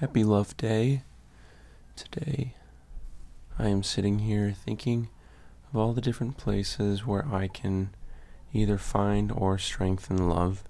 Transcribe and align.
Happy 0.00 0.22
Love 0.22 0.56
Day. 0.56 1.02
Today, 1.96 2.54
I 3.58 3.66
am 3.66 3.82
sitting 3.82 4.20
here 4.20 4.52
thinking 4.52 5.08
of 5.68 5.76
all 5.76 5.92
the 5.92 6.00
different 6.00 6.36
places 6.36 7.04
where 7.04 7.26
I 7.26 7.48
can 7.48 7.90
either 8.52 8.78
find 8.78 9.32
or 9.32 9.58
strengthen 9.58 10.28
love 10.28 10.62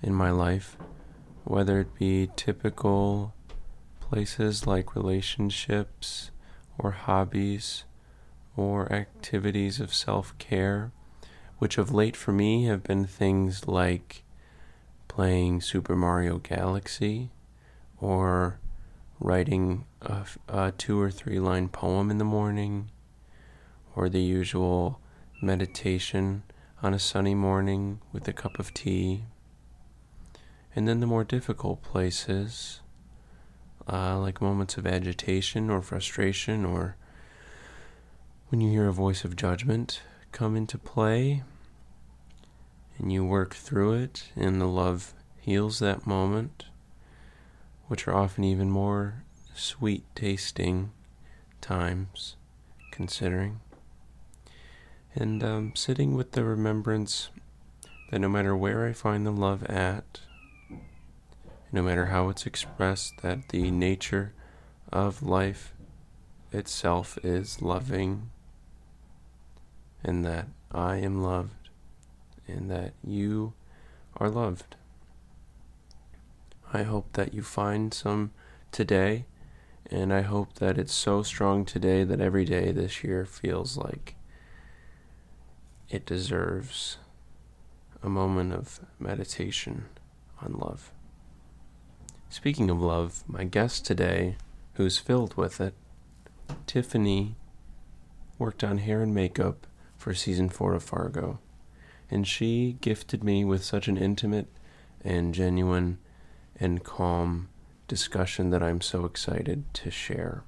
in 0.00 0.14
my 0.14 0.30
life, 0.30 0.78
whether 1.44 1.80
it 1.80 1.94
be 1.98 2.30
typical 2.34 3.34
places 4.00 4.66
like 4.66 4.96
relationships 4.96 6.30
or 6.78 6.92
hobbies 6.92 7.84
or 8.56 8.90
activities 8.90 9.80
of 9.80 9.92
self 9.92 10.32
care, 10.38 10.92
which 11.58 11.76
of 11.76 11.92
late 11.92 12.16
for 12.16 12.32
me 12.32 12.64
have 12.64 12.82
been 12.82 13.04
things 13.04 13.68
like 13.68 14.24
playing 15.08 15.60
Super 15.60 15.94
Mario 15.94 16.38
Galaxy 16.38 17.32
or 18.00 18.58
writing 19.22 19.84
a, 20.00 20.26
a, 20.48 20.72
two 20.72 21.00
or 21.00 21.10
three 21.10 21.38
line 21.38 21.68
poem 21.68 22.10
in 22.10 22.18
the 22.18 22.24
morning 22.24 22.90
or 23.94 24.08
the 24.08 24.20
usual 24.20 25.00
meditation 25.40 26.42
on 26.82 26.92
a 26.92 26.98
sunny 26.98 27.34
morning 27.34 28.00
with 28.12 28.26
a 28.26 28.32
cup 28.32 28.58
of 28.58 28.74
tea. 28.74 29.24
And 30.74 30.88
then 30.88 31.00
the 31.00 31.06
more 31.06 31.22
difficult 31.22 31.82
places, 31.82 32.80
uh, 33.90 34.18
like 34.18 34.40
moments 34.40 34.76
of 34.76 34.86
agitation 34.86 35.70
or 35.70 35.82
frustration, 35.82 36.64
or 36.64 36.96
when 38.48 38.60
you 38.60 38.70
hear 38.70 38.88
a 38.88 38.92
voice 38.92 39.24
of 39.24 39.36
judgment 39.36 40.02
come 40.32 40.56
into 40.56 40.78
play 40.78 41.42
and 42.98 43.12
you 43.12 43.24
work 43.24 43.54
through 43.54 43.92
it, 43.92 44.30
and 44.34 44.60
the 44.60 44.66
love 44.66 45.14
heals 45.40 45.78
that 45.78 46.06
moment, 46.06 46.64
which 47.92 48.08
are 48.08 48.14
often 48.14 48.42
even 48.42 48.70
more 48.70 49.22
sweet 49.52 50.02
tasting 50.14 50.90
times, 51.60 52.36
considering. 52.90 53.60
And 55.14 55.44
um, 55.44 55.72
sitting 55.76 56.14
with 56.14 56.32
the 56.32 56.42
remembrance 56.42 57.28
that 58.10 58.18
no 58.18 58.30
matter 58.30 58.56
where 58.56 58.86
I 58.86 58.94
find 58.94 59.26
the 59.26 59.30
love 59.30 59.62
at, 59.64 60.20
no 61.70 61.82
matter 61.82 62.06
how 62.06 62.30
it's 62.30 62.46
expressed, 62.46 63.20
that 63.20 63.50
the 63.50 63.70
nature 63.70 64.32
of 64.90 65.22
life 65.22 65.74
itself 66.50 67.18
is 67.22 67.60
loving, 67.60 68.30
and 70.02 70.24
that 70.24 70.48
I 70.70 70.96
am 70.96 71.22
loved, 71.22 71.68
and 72.48 72.70
that 72.70 72.94
you 73.04 73.52
are 74.16 74.30
loved. 74.30 74.76
I 76.74 76.84
hope 76.84 77.12
that 77.12 77.34
you 77.34 77.42
find 77.42 77.92
some 77.92 78.30
today, 78.70 79.26
and 79.90 80.10
I 80.12 80.22
hope 80.22 80.54
that 80.54 80.78
it's 80.78 80.94
so 80.94 81.22
strong 81.22 81.66
today 81.66 82.02
that 82.02 82.20
every 82.20 82.46
day 82.46 82.72
this 82.72 83.04
year 83.04 83.26
feels 83.26 83.76
like 83.76 84.14
it 85.90 86.06
deserves 86.06 86.96
a 88.02 88.08
moment 88.08 88.54
of 88.54 88.80
meditation 88.98 89.84
on 90.40 90.54
love. 90.54 90.92
Speaking 92.30 92.70
of 92.70 92.80
love, 92.80 93.22
my 93.26 93.44
guest 93.44 93.84
today, 93.84 94.36
who's 94.74 94.96
filled 94.96 95.34
with 95.34 95.60
it, 95.60 95.74
Tiffany, 96.66 97.36
worked 98.38 98.64
on 98.64 98.78
hair 98.78 99.02
and 99.02 99.14
makeup 99.14 99.66
for 99.98 100.14
season 100.14 100.48
four 100.48 100.72
of 100.72 100.82
Fargo, 100.82 101.38
and 102.10 102.26
she 102.26 102.78
gifted 102.80 103.22
me 103.22 103.44
with 103.44 103.62
such 103.62 103.88
an 103.88 103.98
intimate 103.98 104.48
and 105.04 105.34
genuine 105.34 105.98
and 106.58 106.84
calm 106.84 107.48
discussion 107.88 108.50
that 108.50 108.62
I'm 108.62 108.80
so 108.80 109.04
excited 109.04 109.64
to 109.74 109.90
share. 109.90 110.44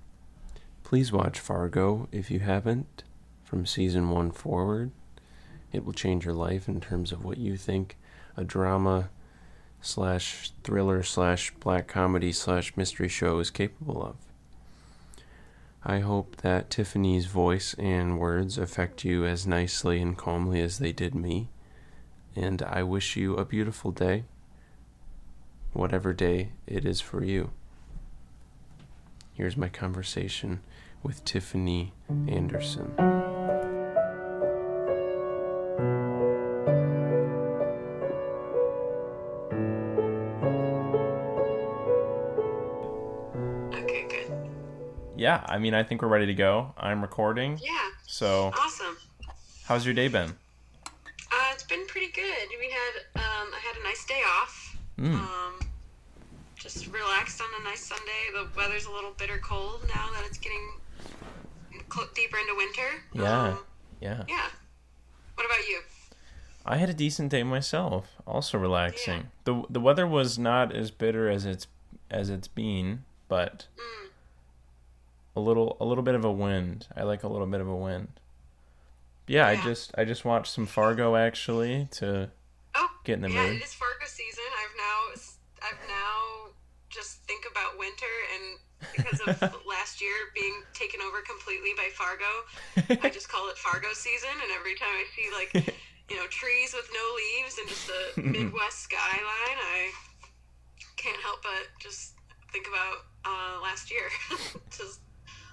Please 0.83 1.13
watch 1.13 1.41
Fargo 1.41 2.09
if 2.13 2.31
you 2.31 2.41
haven't 2.41 3.05
from 3.43 3.67
season 3.67 4.11
one 4.11 4.31
forward. 4.31 4.91
It 5.73 5.85
will 5.85 5.93
change 5.93 6.25
your 6.25 6.35
life 6.35 6.69
in 6.69 6.81
terms 6.81 7.11
of 7.13 7.25
what 7.25 7.39
you 7.39 7.57
think 7.57 7.97
a 8.37 8.45
drama 8.45 9.11
slash 9.81 10.53
thriller 10.63 11.03
slash 11.03 11.53
black 11.61 11.87
comedy 11.87 12.33
slash 12.33 12.77
mystery 12.77 13.09
show 13.09 13.39
is 13.39 13.51
capable 13.51 14.03
of. 14.03 14.17
I 15.85 15.99
hope 15.99 16.37
that 16.37 16.71
Tiffany's 16.71 17.27
voice 17.27 17.75
and 17.75 18.19
words 18.19 18.57
affect 18.57 19.05
you 19.05 19.27
as 19.27 19.47
nicely 19.47 20.01
and 20.01 20.17
calmly 20.17 20.61
as 20.63 20.79
they 20.79 20.93
did 20.93 21.15
me. 21.15 21.51
And 22.35 22.63
I 22.63 22.83
wish 22.83 23.17
you 23.17 23.37
a 23.37 23.45
beautiful 23.45 23.91
day, 23.91 24.25
whatever 25.75 26.13
day 26.13 26.51
it 26.67 26.85
is 26.85 27.01
for 27.01 27.23
you. 27.23 27.51
Here's 29.35 29.57
my 29.57 29.69
conversation 29.69 30.61
with 31.03 31.25
Tiffany 31.25 31.93
Anderson. 32.29 32.95
Okay, 43.75 44.07
good. 44.09 44.33
Yeah, 45.17 45.45
I 45.47 45.59
mean, 45.59 45.75
I 45.75 45.83
think 45.83 46.01
we're 46.01 46.09
ready 46.09 46.27
to 46.27 46.35
go. 46.35 46.73
I'm 46.79 47.03
recording. 47.03 47.59
Yeah. 47.61 47.71
So. 48.07 48.53
Awesome. 48.57 48.97
How's 49.65 49.85
your 49.85 49.95
day 49.95 50.09
been? 50.09 50.31
Uh, 50.31 51.51
it's 51.53 51.65
been 51.65 51.85
pretty 51.89 52.13
good. 52.13 52.49
We 52.61 52.71
had 52.71 53.23
um, 53.23 53.49
I 53.53 53.61
had 53.61 53.81
a 53.81 53.83
nice 53.83 54.05
day 54.07 54.23
off. 54.41 54.77
Mm. 54.99 55.15
Um, 55.15 55.44
just 56.75 56.93
relaxed 56.93 57.41
on 57.41 57.49
a 57.61 57.65
nice 57.65 57.81
Sunday. 57.81 58.03
The 58.35 58.49
weather's 58.57 58.87
a 58.87 58.91
little 58.91 59.13
bitter 59.17 59.39
cold 59.39 59.81
now 59.95 60.09
that 60.15 60.25
it's 60.27 60.39
getting 60.39 60.61
deeper 62.15 62.37
into 62.39 62.55
winter. 62.57 62.89
Yeah. 63.13 63.43
Um, 63.49 63.59
yeah. 64.01 64.25
Yeah. 64.29 64.47
What 65.35 65.47
about 65.47 65.67
you? 65.69 65.81
I 66.67 66.77
had 66.77 66.89
a 66.91 66.95
decent 66.95 67.31
day 67.31 67.43
myself. 67.43 68.09
Also 68.27 68.59
relaxing. 68.59 69.19
Yeah. 69.21 69.27
the 69.45 69.63
The 69.71 69.81
weather 69.81 70.07
was 70.07 70.39
not 70.39 70.75
as 70.75 70.91
bitter 70.91 71.29
as 71.31 71.47
it's 71.47 71.67
as 72.11 72.29
it's 72.31 72.49
been, 72.49 73.05
but. 73.29 73.67
Mm 73.79 74.05
a 75.37 75.41
little 75.41 75.77
a 75.81 75.85
little 75.85 76.05
bit 76.05 76.15
of 76.15 76.25
a 76.25 76.31
wind. 76.31 76.87
I 76.97 77.03
like 77.03 77.25
a 77.25 77.29
little 77.29 77.47
bit 77.49 77.61
of 77.61 77.67
a 77.69 77.75
wind. 77.75 78.09
Yeah, 79.27 79.51
Yeah. 79.51 79.61
I 79.61 79.65
just 79.65 79.91
I 79.99 80.05
just 80.05 80.25
watched 80.25 80.53
some 80.53 80.65
Fargo 80.65 81.17
actually 81.17 81.89
to 81.93 82.31
Oh, 82.77 82.89
Get 83.05 83.15
in 83.15 83.23
the 83.23 83.31
yeah, 83.31 83.47
mood. 83.47 83.57
it 83.57 83.65
is 83.65 83.75
Fargo 83.75 83.94
think 87.45 87.53
about 87.53 87.79
winter 87.79 88.15
and 88.35 88.59
because 88.97 89.21
of 89.21 89.57
last 89.69 90.01
year 90.01 90.13
being 90.35 90.63
taken 90.73 91.01
over 91.01 91.21
completely 91.23 91.71
by 91.77 91.89
Fargo, 91.93 92.99
I 93.03 93.11
just 93.11 93.29
call 93.29 93.49
it 93.49 93.59
Fargo 93.59 93.89
season. 93.93 94.31
And 94.33 94.51
every 94.57 94.75
time 94.75 94.89
I 94.89 95.05
see 95.15 95.29
like 95.33 95.77
you 96.11 96.17
know 96.17 96.27
trees 96.29 96.75
with 96.75 96.89
no 96.93 97.05
leaves 97.17 97.59
and 97.59 97.69
just 97.69 97.87
the 97.87 98.23
Midwest 98.23 98.81
skyline, 98.81 99.59
I 99.61 99.91
can't 100.97 101.21
help 101.21 101.43
but 101.43 101.69
just 101.81 102.15
think 102.53 102.67
about 102.69 103.05
uh, 103.25 103.63
last 103.63 103.91
year. 103.91 104.09
just 104.71 105.01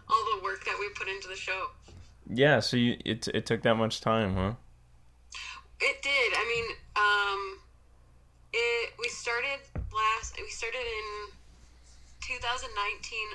all 0.10 0.24
the 0.36 0.44
work 0.44 0.64
that 0.66 0.76
we 0.80 0.90
put 0.96 1.08
into 1.08 1.28
the 1.28 1.36
show. 1.36 1.68
Yeah, 2.30 2.60
so 2.60 2.78
you 2.78 2.98
it 3.06 3.28
it 3.34 3.46
took 3.46 3.64
that 3.64 3.76
much 3.76 4.02
time, 4.02 4.36
huh? 4.36 4.54
It 5.80 6.02
did. 6.04 6.34
I 6.36 6.46
mean, 6.48 6.66
um, 6.96 7.60
it 8.54 8.94
we 9.00 9.08
started 9.10 9.60
last. 9.92 10.38
We 10.38 10.50
started 10.50 10.80
in 10.80 11.32
2019 12.22 12.70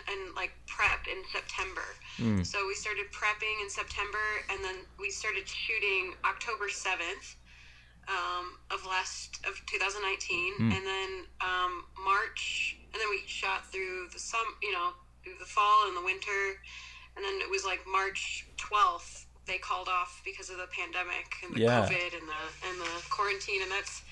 and 0.09 0.35
like 0.35 0.53
prepped 0.67 1.07
in 1.11 1.23
September. 1.33 1.85
Mm. 2.19 2.47
So 2.47 2.67
we 2.67 2.75
started 2.75 3.07
prepping 3.13 3.63
in 3.63 3.69
September, 3.71 4.23
and 4.51 4.63
then 4.65 4.77
we 4.99 5.11
started 5.11 5.47
shooting 5.49 6.15
October 6.25 6.67
7th 6.69 7.37
um, 8.09 8.59
of 8.71 8.87
last 8.87 9.39
of 9.47 9.55
2019, 9.67 10.55
Mm. 10.59 10.77
and 10.77 10.87
then 10.87 11.11
um, 11.41 11.85
March, 12.05 12.77
and 12.93 13.01
then 13.01 13.11
we 13.11 13.21
shot 13.27 13.67
through 13.73 14.09
the 14.13 14.19
some, 14.19 14.47
you 14.63 14.73
know, 14.73 14.91
through 15.25 15.35
the 15.39 15.45
fall 15.45 15.89
and 15.89 15.97
the 15.97 16.03
winter, 16.03 16.43
and 17.17 17.25
then 17.25 17.35
it 17.43 17.51
was 17.51 17.65
like 17.65 17.81
March 17.87 18.47
12th 18.57 19.25
they 19.47 19.59
called 19.59 19.89
off 19.89 20.21
because 20.25 20.51
of 20.51 20.57
the 20.57 20.67
pandemic 20.75 21.27
and 21.45 21.55
the 21.55 21.61
Yeah. 21.61 21.83
COVID 21.87 22.19
and 22.19 22.27
the 22.29 22.43
and 22.69 22.81
the 22.81 22.93
quarantine, 23.11 23.63
and 23.63 23.71
that's 23.71 24.03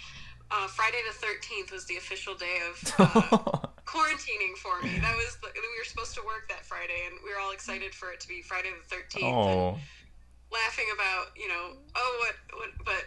uh, 0.50 0.66
Friday 0.69 0.99
the 1.10 1.26
13th 1.26 1.72
was 1.72 1.87
the 1.87 1.96
official 1.96 2.34
day 2.37 2.60
of 2.70 2.94
uh, 2.99 3.66
quarantining 3.94 4.58
for 4.58 4.82
me. 4.82 4.99
That 4.99 5.14
was 5.14 5.38
the, 5.38 5.49
we 5.55 5.79
were 5.79 5.87
supposed 5.87 6.14
to 6.17 6.23
work 6.26 6.49
that 6.49 6.67
Friday, 6.67 7.06
and 7.06 7.14
we 7.23 7.31
were 7.31 7.38
all 7.38 7.52
excited 7.52 7.94
for 7.94 8.11
it 8.11 8.19
to 8.20 8.29
be 8.29 8.43
Friday 8.43 8.70
the 8.75 8.96
13th. 8.96 9.23
And 9.23 9.35
oh, 9.35 9.79
laughing 10.50 10.87
about 10.94 11.35
you 11.37 11.49
know 11.49 11.79
oh 11.96 12.23
what 12.23 12.58
what 12.58 12.70
but 12.85 13.05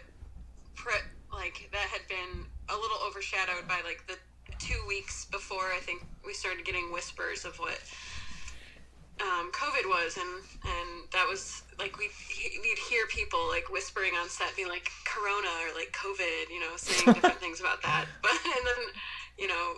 pre- 0.74 1.08
like 1.32 1.68
that 1.72 1.88
had 1.92 2.06
been 2.08 2.44
a 2.68 2.76
little 2.76 2.98
overshadowed 3.06 3.68
by 3.68 3.80
like 3.84 4.04
the 4.08 4.16
two 4.58 4.80
weeks 4.88 5.26
before 5.26 5.72
I 5.76 5.80
think 5.80 6.04
we 6.24 6.32
started 6.32 6.64
getting 6.64 6.92
whispers 6.92 7.44
of 7.44 7.58
what 7.58 7.78
um, 9.20 9.50
COVID 9.52 9.86
was, 9.86 10.16
and 10.16 10.44
and 10.64 10.88
that 11.12 11.26
was 11.28 11.62
like 11.78 11.98
we 11.98 12.08
we'd 12.62 12.78
hear 12.88 13.06
people 13.06 13.48
like 13.48 13.70
whispering 13.70 14.14
on 14.14 14.28
set, 14.28 14.54
being 14.56 14.68
like 14.68 14.90
Corona 15.04 15.50
or 15.66 15.74
like 15.74 15.92
COVID, 15.92 16.50
you 16.50 16.60
know, 16.60 16.76
saying 16.76 17.14
different 17.14 17.40
things 17.44 17.60
about 17.60 17.82
that. 17.82 18.06
But 18.22 18.32
and 18.44 18.66
then 18.66 18.84
you 19.38 19.48
know 19.48 19.74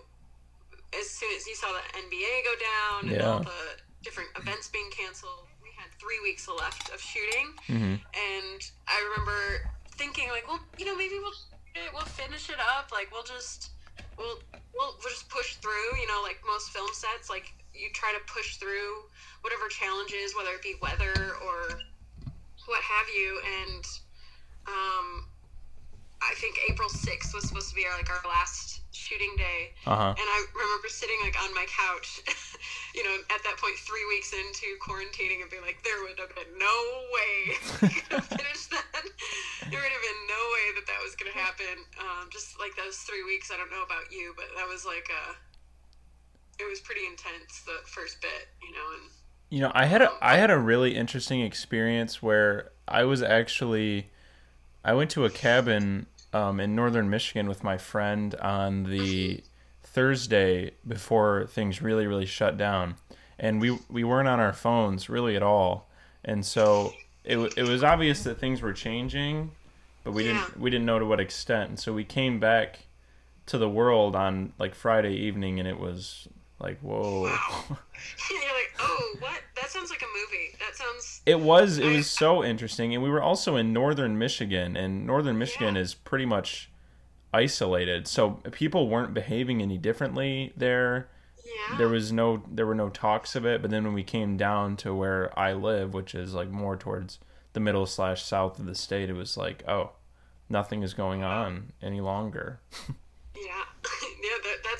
as 0.99 1.09
soon 1.11 1.31
as 1.37 1.47
you 1.47 1.55
saw 1.55 1.69
the 1.73 1.85
NBA 1.99 2.45
go 2.45 2.55
down 2.59 3.13
and 3.13 3.23
all 3.23 3.41
the 3.41 3.63
different 4.03 4.31
events 4.37 4.69
being 4.69 4.91
canceled, 4.91 5.47
we 5.63 5.69
had 5.77 5.91
three 6.01 6.19
weeks 6.23 6.49
left 6.49 6.91
of 6.93 7.01
shooting, 7.01 7.53
hmm 7.67 7.95
and 8.11 8.61
I 8.89 8.99
remember 9.11 9.71
thinking 9.97 10.29
like, 10.31 10.49
well, 10.49 10.61
you 10.79 10.85
know, 10.85 10.97
maybe 10.97 11.15
we'll 11.21 11.37
we'll 11.95 12.09
finish 12.09 12.49
it 12.51 12.59
up. 12.59 12.91
Like 12.93 13.13
we'll 13.13 13.23
just 13.23 13.71
we'll 14.19 14.41
we'll, 14.75 14.97
we'll 14.99 15.11
just 15.13 15.29
push 15.29 15.57
through. 15.57 15.97
You 16.01 16.07
know, 16.09 16.21
like 16.23 16.41
most 16.47 16.71
film 16.71 16.91
sets, 16.93 17.31
like 17.31 17.53
you 17.75 17.89
try 17.95 18.13
to 18.13 18.33
push 18.33 18.57
through 18.57 19.07
whatever 19.43 19.69
challenges, 19.69 20.35
whether 20.35 20.51
it 20.51 20.63
be 20.63 20.75
weather 20.83 21.37
or 21.47 21.79
what 22.67 22.83
have 22.83 23.07
you. 23.15 23.41
And 23.63 23.85
um, 24.67 25.07
I 26.23 26.35
think 26.37 26.59
April 26.69 26.89
sixth 26.89 27.35
was 27.35 27.47
supposed 27.49 27.71
to 27.71 27.75
be 27.77 27.85
our 27.87 27.97
like 27.97 28.11
our 28.11 28.29
last 28.29 28.80
shooting 28.93 29.35
day. 29.37 29.71
Uh 29.87 29.97
huh. 29.97 30.15
And 30.19 30.29
I 30.29 30.39
remember 30.55 30.89
sitting 30.89 31.17
like 31.23 31.39
on 31.43 31.55
my 31.55 31.67
couch, 31.71 32.21
you 32.95 33.03
know, 33.05 33.15
at 33.31 33.43
that 33.43 33.57
point, 33.59 33.77
three 33.79 34.05
weeks 34.11 34.35
into 34.35 34.67
quarantining, 34.83 35.43
and 35.43 35.51
being 35.51 35.63
like, 35.63 35.83
there 35.83 36.03
would 36.03 36.19
have 36.19 36.35
been 36.35 36.53
no 36.59 36.77
way 37.15 37.33
we 37.83 37.89
could 37.89 38.19
have 38.19 38.27
finished 38.27 38.71
that. 38.71 39.03
There 39.71 39.79
would 39.79 39.95
have 39.95 40.05
been 40.05 40.23
no 40.27 40.43
way 40.55 40.67
that 40.79 40.87
that 40.91 41.01
was 41.03 41.15
going 41.15 41.31
to 41.31 41.39
happen. 41.39 41.87
Um, 42.03 42.29
just 42.31 42.59
like 42.59 42.75
those 42.77 42.99
three 43.07 43.23
weeks, 43.23 43.51
I 43.51 43.57
don't 43.57 43.71
know 43.71 43.87
about 43.87 44.11
you, 44.11 44.35
but 44.37 44.47
that 44.57 44.67
was 44.67 44.85
like 44.85 45.07
a, 45.07 45.39
it 46.63 46.69
was 46.69 46.81
pretty 46.81 47.07
intense 47.07 47.63
the 47.63 47.79
first 47.87 48.21
bit, 48.21 48.51
you 48.63 48.75
know, 48.75 48.87
and 48.99 49.11
You 49.51 49.61
know, 49.61 49.73
I 49.75 49.87
had 49.87 50.03
a 50.03 50.11
I 50.21 50.37
had 50.37 50.51
a 50.51 50.59
really 50.59 50.97
interesting 50.97 51.41
experience 51.41 52.23
where 52.23 52.71
I 52.89 53.05
was 53.05 53.23
actually 53.23 54.11
I 54.85 54.95
went 54.95 55.11
to 55.11 55.25
a 55.25 55.31
cabin 55.31 56.07
um, 56.33 56.61
in 56.61 56.75
northern 56.75 57.11
Michigan 57.11 57.49
with 57.49 57.63
my 57.65 57.77
friend 57.79 58.35
on 58.37 58.85
the 58.85 59.43
Thursday 59.83 60.71
before 60.87 61.47
things 61.49 61.83
really 61.83 62.07
really 62.07 62.27
shut 62.27 62.57
down, 62.57 62.95
and 63.39 63.61
we 63.61 63.79
we 63.89 64.05
weren't 64.05 64.29
on 64.29 64.39
our 64.41 64.53
phones 64.53 65.09
really 65.09 65.37
at 65.37 65.43
all, 65.43 65.89
and 66.25 66.45
so 66.47 66.93
it 67.25 67.39
it 67.57 67.65
was 67.65 67.83
obvious 67.83 68.23
that 68.25 68.39
things 68.39 68.63
were 68.63 68.73
changing, 68.73 69.51
but 70.05 70.13
we 70.13 70.25
Yeah. 70.27 70.45
didn't 70.45 70.61
we 70.61 70.71
didn't 70.71 70.87
know 70.87 70.99
to 70.99 71.07
what 71.07 71.21
extent, 71.21 71.71
and 71.71 71.79
so 71.81 71.93
we 71.93 72.05
came 72.05 72.39
back 72.39 72.81
to 73.47 73.59
the 73.59 73.69
world 73.69 74.15
on 74.15 74.53
like 74.59 74.75
Friday 74.77 75.15
evening, 75.15 75.59
and 75.59 75.67
it 75.67 75.79
was 75.81 76.29
like 76.61 76.79
whoa. 76.81 77.23
Wow. 77.23 77.65
you're 78.31 78.41
like, 78.41 78.73
oh, 78.81 79.15
what? 79.21 79.41
That 79.57 79.71
sounds 79.71 79.91
like 79.91 80.03
a 80.03 80.07
movie. 80.07 80.57
That 80.59 80.77
sounds, 80.77 81.23
It 81.27 81.41
was 81.41 81.79
it 81.79 81.87
was 81.95 82.09
so 82.11 82.45
interesting, 82.45 82.95
and 82.95 83.03
we 83.03 83.11
were 83.11 83.23
also 83.23 83.57
in 83.57 83.73
northern 83.73 84.19
Michigan, 84.19 84.77
and 84.77 85.07
northern 85.07 85.39
Michigan 85.39 85.75
Yeah. 85.77 85.83
is 85.83 85.95
pretty 85.95 86.27
much 86.27 86.71
isolated, 87.33 88.07
so 88.09 88.41
people 88.53 88.89
weren't 88.89 89.15
behaving 89.15 89.63
any 89.63 89.79
differently 89.79 90.53
there. 90.57 91.09
yeah. 91.45 91.79
There 91.79 91.89
was 91.89 92.13
no 92.13 92.43
there 92.51 92.67
were 92.67 92.75
no 92.75 92.89
talks 92.89 93.37
of 93.37 93.45
it, 93.47 93.63
but 93.63 93.71
then 93.71 93.85
when 93.85 93.95
we 93.95 94.03
came 94.03 94.37
down 94.37 94.77
to 94.79 94.95
where 94.95 95.37
I 95.39 95.53
live, 95.53 95.95
which 95.95 96.15
is 96.15 96.35
like 96.35 96.51
more 96.51 96.77
towards 96.77 97.19
the 97.53 97.61
middle 97.61 97.87
slash 97.87 98.23
south 98.23 98.59
of 98.59 98.67
the 98.67 98.75
state, 98.75 99.09
it 99.11 99.15
was 99.15 99.37
like 99.37 99.63
oh, 99.69 99.93
nothing 100.49 100.83
is 100.83 100.95
going 100.95 101.23
on 101.23 101.73
any 101.83 102.01
longer. 102.01 102.61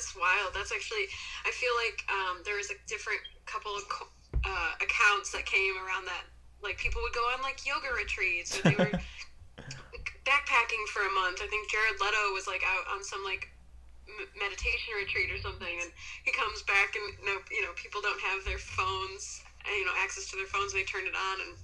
Yeah, 0.09 0.21
yeah, 0.21 0.41
that, 0.41 0.53
that's 0.53 0.53
wild. 0.53 0.53
That's 0.55 0.71
actually, 0.71 1.05
I 1.45 1.51
feel 1.51 1.73
like 1.77 2.01
um, 2.09 2.41
there 2.45 2.57
was 2.57 2.71
a 2.71 2.77
different 2.87 3.21
couple 3.45 3.75
of 3.75 3.87
co- 3.89 4.13
uh, 4.45 4.73
accounts 4.81 5.31
that 5.31 5.45
came 5.45 5.77
around 5.77 6.05
that, 6.05 6.25
like 6.63 6.77
people 6.77 7.01
would 7.01 7.13
go 7.13 7.25
on 7.33 7.41
like 7.41 7.65
yoga 7.65 7.93
retreats 7.93 8.57
or 8.57 8.63
they 8.63 8.77
were 8.77 8.93
backpacking 10.25 10.83
for 10.93 11.05
a 11.05 11.13
month. 11.13 11.41
I 11.41 11.47
think 11.47 11.69
Jared 11.69 11.99
Leto 12.01 12.33
was 12.33 12.47
like 12.47 12.63
out 12.65 12.85
on 12.93 13.03
some 13.03 13.23
like 13.23 13.49
m- 14.07 14.31
meditation 14.37 14.93
retreat 14.97 15.31
or 15.31 15.37
something, 15.41 15.75
and 15.81 15.91
he 16.25 16.31
comes 16.31 16.63
back 16.63 16.95
and 16.97 17.07
no, 17.25 17.37
you 17.51 17.61
know, 17.61 17.73
people 17.75 18.01
don't 18.01 18.21
have 18.21 18.45
their 18.45 18.59
phones, 18.61 19.41
you 19.67 19.85
know, 19.85 19.91
access 20.03 20.29
to 20.31 20.35
their 20.37 20.45
phones. 20.45 20.73
And 20.73 20.81
they 20.81 20.85
turned 20.85 21.07
it 21.07 21.13
on, 21.15 21.39
and 21.47 21.57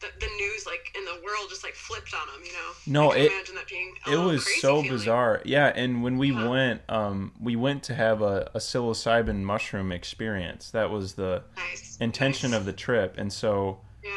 the, 0.00 0.06
the 0.20 0.30
news 0.36 0.66
like 0.66 0.94
in 0.96 1.04
the 1.04 1.20
world 1.24 1.46
just 1.48 1.62
like 1.64 1.74
flipped 1.74 2.12
on 2.14 2.26
them. 2.26 2.42
You 2.44 2.52
know, 2.52 2.70
No, 3.08 3.12
it- 3.12 3.30
imagine 3.32 3.54
that 3.56 3.68
being 3.68 3.94
it 4.10 4.16
was 4.16 4.44
so 4.60 4.82
feeling. 4.82 4.90
bizarre 4.90 5.40
yeah 5.44 5.72
and 5.76 6.02
when 6.02 6.18
we 6.18 6.32
went 6.32 6.80
um 6.88 7.32
we 7.40 7.54
went 7.54 7.84
to 7.84 7.94
have 7.94 8.20
a, 8.20 8.50
a 8.54 8.58
psilocybin 8.58 9.42
mushroom 9.42 9.92
experience 9.92 10.70
that 10.72 10.90
was 10.90 11.14
the 11.14 11.42
Nice. 11.56 11.96
intention 12.00 12.50
nice. 12.50 12.58
of 12.60 12.66
the 12.66 12.72
trip 12.72 13.14
and 13.16 13.32
so 13.32 13.78
yeah. 14.02 14.10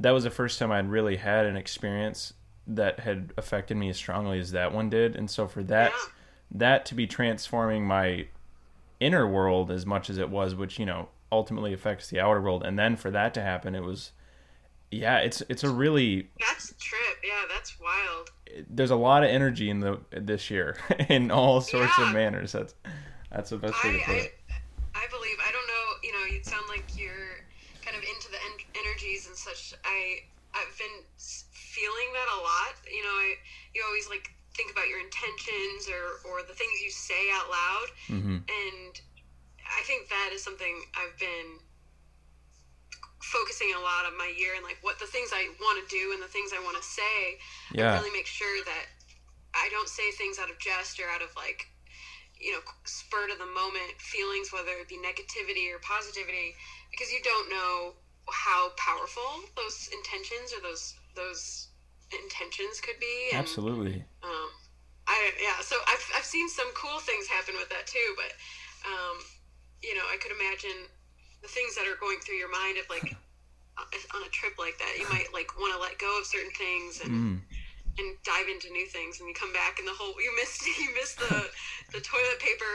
that 0.00 0.10
was 0.10 0.24
the 0.24 0.30
first 0.30 0.58
time 0.58 0.72
i'd 0.72 0.88
really 0.90 1.16
had 1.16 1.46
an 1.46 1.56
experience 1.56 2.32
that 2.66 2.98
had 3.00 3.32
affected 3.38 3.76
me 3.76 3.88
as 3.90 3.96
strongly 3.96 4.40
as 4.40 4.50
that 4.50 4.72
one 4.72 4.90
did 4.90 5.14
and 5.14 5.30
so 5.30 5.46
for 5.46 5.62
that 5.64 5.92
Yeah. 5.92 6.12
that 6.52 6.86
to 6.86 6.94
be 6.96 7.06
transforming 7.06 7.86
my 7.86 8.26
inner 8.98 9.26
world 9.28 9.70
as 9.70 9.86
much 9.86 10.10
as 10.10 10.18
it 10.18 10.30
was 10.30 10.54
which 10.56 10.78
you 10.80 10.86
know 10.86 11.08
ultimately 11.30 11.72
affects 11.72 12.08
the 12.08 12.18
outer 12.20 12.40
world 12.40 12.62
and 12.64 12.78
then 12.78 12.96
for 12.96 13.10
that 13.10 13.34
to 13.34 13.40
happen 13.42 13.74
it 13.74 13.82
was 13.82 14.12
yeah 14.90 15.18
it's 15.18 15.42
it's 15.48 15.62
a 15.64 15.68
really 15.70 16.28
That's 16.40 16.70
a 16.70 16.74
trip. 16.78 17.18
Yeah, 17.22 17.42
that's 17.52 17.78
wild. 17.78 18.30
there's 18.70 18.90
a 18.90 18.96
lot 18.96 19.22
of 19.22 19.28
energy 19.28 19.68
in 19.68 19.80
the 19.80 20.00
this 20.10 20.48
year 20.50 20.76
in 21.10 21.30
all 21.30 21.60
sorts 21.60 21.92
Yeah. 21.98 22.08
of 22.08 22.14
manners. 22.14 22.52
That's 22.52 22.74
that's 23.30 23.50
the 23.50 23.58
best 23.58 23.76
way 23.84 23.92
to 23.98 24.04
put 24.06 24.14
I, 24.14 24.18
it. 24.18 24.34
I, 24.94 25.04
I 25.04 25.06
believe. 25.12 25.36
I 25.46 25.52
don't 25.52 25.68
know. 25.68 25.86
You 26.02 26.12
know, 26.16 26.24
you 26.34 26.42
sound 26.42 26.64
like 26.70 26.86
you're 26.96 27.44
kind 27.84 27.96
of 27.98 28.02
into 28.02 28.30
the 28.32 28.40
en- 28.48 28.72
energies 28.80 29.26
and 29.26 29.36
such. 29.36 29.74
I 29.84 30.24
I've 30.56 30.72
been 30.78 31.04
feeling 31.52 32.08
that 32.14 32.28
a 32.32 32.40
lot. 32.40 32.74
You 32.88 33.02
know, 33.04 33.12
I 33.12 33.34
you 33.74 33.84
always 33.86 34.08
like 34.08 34.32
think 34.56 34.72
about 34.72 34.88
your 34.88 35.00
intentions 35.04 35.84
or 35.92 36.24
or 36.32 36.40
the 36.48 36.54
things 36.54 36.80
you 36.82 36.90
say 36.90 37.28
out 37.36 37.50
loud, 37.50 37.88
hmm 38.08 38.36
and 38.48 38.92
I 39.68 39.82
think 39.84 40.08
that 40.08 40.30
is 40.32 40.42
something 40.42 40.82
I've 40.96 41.18
been 41.18 41.60
focusing 43.22 43.74
a 43.76 43.82
lot 43.82 44.06
of 44.06 44.16
my 44.16 44.30
year 44.38 44.54
and 44.54 44.64
like 44.64 44.78
what 44.80 44.98
the 44.98 45.06
things 45.06 45.30
I 45.34 45.50
want 45.60 45.76
to 45.82 45.86
do 45.90 46.12
and 46.14 46.22
the 46.22 46.30
things 46.30 46.52
I 46.54 46.62
want 46.62 46.76
to 46.80 46.86
say 46.86 47.36
Yeah. 47.74 47.92
and 47.92 48.00
really 48.00 48.14
make 48.16 48.26
sure 48.26 48.64
that 48.64 48.86
I 49.54 49.68
don't 49.70 49.88
say 49.88 50.10
things 50.12 50.38
out 50.38 50.48
of 50.50 50.58
jest 50.58 51.00
or 51.00 51.10
out 51.10 51.20
of 51.20 51.34
like, 51.36 51.66
you 52.38 52.52
know, 52.52 52.62
spur 52.84 53.28
of 53.28 53.38
the 53.38 53.50
moment 53.50 53.98
feelings, 53.98 54.52
whether 54.52 54.70
it 54.78 54.88
be 54.88 54.96
negativity 54.96 55.68
or 55.74 55.78
positivity, 55.82 56.54
because 56.90 57.10
you 57.10 57.18
don't 57.24 57.50
know 57.50 57.94
how 58.30 58.70
powerful 58.76 59.42
those 59.56 59.88
intentions 59.92 60.52
or 60.54 60.60
those 60.62 60.94
those 61.16 61.68
intentions 62.12 62.80
could 62.80 63.00
be. 63.00 63.30
And, 63.32 63.40
Absolutely. 63.40 64.04
Um, 64.22 64.48
I 65.08 65.32
yeah. 65.42 65.58
So 65.62 65.76
I've 65.88 66.06
I've 66.16 66.24
seen 66.24 66.48
some 66.48 66.70
cool 66.74 67.00
things 67.00 67.26
happen 67.26 67.54
with 67.58 67.68
that 67.70 67.86
too, 67.88 68.14
but 68.16 68.30
um, 68.86 69.18
you 69.82 69.94
know, 69.94 70.02
I 70.12 70.16
could 70.20 70.32
imagine 70.32 70.86
the 71.42 71.48
things 71.48 71.74
that 71.76 71.86
are 71.86 71.96
going 72.00 72.18
through 72.20 72.36
your 72.36 72.50
mind 72.50 72.78
of 72.78 72.88
like 72.90 73.14
on 74.14 74.22
a 74.26 74.30
trip 74.30 74.54
like 74.58 74.76
that, 74.78 74.98
you 74.98 75.08
might 75.08 75.32
like 75.32 75.56
want 75.58 75.72
to 75.74 75.80
let 75.80 75.98
go 75.98 76.18
of 76.18 76.26
certain 76.26 76.50
things 76.52 77.00
and 77.00 77.10
Mm. 77.10 77.40
and 77.98 78.16
dive 78.24 78.48
into 78.48 78.70
new 78.70 78.86
things 78.86 79.20
and 79.20 79.28
you 79.28 79.34
come 79.34 79.52
back 79.52 79.78
and 79.78 79.86
the 79.86 79.92
whole 79.92 80.14
you 80.20 80.34
missed 80.36 80.66
you 80.80 80.88
missed 80.94 81.18
the 81.18 81.46
the 81.92 82.00
toilet 82.00 82.38
paper 82.40 82.74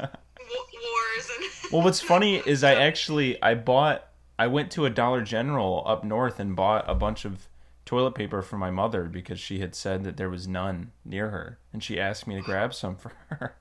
uh, 0.00 0.06
wars 0.40 1.30
and 1.36 1.72
well, 1.72 1.82
what's 1.82 2.00
funny 2.00 2.36
is 2.46 2.64
I 2.64 2.74
actually 2.74 3.40
I 3.42 3.54
bought 3.54 4.04
I 4.38 4.46
went 4.46 4.70
to 4.72 4.86
a 4.86 4.90
Dollar 4.90 5.20
General 5.22 5.82
up 5.86 6.04
north 6.04 6.38
and 6.40 6.54
bought 6.56 6.88
a 6.88 6.94
bunch 6.94 7.24
of 7.24 7.48
toilet 7.84 8.14
paper 8.14 8.40
for 8.42 8.56
my 8.56 8.70
mother 8.70 9.04
because 9.04 9.40
she 9.40 9.58
had 9.60 9.74
said 9.74 10.04
that 10.04 10.16
there 10.16 10.30
was 10.30 10.46
none 10.48 10.92
near 11.04 11.30
her 11.30 11.58
and 11.72 11.82
she 11.82 11.98
asked 12.00 12.26
me 12.26 12.36
to 12.36 12.42
grab 12.42 12.72
some 12.74 12.96
for 12.96 13.12
her. 13.28 13.56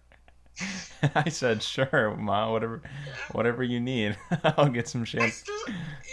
I 1.15 1.29
said, 1.29 1.61
"Sure, 1.61 2.15
ma, 2.17 2.51
whatever 2.51 2.81
whatever 3.31 3.63
you 3.63 3.79
need. 3.79 4.17
I'll 4.43 4.69
get 4.69 4.87
some 4.87 5.01
I 5.01 5.05
shampoo." 5.05 5.29
still 5.29 5.63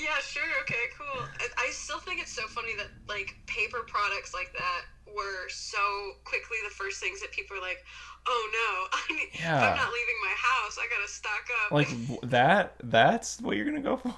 yeah 0.02 0.18
sure 0.22 0.42
okay 0.62 0.84
cool 0.98 1.22
I, 1.40 1.68
I 1.68 1.70
still 1.70 1.98
think 1.98 2.20
it's 2.20 2.32
so 2.34 2.46
funny 2.48 2.74
that 2.76 2.88
like 3.08 3.36
paper 3.46 3.84
products 3.86 4.34
like 4.34 4.52
that 4.52 4.82
were 5.14 5.48
so 5.48 5.78
quickly 6.24 6.56
the 6.64 6.74
first 6.74 7.00
things 7.00 7.20
that 7.20 7.30
people 7.30 7.56
are 7.56 7.60
like 7.60 7.78
oh 8.26 8.42
no 8.52 8.98
I 8.98 9.12
need, 9.16 9.28
if 9.32 9.40
Yeah. 9.40 9.56
I'm 9.56 9.76
not 9.76 9.88
leaving 9.92 10.18
my 10.22 10.34
house 10.36 10.76
I 10.78 10.86
gotta 10.90 11.08
stock 11.08 11.46
up 11.64 11.72
Like 11.72 12.30
that 12.30 12.74
that's 12.84 13.40
what 13.40 13.56
you're 13.56 13.64
going 13.64 13.82
to 13.82 13.88
go 13.88 13.96
for? 13.96 14.14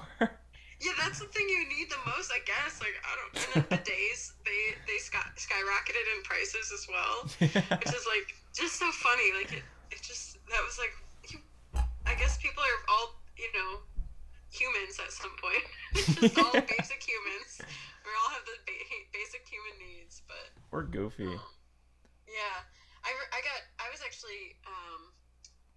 Yeah, 0.79 0.91
that's 1.01 1.19
the 1.19 1.25
thing 1.25 1.49
you 1.49 1.65
need 1.69 1.89
the 1.89 1.97
most, 2.05 2.29
I 2.31 2.37
guess. 2.45 2.79
Like 2.79 2.93
I 3.01 3.11
don't, 3.17 3.33
and 3.33 3.65
then 3.71 3.79
the 3.81 3.83
days 3.89 4.33
they 4.45 4.77
they 4.85 4.99
sky, 4.99 5.25
skyrocketed 5.35 6.05
in 6.15 6.21
prices 6.23 6.69
as 6.71 6.85
well, 6.87 7.25
which 7.79 7.89
is 7.89 8.05
like 8.05 8.35
just 8.53 8.77
so 8.77 8.85
funny. 8.91 9.33
Like 9.33 9.53
it, 9.53 9.63
it 9.91 10.01
just 10.01 10.37
that 10.47 10.61
was 10.65 10.77
like, 10.79 10.93
you, 11.31 11.39
I 12.05 12.15
guess 12.15 12.37
people 12.37 12.63
are 12.63 12.79
all 12.89 13.15
you 13.37 13.49
know 13.55 13.83
humans 14.51 14.99
at 14.99 15.11
some 15.11 15.33
point. 15.41 15.63
It's 15.97 16.13
just 16.15 16.37
all 16.37 16.51
basic 16.77 17.01
humans. 17.03 17.63
We 18.05 18.11
all 18.23 18.31
have 18.35 18.45
the 18.47 18.57
ba- 18.67 19.07
basic 19.15 19.43
human 19.47 19.75
needs, 19.79 20.21
but 20.27 20.51
We're 20.71 20.87
goofy. 20.87 21.27
yeah, 22.27 22.57
I, 23.03 23.11
I 23.11 23.39
got 23.43 23.59
I 23.79 23.87
was 23.91 23.99
actually 24.03 24.55
um, 24.67 25.11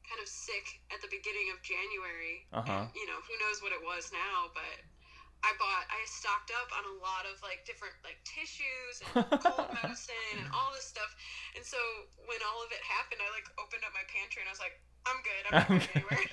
kind 0.07 0.19
of 0.23 0.29
sick 0.29 0.67
at 0.91 0.99
the 1.03 1.11
beginning 1.11 1.55
of 1.55 1.59
January. 1.63 2.47
Uh-huh. 2.55 2.87
And, 2.87 2.95
you 2.99 3.07
know, 3.07 3.19
who 3.23 3.35
knows 3.43 3.63
what 3.63 3.71
it 3.71 3.83
was 3.83 4.11
now, 4.11 4.51
but 4.55 4.83
I 5.43 5.57
bought 5.57 5.89
I 5.89 6.01
stocked 6.05 6.53
up 6.53 6.69
on 6.77 6.85
a 6.85 6.95
lot 7.01 7.25
of 7.25 7.41
like 7.43 7.65
different 7.65 7.95
like 8.05 8.21
tissues 8.29 9.01
and 9.01 9.11
cold 9.41 9.73
medicine 9.83 10.37
and 10.37 10.47
all 10.53 10.71
this 10.77 10.85
stuff. 10.85 11.09
And 11.57 11.65
so 11.65 11.79
when 12.29 12.39
all 12.45 12.61
of 12.65 12.71
it 12.73 12.83
happened, 12.85 13.21
I 13.25 13.29
like 13.33 13.49
opened 13.57 13.83
up 13.87 13.93
my 13.97 14.05
pantry 14.13 14.45
and 14.45 14.49
I 14.49 14.55
was 14.55 14.61
like, 14.63 14.77
I'm 15.09 15.21
good. 15.25 15.43
I'm 15.49 15.53
not 15.57 15.69
going 15.81 15.97
anywhere. 15.97 16.25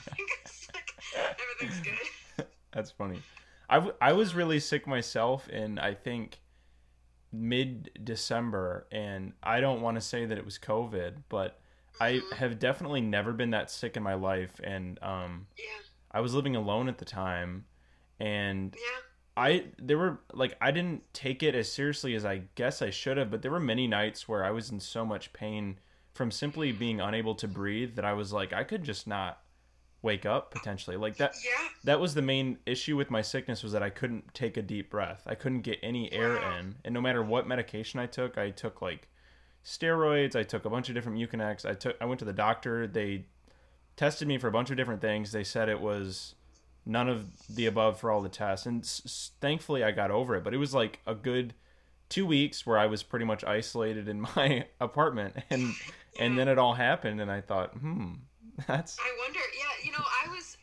Like, 0.76 0.92
everything's 1.40 1.80
good. 1.82 2.46
That's 2.72 2.92
funny. 2.92 3.22
I, 3.70 3.76
w- 3.76 3.96
I 4.02 4.14
was 4.14 4.36
really 4.36 4.60
sick 4.60 4.86
myself 4.86 5.48
in 5.50 5.80
I 5.80 5.94
think 5.94 6.40
mid 7.32 7.90
December, 8.04 8.88
and 8.92 9.34
I 9.44 9.60
don't 9.60 9.82
want 9.82 9.96
to 9.96 10.02
say 10.02 10.26
that 10.26 10.38
it 10.38 10.46
was 10.46 10.58
COVID, 10.60 11.24
but 11.30 11.60
I 12.00 12.14
Mhm. 12.14 12.34
have 12.34 12.60
definitely 12.60 13.02
never 13.02 13.34
been 13.34 13.52
that 13.52 13.72
sick 13.72 13.98
in 13.98 14.04
my 14.04 14.14
life, 14.14 14.60
and 14.64 15.02
um, 15.02 15.48
Yeah. 15.58 15.66
I 16.12 16.20
was 16.22 16.34
living 16.34 16.56
alone 16.56 16.88
at 16.90 16.98
the 17.00 17.06
time, 17.06 17.66
and 18.20 18.76
Yeah. 18.76 19.00
I 19.36 19.66
there 19.78 19.98
were 19.98 20.20
like 20.34 20.56
I 20.60 20.72
didn't 20.72 21.04
take 21.14 21.44
it 21.44 21.54
as 21.56 21.72
seriously 21.72 22.16
as 22.16 22.26
I 22.26 22.44
guess 22.56 22.82
I 22.82 22.90
should 22.90 23.18
have, 23.18 23.30
but 23.30 23.42
there 23.44 23.52
were 23.52 23.60
many 23.60 23.88
nights 23.88 24.28
where 24.28 24.44
I 24.44 24.52
was 24.52 24.72
in 24.72 24.80
so 24.80 25.06
much 25.06 25.32
pain 25.34 25.80
from 26.14 26.32
simply 26.32 26.72
being 26.72 27.00
unable 27.00 27.36
to 27.36 27.48
breathe 27.48 27.96
that 27.96 28.06
I 28.06 28.14
was 28.14 28.34
like 28.34 28.52
I 28.54 28.64
could 28.64 28.84
just 28.84 29.06
not 29.08 29.40
wake 30.02 30.26
up 30.26 30.52
potentially. 30.52 30.98
Like 30.98 31.18
that 31.18 31.36
Yeah. 31.44 31.68
that 31.84 32.00
was 32.00 32.16
the 32.16 32.22
main 32.24 32.58
issue 32.66 32.96
with 32.98 33.12
my 33.12 33.22
sickness 33.22 33.62
was 33.62 33.72
that 33.74 33.84
I 33.84 33.90
couldn't 33.92 34.34
take 34.34 34.58
a 34.58 34.62
deep 34.64 34.90
breath. 34.90 35.22
I 35.28 35.36
couldn't 35.36 35.62
get 35.62 35.80
any 35.84 36.12
air 36.12 36.34
Wow. 36.36 36.58
in. 36.58 36.76
And 36.84 36.94
no 36.94 37.02
matter 37.02 37.22
what 37.22 37.48
medication 37.48 38.00
I 38.00 38.08
took, 38.08 38.38
I 38.40 38.50
took 38.50 38.82
like 38.82 39.08
steroids, 39.64 40.36
I 40.36 40.44
took 40.44 40.66
a 40.66 40.70
bunch 40.70 40.90
of 40.90 40.96
different 40.96 41.18
Mucinex. 41.20 41.64
I 41.70 41.74
took 41.74 41.96
I 42.02 42.06
went 42.06 42.20
to 42.20 42.26
the 42.26 42.34
doctor. 42.34 42.88
They 42.88 43.26
tested 43.96 44.28
me 44.28 44.38
for 44.38 44.48
a 44.48 44.52
bunch 44.52 44.70
of 44.72 44.78
different 44.78 45.02
things. 45.02 45.32
They 45.32 45.44
said 45.44 45.70
it 45.70 45.82
was 45.82 46.36
none 46.88 47.10
of 47.10 47.26
the 47.48 47.66
above 47.66 48.00
for 48.00 48.10
all 48.12 48.22
the 48.22 48.30
tests. 48.30 48.66
And 48.66 48.84
s- 48.84 49.32
thankfully 49.42 49.84
I 49.84 49.92
got 49.92 50.10
over 50.12 50.36
it, 50.36 50.44
but 50.44 50.54
it 50.54 50.58
was 50.58 50.74
like 50.74 51.00
a 51.06 51.14
good 51.14 51.54
2 52.10 52.26
weeks 52.26 52.66
where 52.66 52.78
I 52.78 52.86
was 52.88 53.04
pretty 53.04 53.26
much 53.26 53.44
isolated 53.44 54.08
in 54.08 54.22
my 54.36 54.66
apartment 54.80 55.36
and 55.50 55.74
and 56.20 56.38
then 56.38 56.48
it 56.48 56.58
all 56.58 56.74
happened 56.74 57.22
and 57.22 57.30
I 57.30 57.42
thought, 57.42 57.74
"Hmm, 57.78 58.14
that's 58.68 58.98
I 59.00 59.12
wonder. 59.22 59.40
Yeah, 59.54 59.86
you 59.86 59.92
know, 59.92 60.02
I 60.04 60.30
was. 60.34 60.58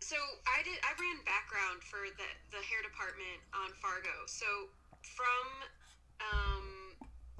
So 0.00 0.16
I 0.48 0.62
did. 0.64 0.74
I 0.82 0.90
ran 0.96 1.18
background 1.28 1.84
for 1.84 2.00
the 2.16 2.28
the 2.50 2.62
hair 2.64 2.82
department 2.82 3.38
on 3.52 3.70
Fargo. 3.78 4.24
So 4.26 4.46
from 5.04 5.46
um, 6.18 6.66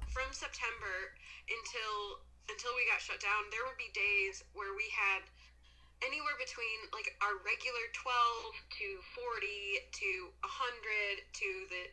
from 0.07 0.29
September 0.31 1.17
until 1.49 2.21
until 2.47 2.71
we 2.77 2.85
got 2.87 3.01
shut 3.01 3.19
down, 3.19 3.49
there 3.51 3.65
would 3.67 3.77
be 3.77 3.89
days 3.91 4.45
where 4.53 4.71
we 4.77 4.85
had 4.93 5.25
anywhere 6.05 6.37
between 6.39 6.77
like 6.95 7.11
our 7.19 7.35
regular 7.43 7.85
12 7.91 8.55
to 8.79 8.87
40 9.15 9.83
to 9.99 10.09
100 10.41 11.23
to 11.33 11.47
the 11.67 11.83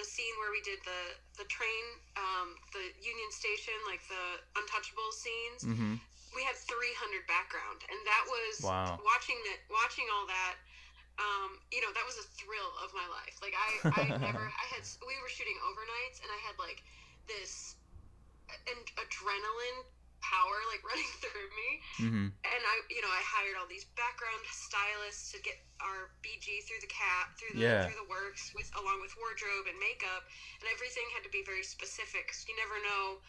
the 0.00 0.04
scene 0.04 0.32
where 0.40 0.50
we 0.52 0.60
did 0.64 0.80
the 0.84 1.02
the 1.36 1.46
train 1.52 1.84
um, 2.16 2.56
the 2.72 2.84
union 3.00 3.30
station 3.32 3.76
like 3.88 4.00
the 4.08 4.24
untouchable 4.56 5.12
scenes 5.12 5.60
mhm. 5.68 6.00
we 6.32 6.40
had 6.44 6.56
300 6.56 7.26
background 7.28 7.84
and 7.88 7.98
that 8.08 8.24
was 8.28 8.64
Wow. 8.64 8.96
watching 9.04 9.38
that 9.50 9.60
watching 9.68 10.08
all 10.12 10.24
that 10.28 10.56
um, 11.20 11.60
you 11.70 11.80
know 11.84 11.92
that 11.92 12.06
was 12.08 12.16
a 12.16 12.26
thrill 12.36 12.72
of 12.80 12.92
my 12.96 13.04
life 13.12 13.36
like 13.44 13.52
i 13.56 13.70
i 13.92 14.04
never 14.24 14.40
i 14.48 14.64
had 14.72 14.82
we 15.04 15.14
were 15.20 15.28
shooting 15.28 15.56
overnights 15.68 16.20
and 16.24 16.30
i 16.32 16.40
had 16.48 16.56
like 16.56 16.80
this 17.28 17.76
an 18.50 18.78
adrenaline 18.98 19.84
power 20.20 20.56
like 20.68 20.82
running 20.90 21.08
through 21.20 21.50
me 21.56 21.70
Mhm. 21.98 22.32
and 22.44 22.62
i 22.66 22.74
you 22.90 23.00
know 23.02 23.10
i 23.12 23.20
hired 23.24 23.56
all 23.56 23.66
these 23.68 23.84
background 23.96 24.40
stylists 24.50 25.30
to 25.32 25.40
get 25.40 25.56
our 25.80 26.10
bg 26.22 26.62
through 26.64 26.80
the 26.80 26.88
cap 26.92 27.36
through 27.38 27.52
the 27.56 27.60
Yeah. 27.60 27.82
through 27.84 27.96
the 27.96 28.08
works 28.08 28.52
with 28.54 28.70
along 28.78 29.00
with 29.00 29.12
wardrobe 29.16 29.66
and 29.68 29.78
makeup 29.78 30.24
and 30.60 30.68
everything 30.70 31.04
had 31.12 31.22
to 31.24 31.30
be 31.32 31.42
very 31.44 31.62
specific 31.64 32.28
'cause 32.28 32.44
you 32.48 32.56
never 32.56 32.78
know 32.80 33.20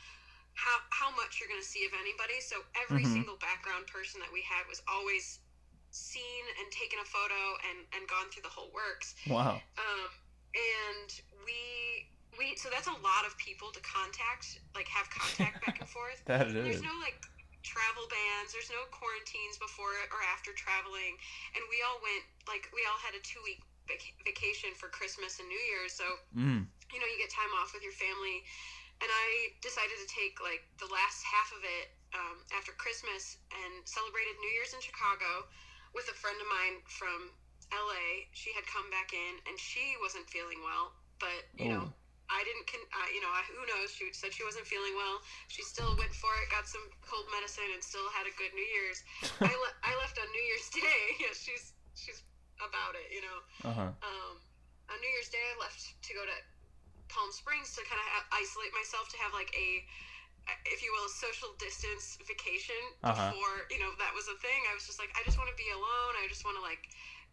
how 0.56 0.80
how 0.92 1.10
much 1.12 1.40
you're 1.40 1.50
going 1.50 1.62
to 1.62 1.68
see 1.68 1.86
of 1.86 1.94
anybody 1.94 2.42
so 2.42 2.64
every 2.76 3.04
Mhm. 3.04 3.14
single 3.14 3.38
background 3.38 3.88
person 3.88 4.20
that 4.20 4.32
we 4.32 4.42
had 4.44 4.68
was 4.68 4.82
always 4.88 5.40
seen 5.92 6.44
and 6.60 6.72
taken 6.72 7.00
a 7.00 7.06
photo 7.06 7.58
and 7.70 7.88
and 7.94 8.08
gone 8.08 8.30
through 8.30 8.44
the 8.44 8.50
whole 8.50 8.72
works 8.72 9.16
Wow. 9.28 9.62
um, 9.78 10.10
and 10.56 11.10
we 11.46 12.08
we 12.40 12.56
so 12.56 12.70
that's 12.72 12.88
a 12.88 12.98
lot 13.04 13.24
of 13.28 13.36
people 13.38 13.72
to 13.76 13.82
contact 13.84 14.60
like 14.76 14.88
have 14.88 15.08
contact 15.12 15.60
back 15.66 15.80
and 15.80 15.90
forth. 15.96 16.20
That 16.26 16.48
it 16.48 16.56
there's 16.56 16.84
no 16.84 16.94
like 17.04 17.20
travel 17.62 18.10
bans 18.10 18.50
there's 18.56 18.74
no 18.74 18.82
quarantines 18.90 19.62
before 19.62 19.94
or 20.10 20.22
after 20.34 20.50
traveling. 20.58 21.14
And 21.54 21.62
we 21.70 21.78
all 21.86 22.02
went 22.02 22.24
like 22.50 22.66
we 22.74 22.82
all 22.90 22.98
had 23.02 23.14
a 23.14 23.22
two 23.22 23.40
week 23.46 23.62
vac- 23.86 24.18
vacation 24.26 24.74
for 24.78 24.90
christmas 24.90 25.38
and 25.42 25.46
new 25.50 25.64
year's 25.70 25.94
so 25.94 26.06
Mm. 26.34 26.66
you 26.90 26.98
know 26.98 27.08
you 27.10 27.18
get 27.22 27.30
time 27.34 27.52
off 27.62 27.74
with 27.76 27.84
your 27.86 27.94
family. 27.96 28.42
And 29.02 29.10
i 29.10 29.28
decided 29.66 29.98
to 29.98 30.08
take 30.10 30.38
like 30.46 30.62
the 30.78 30.86
last 30.90 31.26
half 31.26 31.50
of 31.58 31.62
it 31.66 31.88
um, 32.14 32.38
after 32.54 32.70
christmas 32.78 33.38
and 33.50 33.82
celebrated 33.86 34.38
new 34.42 34.54
year's 34.58 34.74
in 34.78 34.82
chicago 34.82 35.46
with 35.98 36.06
a 36.10 36.16
friend 36.18 36.38
of 36.38 36.46
mine 36.54 36.82
from 36.86 37.34
la 37.74 38.02
she 38.36 38.54
had 38.54 38.62
come 38.70 38.86
back 38.94 39.10
in 39.16 39.34
and 39.50 39.58
she 39.58 39.98
wasn't 40.06 40.26
feeling 40.30 40.62
well 40.62 40.94
but 41.18 41.46
you 41.58 41.70
know 41.74 41.90
Oh. 41.90 42.01
I 42.32 42.42
didn't, 42.48 42.66
con- 42.72 42.88
uh, 42.96 43.10
you 43.12 43.20
know, 43.20 43.30
I, 43.30 43.44
who 43.52 43.64
knows? 43.68 43.92
She 43.92 44.08
said 44.16 44.32
she 44.32 44.48
wasn't 44.48 44.64
feeling 44.66 44.96
well. 44.96 45.20
She 45.52 45.62
still 45.68 45.92
went 46.00 46.16
for 46.16 46.32
it, 46.40 46.48
got 46.50 46.64
some 46.66 46.88
cold 47.04 47.28
medicine, 47.36 47.68
and 47.76 47.84
still 47.84 48.08
had 48.16 48.24
a 48.26 48.34
good 48.40 48.56
New 48.56 48.64
Year's. 48.72 49.04
I, 49.44 49.52
le- 49.52 49.78
I 49.84 49.92
left 50.00 50.16
on 50.18 50.28
New 50.32 50.46
Year's 50.48 50.70
Day. 50.72 51.04
Yeah, 51.22 51.36
she's 51.36 51.76
she's 51.94 52.24
about 52.64 52.96
it, 52.96 53.12
you 53.12 53.22
know. 53.22 53.38
Uh 53.68 53.74
huh. 53.76 53.92
Um, 54.02 54.34
on 54.90 54.98
New 55.04 55.12
Year's 55.12 55.30
Day, 55.30 55.44
I 55.44 55.56
left 55.60 55.84
to 56.00 56.12
go 56.16 56.24
to 56.26 56.38
Palm 57.12 57.30
Springs 57.36 57.76
to 57.76 57.84
kind 57.86 58.00
of 58.00 58.08
ha- 58.08 58.28
isolate 58.34 58.72
myself 58.74 59.12
to 59.12 59.18
have 59.20 59.36
like 59.36 59.52
a, 59.54 59.84
if 60.72 60.82
you 60.82 60.92
will, 60.96 61.06
a 61.08 61.14
social 61.14 61.52
distance 61.60 62.18
vacation 62.26 62.80
Uh-huh. 63.04 63.30
before 63.32 63.68
you 63.70 63.80
know 63.80 63.92
that 64.00 64.14
was 64.16 64.28
a 64.32 64.38
thing. 64.40 64.62
I 64.70 64.74
was 64.74 64.88
just 64.88 65.00
like, 65.00 65.12
I 65.18 65.22
just 65.28 65.38
want 65.38 65.50
to 65.52 65.58
be 65.60 65.68
alone. 65.74 66.14
I 66.22 66.26
just 66.32 66.44
want 66.48 66.56
to 66.58 66.64
like 66.64 66.88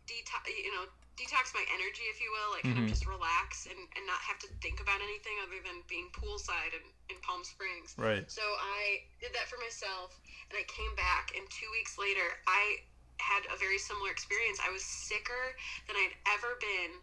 detox, 0.08 0.48
you 0.50 0.72
know, 0.74 0.86
detox 1.18 1.50
my 1.52 1.66
energy, 1.74 2.06
if 2.08 2.22
you 2.22 2.30
will, 2.30 2.54
like 2.54 2.62
kind 2.62 2.78
Mhm. 2.78 2.86
of 2.86 2.90
just 2.94 3.06
relax 3.06 3.66
and, 3.66 3.78
and 3.98 4.06
not 4.06 4.20
have 4.22 4.38
to 4.38 4.48
think 4.62 4.78
about 4.80 5.02
anything 5.02 5.34
other 5.42 5.60
than 5.60 5.82
being 5.90 6.08
poolside 6.14 6.72
in, 6.72 6.84
in 7.10 7.20
Palm 7.20 7.42
Springs. 7.42 7.94
Right. 7.98 8.22
So 8.30 8.42
I 8.42 9.02
did 9.18 9.34
that 9.34 9.50
for 9.50 9.58
myself, 9.58 10.14
and 10.48 10.54
I 10.56 10.62
came 10.70 10.94
back, 10.94 11.34
and 11.36 11.42
two 11.50 11.68
weeks 11.74 11.98
later, 11.98 12.38
I 12.46 12.86
had 13.18 13.42
a 13.52 13.58
very 13.58 13.78
similar 13.78 14.10
experience. 14.10 14.60
I 14.62 14.70
was 14.70 14.84
sicker 14.84 15.56
than 15.86 15.96
I'd 15.96 16.14
ever 16.38 16.54
been. 16.62 17.02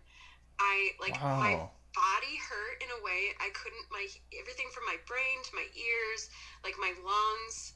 I 0.60 0.96
like 1.00 1.20
my 1.20 1.60
body 1.94 2.36
hurt 2.40 2.84
in 2.84 2.88
a 2.92 3.04
way 3.04 3.36
I 3.40 3.50
couldn't. 3.52 3.84
My 3.92 4.08
everything 4.40 4.72
from 4.72 4.86
my 4.86 4.96
brain 5.08 5.44
to 5.44 5.52
my 5.56 5.68
ears, 5.76 6.30
like 6.64 6.76
my 6.80 6.96
lungs, 7.04 7.74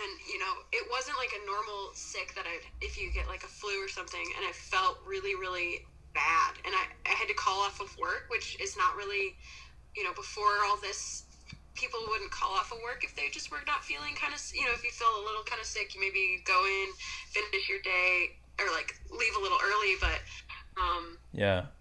and 0.00 0.12
you 0.28 0.38
know, 0.40 0.54
it 0.72 0.84
wasn't 0.88 1.16
like 1.20 1.32
a 1.36 1.42
normal 1.44 1.92
sick 1.92 2.32
that 2.34 2.48
I'd 2.48 2.64
if 2.80 2.96
you 2.96 3.12
get 3.12 3.28
like 3.28 3.44
a 3.44 3.52
flu 3.52 3.72
or 3.82 3.88
something, 3.88 4.24
and 4.38 4.42
I 4.46 4.52
felt 4.52 5.00
really, 5.04 5.36
really 5.36 5.84
bad, 6.14 6.56
and 6.64 6.72
I 6.72 6.84
I 7.08 7.14
had 7.16 7.28
to 7.28 7.36
call 7.36 7.64
off 7.64 7.80
of 7.80 7.92
work, 8.00 8.28
which 8.32 8.56
is 8.60 8.76
not 8.76 8.96
really, 8.96 9.36
you 9.96 10.04
know, 10.04 10.14
before 10.16 10.64
all 10.68 10.80
this 10.80 11.28
people 11.74 12.00
wouldn't 12.08 12.30
call 12.30 12.52
off 12.52 12.70
of 12.72 12.78
work 12.84 13.00
if 13.04 13.16
they 13.16 13.32
just 13.32 13.50
were 13.50 13.64
not 13.66 13.80
feeling 13.80 14.12
kind 14.14 14.34
of 14.34 14.40
you 14.52 14.60
know 14.60 14.72
if 14.76 14.84
you 14.84 14.92
feel 14.92 15.08
a 15.16 15.24
little 15.24 15.42
kind 15.48 15.60
of 15.60 15.66
sick 15.66 15.94
you 15.94 16.00
maybe 16.00 16.44
go 16.44 16.64
in 16.68 16.88
finish 17.32 17.64
your 17.68 17.80
day 17.80 18.28
or 18.60 18.68
like 18.76 18.92
leave 19.08 19.32
a 19.38 19.40
little 19.40 19.56
early 19.64 19.96
but 20.00 20.20
um 20.76 21.16
Yeah. 21.32 21.72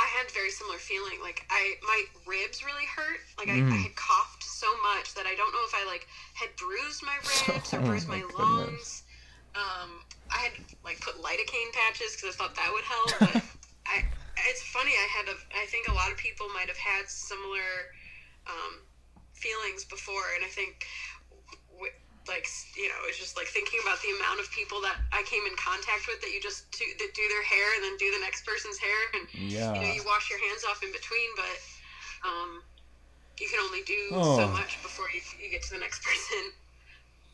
I 0.00 0.06
had 0.16 0.26
a 0.28 0.32
very 0.32 0.50
similar 0.50 0.78
feeling 0.78 1.18
like 1.22 1.42
i 1.50 1.74
my 1.82 2.00
ribs 2.26 2.62
really 2.64 2.86
hurt 2.86 3.20
like 3.38 3.48
I, 3.48 3.58
I 3.58 3.78
Mm. 3.78 3.82
had 3.90 3.94
coughed 3.96 4.44
so 4.44 4.68
much 4.94 5.14
that 5.14 5.26
i 5.26 5.34
don't 5.34 5.52
know 5.52 5.64
if 5.66 5.74
i 5.74 5.84
like 5.86 6.06
had 6.34 6.50
bruised 6.56 7.02
my 7.02 7.16
ribs 7.54 7.74
or 7.74 7.80
Oh 7.80 7.86
bruised 7.86 8.08
my 8.08 8.22
my, 8.22 8.34
lungs 8.34 9.02
um 9.54 10.02
i 10.30 10.38
had 10.38 10.54
like 10.84 11.00
put 11.00 11.16
lidocaine 11.20 11.72
patches 11.74 12.14
because 12.16 12.34
i 12.34 12.36
thought 12.38 12.54
that 12.56 12.70
would 12.72 12.84
help 12.84 13.10
but 13.20 13.38
i 13.86 14.02
it's 14.48 14.62
funny 14.70 14.92
i 14.92 15.08
had 15.10 15.26
a 15.28 15.36
i 15.58 15.66
think 15.66 15.88
a 15.88 15.94
lot 15.94 16.12
of 16.12 16.18
people 16.18 16.46
might 16.54 16.68
have 16.68 16.78
had 16.78 17.08
similar 17.08 17.90
um 18.46 18.86
feelings 19.34 19.84
before 19.84 20.34
and 20.36 20.44
i 20.44 20.50
think 20.50 20.84
like 22.28 22.46
you 22.76 22.88
know 22.88 23.00
it's 23.08 23.18
just 23.18 23.36
like 23.36 23.46
thinking 23.48 23.80
about 23.82 24.00
the 24.02 24.12
amount 24.16 24.38
of 24.40 24.50
people 24.52 24.80
that 24.80 24.96
i 25.12 25.22
came 25.24 25.44
in 25.48 25.56
contact 25.56 26.06
with 26.06 26.20
that 26.20 26.30
you 26.30 26.40
just 26.40 26.70
do, 26.76 26.84
that 26.98 27.10
do 27.14 27.24
their 27.28 27.42
hair 27.42 27.74
and 27.74 27.82
then 27.82 27.96
do 27.96 28.10
the 28.12 28.20
next 28.20 28.44
person's 28.44 28.78
hair 28.78 29.08
and 29.16 29.26
Yeah. 29.32 29.72
you 29.74 29.80
know 29.80 29.88
you 29.90 30.04
wash 30.04 30.28
your 30.30 30.38
hands 30.38 30.62
off 30.64 30.82
in 30.82 30.92
between 30.92 31.28
but 31.36 31.56
um 32.28 32.62
you 33.40 33.48
can 33.48 33.60
only 33.60 33.82
do 33.82 33.96
Oh. 34.12 34.36
so 34.36 34.50
much 34.52 34.82
before 34.82 35.06
you, 35.14 35.20
you 35.40 35.48
get 35.50 35.62
to 35.62 35.72
the 35.74 35.80
next 35.80 36.02
person 36.06 36.52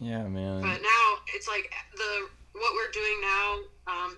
Yeah, 0.00 0.24
man. 0.28 0.60
but 0.62 0.78
now 0.82 1.04
it's 1.34 1.48
like 1.48 1.72
the 1.96 2.28
what 2.54 2.72
we're 2.74 2.92
doing 2.94 3.18
now 3.20 3.48
um 3.90 4.16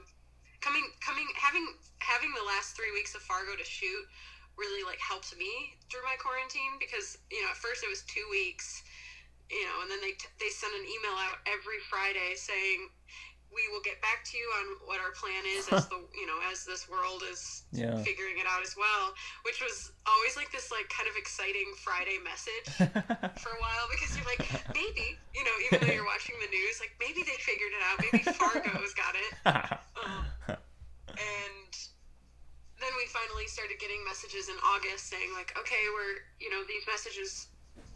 coming 0.60 0.84
coming 1.00 1.26
having 1.40 1.64
having 2.00 2.32
the 2.34 2.44
last 2.44 2.76
three 2.76 2.92
weeks 2.92 3.14
of 3.14 3.22
fargo 3.22 3.56
to 3.56 3.64
shoot 3.64 4.04
really 4.58 4.82
like 4.84 4.98
helped 5.00 5.36
me 5.36 5.76
through 5.90 6.02
my 6.02 6.16
quarantine 6.18 6.76
because 6.80 7.16
you 7.30 7.42
know 7.42 7.48
at 7.50 7.56
first 7.56 7.84
it 7.84 7.88
was 7.88 8.02
two 8.08 8.26
weeks 8.30 8.82
you 9.50 9.62
know 9.64 9.76
and 9.82 9.88
then 9.90 10.00
they 10.02 10.12
t- 10.18 10.32
they 10.42 10.50
send 10.50 10.74
an 10.74 10.82
email 10.84 11.16
out 11.18 11.38
every 11.46 11.78
friday 11.88 12.34
saying 12.34 12.90
we 13.54 13.62
will 13.72 13.80
get 13.86 13.96
back 14.04 14.20
to 14.26 14.36
you 14.36 14.44
on 14.60 14.66
what 14.84 15.00
our 15.00 15.14
plan 15.16 15.40
is 15.56 15.64
as 15.72 15.86
the 15.92 15.96
you 16.12 16.26
know 16.28 16.36
as 16.50 16.66
this 16.68 16.90
world 16.90 17.22
is 17.30 17.64
Yeah. 17.72 17.96
figuring 18.04 18.36
it 18.36 18.44
out 18.44 18.60
as 18.60 18.74
well. 18.76 19.14
Which 19.48 19.62
was 19.64 19.92
always 20.04 20.36
like 20.36 20.50
this 20.52 20.68
like 20.74 20.84
kind 20.92 21.08
of 21.08 21.16
exciting 21.16 21.64
Friday 21.80 22.18
message 22.20 22.68
for 23.40 23.50
a 23.56 23.60
while 23.62 23.86
because 23.88 24.12
you're 24.12 24.28
like 24.28 24.44
maybe 24.76 25.16
you 25.32 25.40
know 25.46 25.56
even 25.64 25.78
though 25.80 25.94
you're 25.94 26.04
watching 26.04 26.36
the 26.42 26.50
news 26.52 26.76
like 26.84 26.92
maybe 27.00 27.22
they 27.24 27.38
figured 27.40 27.72
it 27.72 27.80
out 27.86 27.96
maybe 28.02 28.20
Fargo's 28.28 28.92
got 28.92 29.14
it. 29.16 29.32
Um, 30.04 30.26
and 31.16 31.70
then 32.76 32.92
we 33.00 33.06
finally 33.08 33.48
started 33.48 33.80
getting 33.80 34.04
messages 34.04 34.52
in 34.52 34.58
August 34.74 35.08
saying 35.08 35.32
like, 35.32 35.56
okay, 35.56 35.80
we're 35.96 36.28
you 36.44 36.52
know 36.52 36.60
these 36.68 36.84
messages, 36.84 37.48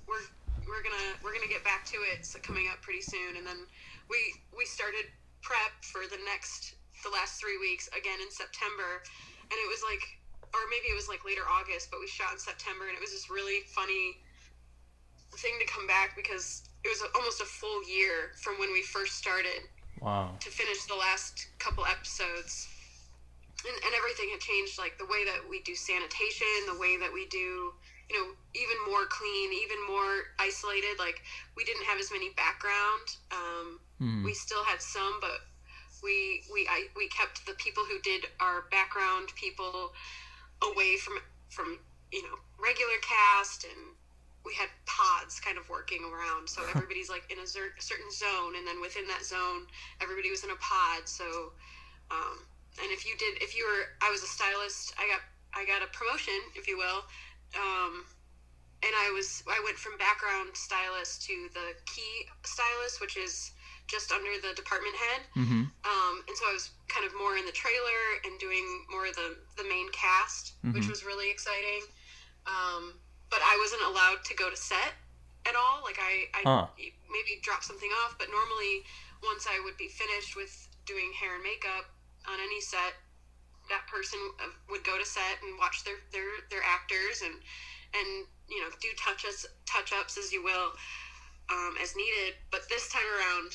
we're 0.08 0.24
we're 0.70 0.86
gonna 0.86 1.18
we're 1.20 1.34
gonna 1.34 1.50
get 1.50 1.66
back 1.66 1.84
to 1.90 1.98
it. 2.14 2.24
So 2.24 2.38
coming 2.40 2.70
up 2.70 2.80
pretty 2.80 3.02
soon, 3.02 3.36
and 3.36 3.44
then 3.44 3.66
we 4.08 4.18
we 4.54 4.64
started 4.64 5.10
prep 5.42 5.74
for 5.82 6.06
the 6.06 6.22
next 6.24 6.78
the 7.02 7.10
last 7.10 7.42
three 7.42 7.58
weeks 7.58 7.90
again 7.92 8.22
in 8.22 8.30
September, 8.30 9.02
and 9.50 9.56
it 9.58 9.68
was 9.68 9.82
like, 9.82 10.02
or 10.54 10.62
maybe 10.70 10.86
it 10.88 10.96
was 10.96 11.10
like 11.10 11.26
later 11.26 11.42
August, 11.44 11.90
but 11.90 11.98
we 11.98 12.06
shot 12.06 12.32
in 12.32 12.40
September, 12.40 12.86
and 12.86 12.94
it 12.94 13.02
was 13.02 13.10
this 13.10 13.28
really 13.28 13.66
funny 13.74 14.22
thing 15.38 15.58
to 15.58 15.66
come 15.66 15.86
back 15.86 16.14
because 16.16 16.70
it 16.84 16.88
was 16.88 17.02
almost 17.14 17.40
a 17.40 17.44
full 17.44 17.82
year 17.86 18.32
from 18.42 18.58
when 18.58 18.72
we 18.72 18.82
first 18.82 19.16
started 19.16 19.62
wow. 20.00 20.34
to 20.40 20.50
finish 20.50 20.84
the 20.86 20.94
last 20.94 21.46
couple 21.58 21.84
episodes 21.86 22.66
and, 23.66 23.76
and 23.84 23.94
everything 23.94 24.28
had 24.32 24.40
changed 24.40 24.78
like 24.78 24.96
the 24.98 25.06
way 25.06 25.24
that 25.24 25.38
we 25.48 25.62
do 25.62 25.74
sanitation 25.74 26.46
the 26.66 26.78
way 26.78 26.96
that 26.98 27.12
we 27.12 27.26
do 27.26 27.72
you 28.10 28.16
know 28.18 28.32
even 28.54 28.76
more 28.90 29.06
clean 29.06 29.52
even 29.52 29.78
more 29.86 30.24
isolated 30.40 30.98
like 30.98 31.22
we 31.56 31.64
didn't 31.64 31.84
have 31.84 31.98
as 32.00 32.10
many 32.12 32.30
background 32.30 33.16
um, 33.32 33.80
Hmm. 33.98 34.24
we 34.24 34.34
still 34.34 34.64
had 34.64 34.82
some 34.82 35.18
but 35.20 35.40
we 36.02 36.42
we 36.52 36.66
I, 36.68 36.86
we 36.96 37.08
kept 37.08 37.46
the 37.46 37.54
people 37.54 37.84
who 37.84 38.00
did 38.00 38.26
our 38.40 38.62
background 38.70 39.30
people 39.36 39.92
away 40.62 40.96
from 40.96 41.14
from 41.48 41.78
you 42.12 42.22
know 42.22 42.36
regular 42.58 42.98
cast 43.02 43.64
and 43.64 43.96
we 44.44 44.54
had 44.54 44.68
pods 44.86 45.40
kind 45.40 45.58
of 45.58 45.68
working 45.68 46.02
around 46.04 46.48
so 46.48 46.62
everybody's 46.70 47.10
like 47.10 47.30
in 47.30 47.38
a 47.38 47.46
cer- 47.46 47.76
certain 47.80 48.10
zone 48.10 48.56
and 48.56 48.66
then 48.66 48.80
within 48.80 49.06
that 49.08 49.24
zone 49.24 49.66
everybody 50.00 50.30
was 50.30 50.44
in 50.44 50.50
a 50.50 50.56
pod 50.56 51.08
so 51.08 51.52
um, 52.10 52.46
and 52.82 52.90
if 52.92 53.06
you 53.06 53.16
did 53.16 53.42
if 53.42 53.56
you 53.56 53.64
were 53.64 53.84
i 54.06 54.10
was 54.10 54.22
a 54.22 54.26
stylist 54.26 54.94
i 54.98 55.06
got 55.06 55.20
i 55.54 55.64
got 55.66 55.82
a 55.82 55.88
promotion 55.92 56.38
if 56.56 56.68
you 56.68 56.76
will 56.76 57.04
um, 57.56 58.04
and 58.82 58.92
i 58.96 59.10
was 59.12 59.42
i 59.48 59.60
went 59.64 59.76
from 59.76 59.96
background 59.98 60.50
stylist 60.54 61.22
to 61.26 61.48
the 61.54 61.74
key 61.86 62.24
stylist 62.44 63.00
which 63.00 63.16
is 63.16 63.52
just 63.86 64.12
under 64.12 64.30
the 64.40 64.52
department 64.54 64.94
head 64.96 65.22
Mm-hmm. 65.36 65.62
um, 65.88 66.22
and 66.28 66.36
so 66.36 66.44
I 66.48 66.52
was 66.52 66.70
kind 66.88 67.06
of 67.06 67.14
more 67.16 67.36
in 67.36 67.46
the 67.46 67.52
trailer 67.56 68.20
and 68.24 68.38
doing 68.38 68.84
more 68.90 69.06
of 69.06 69.14
the, 69.16 69.36
the 69.56 69.64
main 69.64 69.88
cast, 69.92 70.52
which 70.72 70.84
Mhm. 70.84 70.90
was 70.90 71.04
really 71.04 71.30
exciting. 71.30 71.80
Um, 72.46 73.00
but 73.30 73.40
I 73.42 73.56
wasn't 73.56 73.82
allowed 73.82 74.22
to 74.26 74.34
go 74.34 74.50
to 74.50 74.56
set 74.56 74.92
at 75.46 75.56
all. 75.56 75.82
Like 75.82 75.98
I, 75.98 76.28
I 76.34 76.42
Huh. 76.44 76.66
maybe 77.08 77.40
drop 77.42 77.62
something 77.64 77.90
off, 78.04 78.18
but 78.18 78.28
normally 78.30 78.84
once 79.22 79.46
I 79.46 79.58
would 79.64 79.76
be 79.78 79.88
finished 79.88 80.36
with 80.36 80.68
doing 80.84 81.12
hair 81.14 81.34
and 81.34 81.42
makeup 81.42 81.86
on 82.28 82.38
any 82.40 82.60
set, 82.60 82.92
that 83.70 83.86
person 83.86 84.18
uh, 84.42 84.50
would 84.68 84.84
go 84.84 84.98
to 84.98 85.06
set 85.06 85.40
and 85.42 85.56
watch 85.58 85.82
their, 85.86 86.02
their, 86.12 86.44
their 86.50 86.62
actors 86.66 87.22
and, 87.22 87.34
and, 87.94 88.26
you 88.50 88.60
know, 88.60 88.68
do 88.82 88.90
touch 88.98 89.24
ups, 89.24 89.46
touch 89.64 89.94
ups 89.94 90.18
as 90.18 90.32
you 90.34 90.42
will, 90.42 90.74
um, 91.48 91.74
as 91.80 91.94
needed. 91.96 92.34
But 92.50 92.68
this 92.68 92.90
time 92.90 93.06
around, 93.06 93.54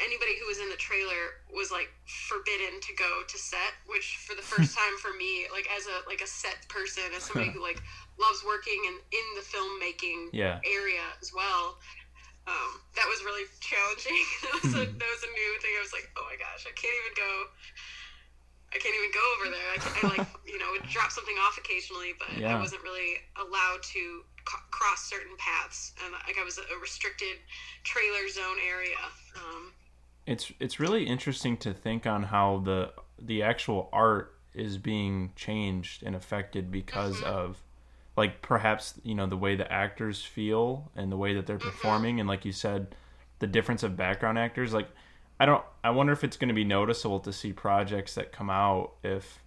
anybody 0.00 0.38
who 0.40 0.46
was 0.48 0.58
in 0.58 0.68
the 0.72 0.80
trailer 0.80 1.44
was 1.52 1.70
like 1.70 1.92
forbidden 2.06 2.80
to 2.80 2.92
go 2.96 3.22
to 3.28 3.36
set 3.36 3.76
which 3.84 4.16
for 4.24 4.32
the 4.34 4.44
first 4.44 4.72
time 4.78 4.96
for 4.96 5.12
me 5.12 5.44
like 5.52 5.68
as 5.68 5.84
a 5.84 6.00
like 6.08 6.24
a 6.24 6.28
set 6.28 6.64
person 6.68 7.04
as 7.12 7.24
somebody 7.24 7.50
who 7.54 7.60
like 7.60 7.80
loves 8.16 8.40
working 8.46 8.78
in 8.88 8.96
in 9.12 9.26
the 9.36 9.44
filmmaking 9.44 10.32
Yeah. 10.32 10.60
area 10.64 11.04
as 11.20 11.32
well 11.34 11.76
um, 12.48 12.82
that 12.98 13.06
was 13.06 13.22
really 13.22 13.46
challenging 13.60 14.18
that 14.42 14.52
was 14.58 14.72
a 14.74 14.82
that 14.98 15.10
was 15.12 15.22
a 15.22 15.30
new 15.30 15.52
thing 15.62 15.74
i 15.78 15.82
was 15.82 15.92
like 15.94 16.08
oh 16.18 16.24
my 16.26 16.34
gosh 16.40 16.66
i 16.66 16.72
can't 16.74 16.96
even 17.04 17.14
go 17.14 17.32
i 18.74 18.78
can't 18.78 18.94
even 18.94 19.10
go 19.12 19.24
over 19.36 19.50
there. 19.54 19.68
I, 19.74 19.78
I 20.06 20.18
like 20.18 20.26
you 20.46 20.58
know 20.58 20.66
would 20.72 20.88
drop 20.90 21.10
something 21.10 21.36
off 21.46 21.58
occasionally 21.58 22.12
but 22.18 22.28
Yeah. 22.40 22.56
i 22.56 22.60
wasn't 22.60 22.82
really 22.82 23.16
allowed 23.36 23.82
to 23.82 24.22
c- 24.48 24.66
cross 24.70 25.04
certain 25.08 25.36
paths. 25.38 25.92
And 26.04 26.12
like 26.26 26.36
i 26.40 26.44
was 26.44 26.58
a 26.58 26.78
restricted 26.80 27.36
trailer 27.84 28.28
zone 28.28 28.56
area 28.66 28.96
um, 29.36 29.72
It's 30.26 30.52
it's 30.60 30.78
really 30.80 31.04
interesting 31.04 31.56
to 31.58 31.72
think 31.74 32.06
on 32.06 32.24
how 32.24 32.62
the 32.64 32.92
the 33.20 33.42
actual 33.42 33.88
art 33.92 34.34
is 34.54 34.76
being 34.78 35.32
changed 35.36 36.02
and 36.02 36.14
affected 36.14 36.70
because 36.70 37.16
Mhm. 37.20 37.24
of 37.24 37.62
like 38.16 38.42
perhaps 38.42 38.94
you 39.02 39.14
know 39.14 39.26
the 39.26 39.36
way 39.38 39.54
the 39.56 39.70
actors 39.72 40.22
feel 40.22 40.90
and 40.94 41.10
the 41.10 41.16
way 41.16 41.32
that 41.34 41.46
they're 41.46 41.58
performing. 41.58 42.20
And 42.20 42.28
like 42.28 42.44
you 42.44 42.52
said 42.52 42.94
the 43.38 43.46
difference 43.46 43.82
of 43.82 43.96
background 43.96 44.38
actors 44.38 44.72
like 44.74 44.88
I 45.42 45.44
don't 45.44 45.64
I 45.82 45.90
wonder 45.90 46.12
if 46.12 46.22
it's 46.22 46.36
going 46.36 46.54
to 46.54 46.54
be 46.54 46.62
noticeable 46.62 47.18
to 47.18 47.32
see 47.32 47.52
projects 47.52 48.14
that 48.14 48.30
come 48.30 48.48
out 48.48 48.92
if 49.02 49.40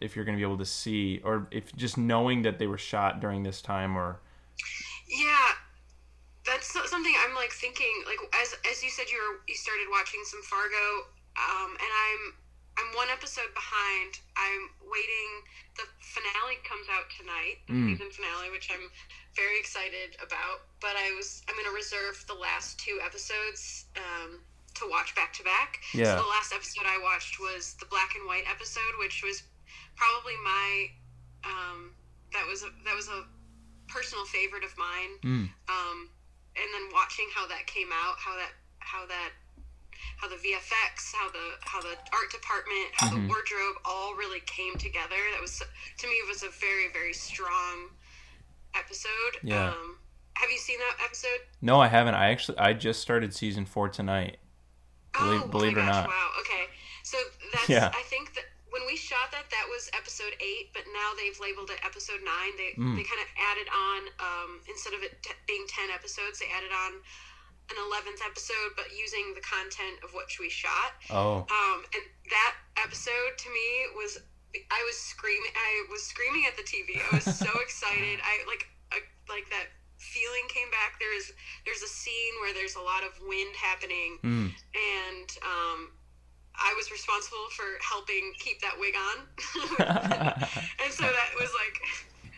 if 0.00 0.16
you're 0.16 0.24
going 0.24 0.36
to 0.36 0.40
be 0.40 0.44
able 0.44 0.58
to 0.58 0.66
see 0.66 1.20
or 1.22 1.46
if 1.52 1.70
just 1.76 1.96
knowing 1.96 2.42
that 2.42 2.58
they 2.58 2.66
were 2.66 2.78
shot 2.78 3.20
during 3.20 3.44
this 3.44 3.62
time 3.62 3.96
or 3.96 4.18
Yeah, 5.06 5.54
that's 6.44 6.66
something 6.90 7.14
I'm 7.24 7.34
like 7.36 7.52
thinking. 7.52 7.94
Like 8.10 8.18
as 8.42 8.58
as 8.68 8.82
you 8.82 8.90
said, 8.90 9.06
you 9.06 9.18
were 9.22 9.38
you 9.46 9.54
started 9.54 9.86
watching 9.88 10.18
some 10.26 10.42
Fargo, 10.42 11.06
um, 11.38 11.70
and 11.78 11.92
I'm 11.94 12.22
I'm 12.78 12.90
one 12.98 13.06
episode 13.14 13.54
behind. 13.54 14.18
I'm 14.34 14.62
waiting. 14.82 15.30
The 15.78 15.86
finale 16.02 16.58
comes 16.66 16.90
out 16.90 17.06
tonight, 17.14 17.62
the 17.70 17.74
Mm. 17.74 17.94
season 17.94 18.10
finale, 18.10 18.50
which 18.50 18.66
I'm 18.74 18.90
very 19.38 19.62
excited 19.62 20.18
about. 20.18 20.66
But 20.82 20.98
I 20.98 21.14
was 21.14 21.46
I'm 21.46 21.54
going 21.54 21.70
to 21.70 21.76
reserve 21.78 22.18
the 22.26 22.34
last 22.34 22.80
two 22.82 22.98
episodes 23.06 23.86
um, 23.94 24.42
to 24.74 24.86
watch 24.90 25.14
back 25.14 25.32
to 25.34 25.42
back. 25.42 25.80
Yeah. 25.94 26.16
So 26.16 26.22
the 26.22 26.28
last 26.28 26.52
episode 26.52 26.84
I 26.86 26.98
watched 27.02 27.40
was 27.40 27.74
the 27.80 27.86
black 27.86 28.14
and 28.14 28.26
white 28.26 28.44
episode, 28.50 28.94
which 29.00 29.22
was 29.24 29.42
probably 29.96 30.34
my 30.44 30.86
um, 31.44 31.90
that 32.32 32.46
was 32.46 32.62
a, 32.62 32.70
that 32.84 32.94
was 32.94 33.08
a 33.08 33.24
personal 33.88 34.24
favorite 34.26 34.62
of 34.64 34.76
mine 34.76 35.16
mm, 35.24 35.48
um, 35.72 35.98
and 36.54 36.68
then 36.74 36.84
watching 36.92 37.24
how 37.34 37.46
that 37.48 37.66
came 37.66 37.88
out, 37.92 38.16
how 38.18 38.36
that 38.36 38.52
how 38.80 39.06
that 39.06 39.30
how 40.18 40.28
the 40.28 40.36
VFX, 40.36 41.14
how 41.14 41.28
the 41.30 41.46
how 41.60 41.80
the 41.80 41.96
art 42.12 42.30
department, 42.30 42.88
how 42.94 43.08
Mhm. 43.08 43.22
the 43.22 43.28
wardrobe 43.28 43.76
all 43.84 44.14
really 44.14 44.40
came 44.40 44.74
together. 44.76 45.16
That 45.32 45.40
was 45.40 45.58
to 45.62 46.06
me 46.06 46.12
it 46.14 46.28
was 46.28 46.42
a 46.42 46.50
very 46.60 46.88
very 46.92 47.12
strong 47.12 47.90
episode. 48.74 49.10
Yeah. 49.42 49.70
Um, 49.70 49.98
have 50.34 50.50
you 50.50 50.58
seen 50.58 50.78
that 50.78 51.04
episode? 51.04 51.40
no 51.60 51.80
I 51.80 51.88
haven't 51.88 52.14
I 52.14 52.30
actually 52.30 52.58
I 52.58 52.72
just 52.72 53.00
started 53.00 53.34
season 53.34 53.64
4 53.66 53.88
tonight 53.88 54.36
Believe- 55.16 55.42
oh, 55.42 55.48
believe 55.48 55.76
oh 55.76 55.80
it 55.80 55.84
my 55.84 55.88
or 55.88 55.92
gosh, 55.92 56.04
not. 56.04 56.08
Wow. 56.08 56.30
Okay. 56.42 56.64
So 57.02 57.16
that's 57.52 57.68
Yeah. 57.68 57.90
I 57.94 58.02
think 58.12 58.34
that 58.34 58.44
when 58.70 58.84
we 58.84 58.96
shot 58.96 59.32
that 59.32 59.48
that 59.48 59.66
was 59.72 59.88
episode 59.96 60.36
eight, 60.44 60.70
but 60.76 60.84
now 60.92 61.16
they've 61.16 61.38
labeled 61.40 61.70
it 61.70 61.80
episode 61.84 62.20
nine. 62.22 62.52
They 62.60 62.76
Mm. 62.76 62.96
they 62.96 63.04
kind 63.04 63.22
of 63.24 63.28
added 63.40 63.68
on 63.72 64.00
um, 64.20 64.50
instead 64.68 64.92
of 64.92 65.02
it 65.02 65.22
t- 65.22 65.32
being 65.46 65.64
ten 65.68 65.88
episodes, 65.90 66.38
they 66.38 66.50
added 66.52 66.70
on 66.70 67.00
an 67.70 67.76
eleventh 67.88 68.20
episode, 68.24 68.76
but 68.76 68.92
using 68.96 69.32
the 69.34 69.40
content 69.40 70.00
of 70.04 70.12
which 70.12 70.38
we 70.38 70.48
shot. 70.52 70.92
oh 71.10 71.46
Um, 71.48 71.84
and 71.96 72.04
that 72.30 72.54
episode 72.84 73.36
to 73.38 73.48
me 73.50 73.68
was 73.96 74.20
I 74.70 74.80
was 74.84 74.96
screaming. 74.96 75.52
I 75.56 75.86
was 75.90 76.04
screaming 76.04 76.44
at 76.46 76.56
the 76.56 76.62
TV. 76.64 77.00
I 77.00 77.16
was 77.16 77.24
so 77.24 77.48
excited. 77.64 78.20
I 78.22 78.44
like 78.46 78.68
I, 78.92 79.00
like 79.28 79.48
that 79.50 79.68
feeling 79.98 80.46
came 80.48 80.70
back. 80.70 80.98
There's 80.98 81.32
there's 81.66 81.82
a 81.82 81.90
scene 81.90 82.34
where 82.40 82.54
there's 82.54 82.76
a 82.78 82.82
lot 82.82 83.02
of 83.02 83.12
wind 83.26 83.54
happening, 83.58 84.18
mm, 84.22 84.48
and 84.48 85.28
um, 85.42 85.90
I 86.54 86.74
was 86.78 86.90
responsible 86.90 87.50
for 87.54 87.66
helping 87.82 88.32
keep 88.38 88.62
that 88.62 88.78
wig 88.78 88.94
on. 88.94 89.16
and 90.82 90.90
so 90.94 91.04
that 91.04 91.30
was 91.38 91.50
like 91.54 91.76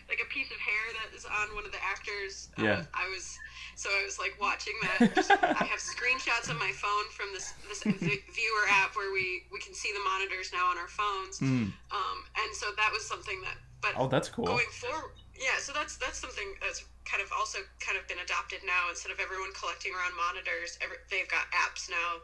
like 0.09 0.21
a 0.25 0.29
piece 0.33 0.51
of 0.51 0.59
hair 0.59 0.85
that 0.99 1.15
is 1.15 1.25
on 1.25 1.55
one 1.55 1.65
of 1.65 1.73
the 1.73 1.83
actors. 1.85 2.49
Yeah. 2.59 2.83
Uh, 2.83 3.05
I 3.05 3.09
was 3.13 3.39
so 3.77 3.89
I 3.93 4.05
was 4.05 4.19
like 4.19 4.35
watching 4.41 4.75
that. 4.83 5.15
Just- 5.15 5.31
I 5.31 5.65
have 5.65 5.81
screenshots 5.81 6.51
on 6.51 6.59
my 6.59 6.73
phone 6.75 7.07
from 7.13 7.29
this 7.33 7.53
this 7.69 7.83
v- 8.01 8.25
viewer 8.33 8.67
app 8.69 8.97
where 8.97 9.13
we 9.13 9.45
we 9.53 9.61
can 9.61 9.75
see 9.75 9.93
the 9.93 10.03
monitors 10.03 10.51
now 10.53 10.67
on 10.73 10.77
our 10.79 10.89
phones. 10.89 11.39
mm. 11.41 11.69
Um, 11.93 12.19
and 12.41 12.51
so 12.57 12.73
that 12.77 12.91
was 12.93 13.07
something 13.07 13.41
that. 13.43 13.57
But 13.81 13.93
oh 13.97 14.09
that's 14.09 14.29
cool 14.29 14.45
going 14.45 14.69
forward 14.73 15.13
yeah 15.41 15.57
so 15.59 15.73
that's 15.73 15.97
that's 15.97 16.19
something 16.19 16.45
that's 16.61 16.85
kind 17.11 17.23
of 17.23 17.35
also 17.35 17.59
kind 17.83 17.99
of 17.99 18.07
been 18.07 18.23
adopted 18.23 18.63
now 18.63 18.87
instead 18.89 19.11
of 19.11 19.19
everyone 19.19 19.51
collecting 19.53 19.91
around 19.91 20.15
monitors 20.15 20.79
every, 20.79 20.97
they've 21.11 21.29
got 21.29 21.51
apps 21.51 21.91
now 21.91 22.23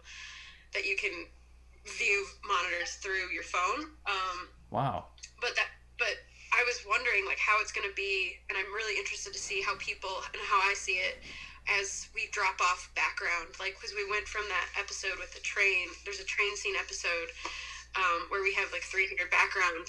that 0.71 0.87
you 0.87 0.95
can 0.95 1.27
view 1.99 2.27
monitors 2.47 2.95
through 3.03 3.27
your 3.35 3.43
phone 3.43 3.91
um, 4.07 4.47
wow 4.71 5.05
but 5.43 5.59
that 5.59 5.75
but 5.99 6.15
i 6.55 6.63
was 6.63 6.79
wondering 6.87 7.27
like 7.27 7.39
how 7.39 7.59
it's 7.59 7.75
going 7.75 7.87
to 7.87 7.95
be 7.99 8.39
and 8.49 8.55
i'm 8.55 8.71
really 8.71 8.95
interested 8.95 9.35
to 9.35 9.39
see 9.39 9.61
how 9.61 9.75
people 9.83 10.23
and 10.31 10.39
how 10.47 10.59
i 10.63 10.75
see 10.75 11.03
it 11.03 11.19
as 11.69 12.09
we 12.15 12.29
drop 12.31 12.61
off 12.61 12.91
background, 12.95 13.55
like 13.59 13.75
because 13.75 13.95
we 13.95 14.09
went 14.09 14.27
from 14.29 14.47
that 14.49 14.67
episode 14.79 15.19
with 15.19 15.35
the 15.35 15.41
train. 15.41 15.89
There's 16.05 16.21
a 16.21 16.25
train 16.25 16.55
scene 16.57 16.75
episode 16.79 17.35
um, 17.97 18.27
where 18.29 18.43
we 18.43 18.55
have 18.55 18.71
like 18.73 18.83
300 18.83 19.31
background, 19.31 19.87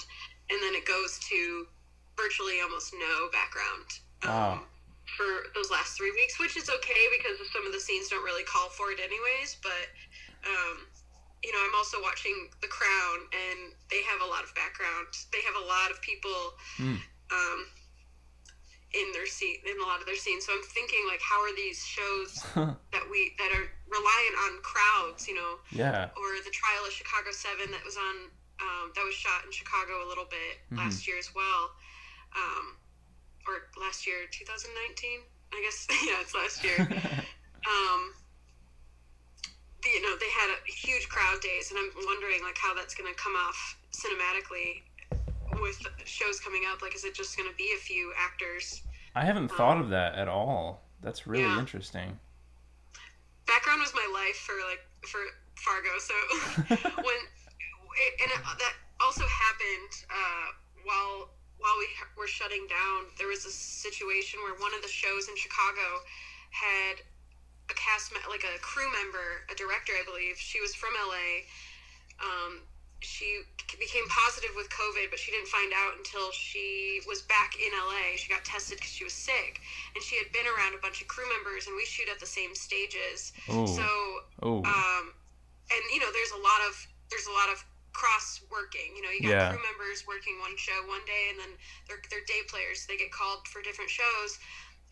and 0.49 0.57
then 0.61 0.73
it 0.73 0.85
goes 0.85 1.19
to 1.29 1.67
virtually 2.15 2.57
almost 2.63 2.93
no 2.97 3.29
background. 3.31 3.85
Um, 4.23 4.29
Wow. 4.29 4.59
For 5.17 5.49
those 5.57 5.71
last 5.73 5.97
three 5.97 6.11
weeks, 6.13 6.37
which 6.39 6.55
is 6.55 6.69
okay 6.69 7.03
because 7.17 7.41
some 7.51 7.65
of 7.65 7.73
the 7.73 7.81
scenes 7.81 8.07
don't 8.13 8.23
really 8.23 8.45
call 8.45 8.69
for 8.69 8.91
it, 8.93 8.99
anyways. 9.01 9.57
But 9.65 9.89
um, 10.45 10.85
you 11.43 11.51
know, 11.51 11.61
I'm 11.65 11.73
also 11.73 11.97
watching 12.01 12.49
The 12.61 12.69
Crown, 12.69 13.25
and 13.33 13.73
they 13.89 14.01
have 14.05 14.21
a 14.21 14.29
lot 14.29 14.45
of 14.45 14.53
background. 14.53 15.09
They 15.33 15.41
have 15.41 15.57
a 15.57 15.65
lot 15.65 15.89
of 15.89 15.97
people 16.05 16.53
Hmm. 16.77 17.01
um, 17.33 17.59
in 18.93 19.11
their 19.11 19.27
scene, 19.27 19.57
in 19.65 19.75
a 19.81 19.85
lot 19.85 19.99
of 19.99 20.05
their 20.05 20.15
scenes. 20.15 20.45
So 20.45 20.53
I'm 20.53 20.63
thinking, 20.71 21.01
like, 21.09 21.19
how 21.21 21.41
are 21.43 21.55
these 21.55 21.81
shows 21.83 22.39
that 22.93 23.03
we 23.11 23.33
that 23.41 23.51
are 23.51 23.67
reliant 23.89 24.35
on 24.47 24.51
crowds, 24.61 25.27
you 25.27 25.35
know, 25.35 25.57
yeah. 25.73 26.09
or 26.15 26.29
the 26.45 26.53
trial 26.53 26.85
of 26.85 26.93
Chicago 26.93 27.33
Seven 27.33 27.71
that 27.73 27.83
was 27.83 27.97
on 27.97 28.15
um, 28.61 28.85
that 28.95 29.03
was 29.05 29.13
shot 29.13 29.45
in 29.45 29.51
Chicago 29.51 30.05
a 30.05 30.07
little 30.07 30.25
bit 30.29 30.61
Mhm. 30.73 30.77
last 30.77 31.05
year 31.05 31.17
as 31.17 31.33
well, 31.35 31.71
um, 32.35 32.77
or 33.47 33.67
last 33.81 34.05
year 34.05 34.27
2019, 34.31 35.19
I 35.53 35.61
guess. 35.63 35.87
yeah, 36.05 36.21
it's 36.21 36.35
last 36.35 36.63
year. 36.63 36.77
um, 36.83 38.13
the- 39.83 39.89
you 39.89 40.01
know, 40.01 40.15
they 40.19 40.29
had 40.29 40.49
a 40.51 40.71
huge 40.71 41.07
crowd 41.09 41.39
days, 41.41 41.71
and 41.71 41.79
I'm 41.79 41.91
wondering 42.05 42.41
like 42.43 42.57
how 42.57 42.73
that's 42.73 42.93
going 42.95 43.11
to 43.11 43.17
come 43.19 43.33
off 43.35 43.77
cinematically 43.91 44.83
with 45.61 45.79
shows 46.05 46.39
coming 46.39 46.63
up. 46.71 46.81
Like, 46.81 46.95
is 46.95 47.03
it 47.05 47.15
just 47.15 47.37
going 47.37 47.49
to 47.49 47.55
be 47.55 47.71
a 47.75 47.79
few 47.79 48.11
actors? 48.17 48.81
I 49.15 49.23
haven't 49.25 49.49
thought 49.49 49.79
of 49.79 49.89
that 49.89 50.15
at 50.15 50.27
all. 50.27 50.83
That's 51.01 51.25
really 51.25 51.43
Yeah. 51.43 51.59
interesting. 51.59 52.19
background 53.47 53.79
was 53.79 53.93
my 53.95 54.05
life 54.13 54.35
for 54.35 54.53
like 54.67 54.83
for 55.07 55.21
Fargo. 55.55 55.89
So 55.99 56.13
when 57.01 57.19
and 58.21 58.29
it, 58.31 58.41
that 58.43 58.73
also 58.99 59.23
happened 59.25 59.93
uh, 60.11 60.47
while 60.83 61.29
while 61.59 61.77
we 61.79 61.89
were 62.17 62.27
shutting 62.27 62.67
down, 62.69 63.09
there 63.17 63.27
was 63.27 63.45
a 63.45 63.51
situation 63.51 64.39
where 64.45 64.53
one 64.61 64.73
of 64.73 64.81
the 64.81 64.91
shows 64.91 65.27
in 65.27 65.35
Chicago 65.35 66.05
had 66.51 67.01
a 67.69 67.75
cast 67.75 68.13
like 68.29 68.45
a 68.45 68.55
crew 68.59 68.87
member, 68.93 69.43
a 69.51 69.55
director, 69.55 69.93
I 69.93 70.05
believe. 70.05 70.37
She 70.37 70.61
was 70.61 70.73
from 70.75 70.93
LA. 70.95 71.43
Um, 72.21 72.61
she 72.99 73.41
became 73.77 74.07
positive 74.09 74.51
with 74.55 74.69
COVID, 74.69 75.09
but 75.09 75.19
she 75.19 75.31
didn't 75.31 75.47
find 75.47 75.71
out 75.73 75.97
until 75.97 76.31
she 76.31 77.01
was 77.05 77.21
back 77.23 77.53
in 77.59 77.69
LA. 77.73 78.17
She 78.17 78.29
got 78.29 78.43
tested 78.45 78.77
because 78.77 78.91
she 78.91 79.03
was 79.03 79.13
sick, 79.13 79.61
and 79.93 80.03
she 80.03 80.17
had 80.17 80.31
been 80.33 80.45
around 80.47 80.73
a 80.73 80.81
bunch 80.81 81.01
of 81.01 81.07
crew 81.07 81.27
members, 81.29 81.67
and 81.67 81.75
we 81.75 81.85
shoot 81.85 82.09
at 82.09 82.19
the 82.19 82.25
same 82.29 82.55
stages. 82.55 83.33
Oh. 83.49 83.65
So, 83.65 83.87
oh. 84.41 84.57
um, 84.65 85.13
and 85.69 85.81
you 85.93 85.99
know, 85.99 86.09
there's 86.13 86.31
a 86.31 86.41
lot 86.41 86.61
of 86.69 86.73
there's 87.09 87.27
a 87.27 87.35
lot 87.35 87.49
of 87.49 87.63
cross 87.97 88.45
working. 88.53 88.93
You 88.93 89.01
know, 89.01 89.09
you 89.09 89.21
got 89.25 89.33
Yeah. 89.33 89.49
crew 89.49 89.63
members 89.65 90.05
working 90.05 90.37
one 90.39 90.55
show 90.55 90.77
one 90.85 91.03
day, 91.09 91.33
and 91.33 91.39
then 91.41 91.57
they're 91.89 92.01
they're 92.13 92.23
day 92.29 92.45
players. 92.45 92.85
They 92.85 92.95
get 92.95 93.11
called 93.11 93.47
for 93.49 93.65
different 93.65 93.89
shows. 93.89 94.37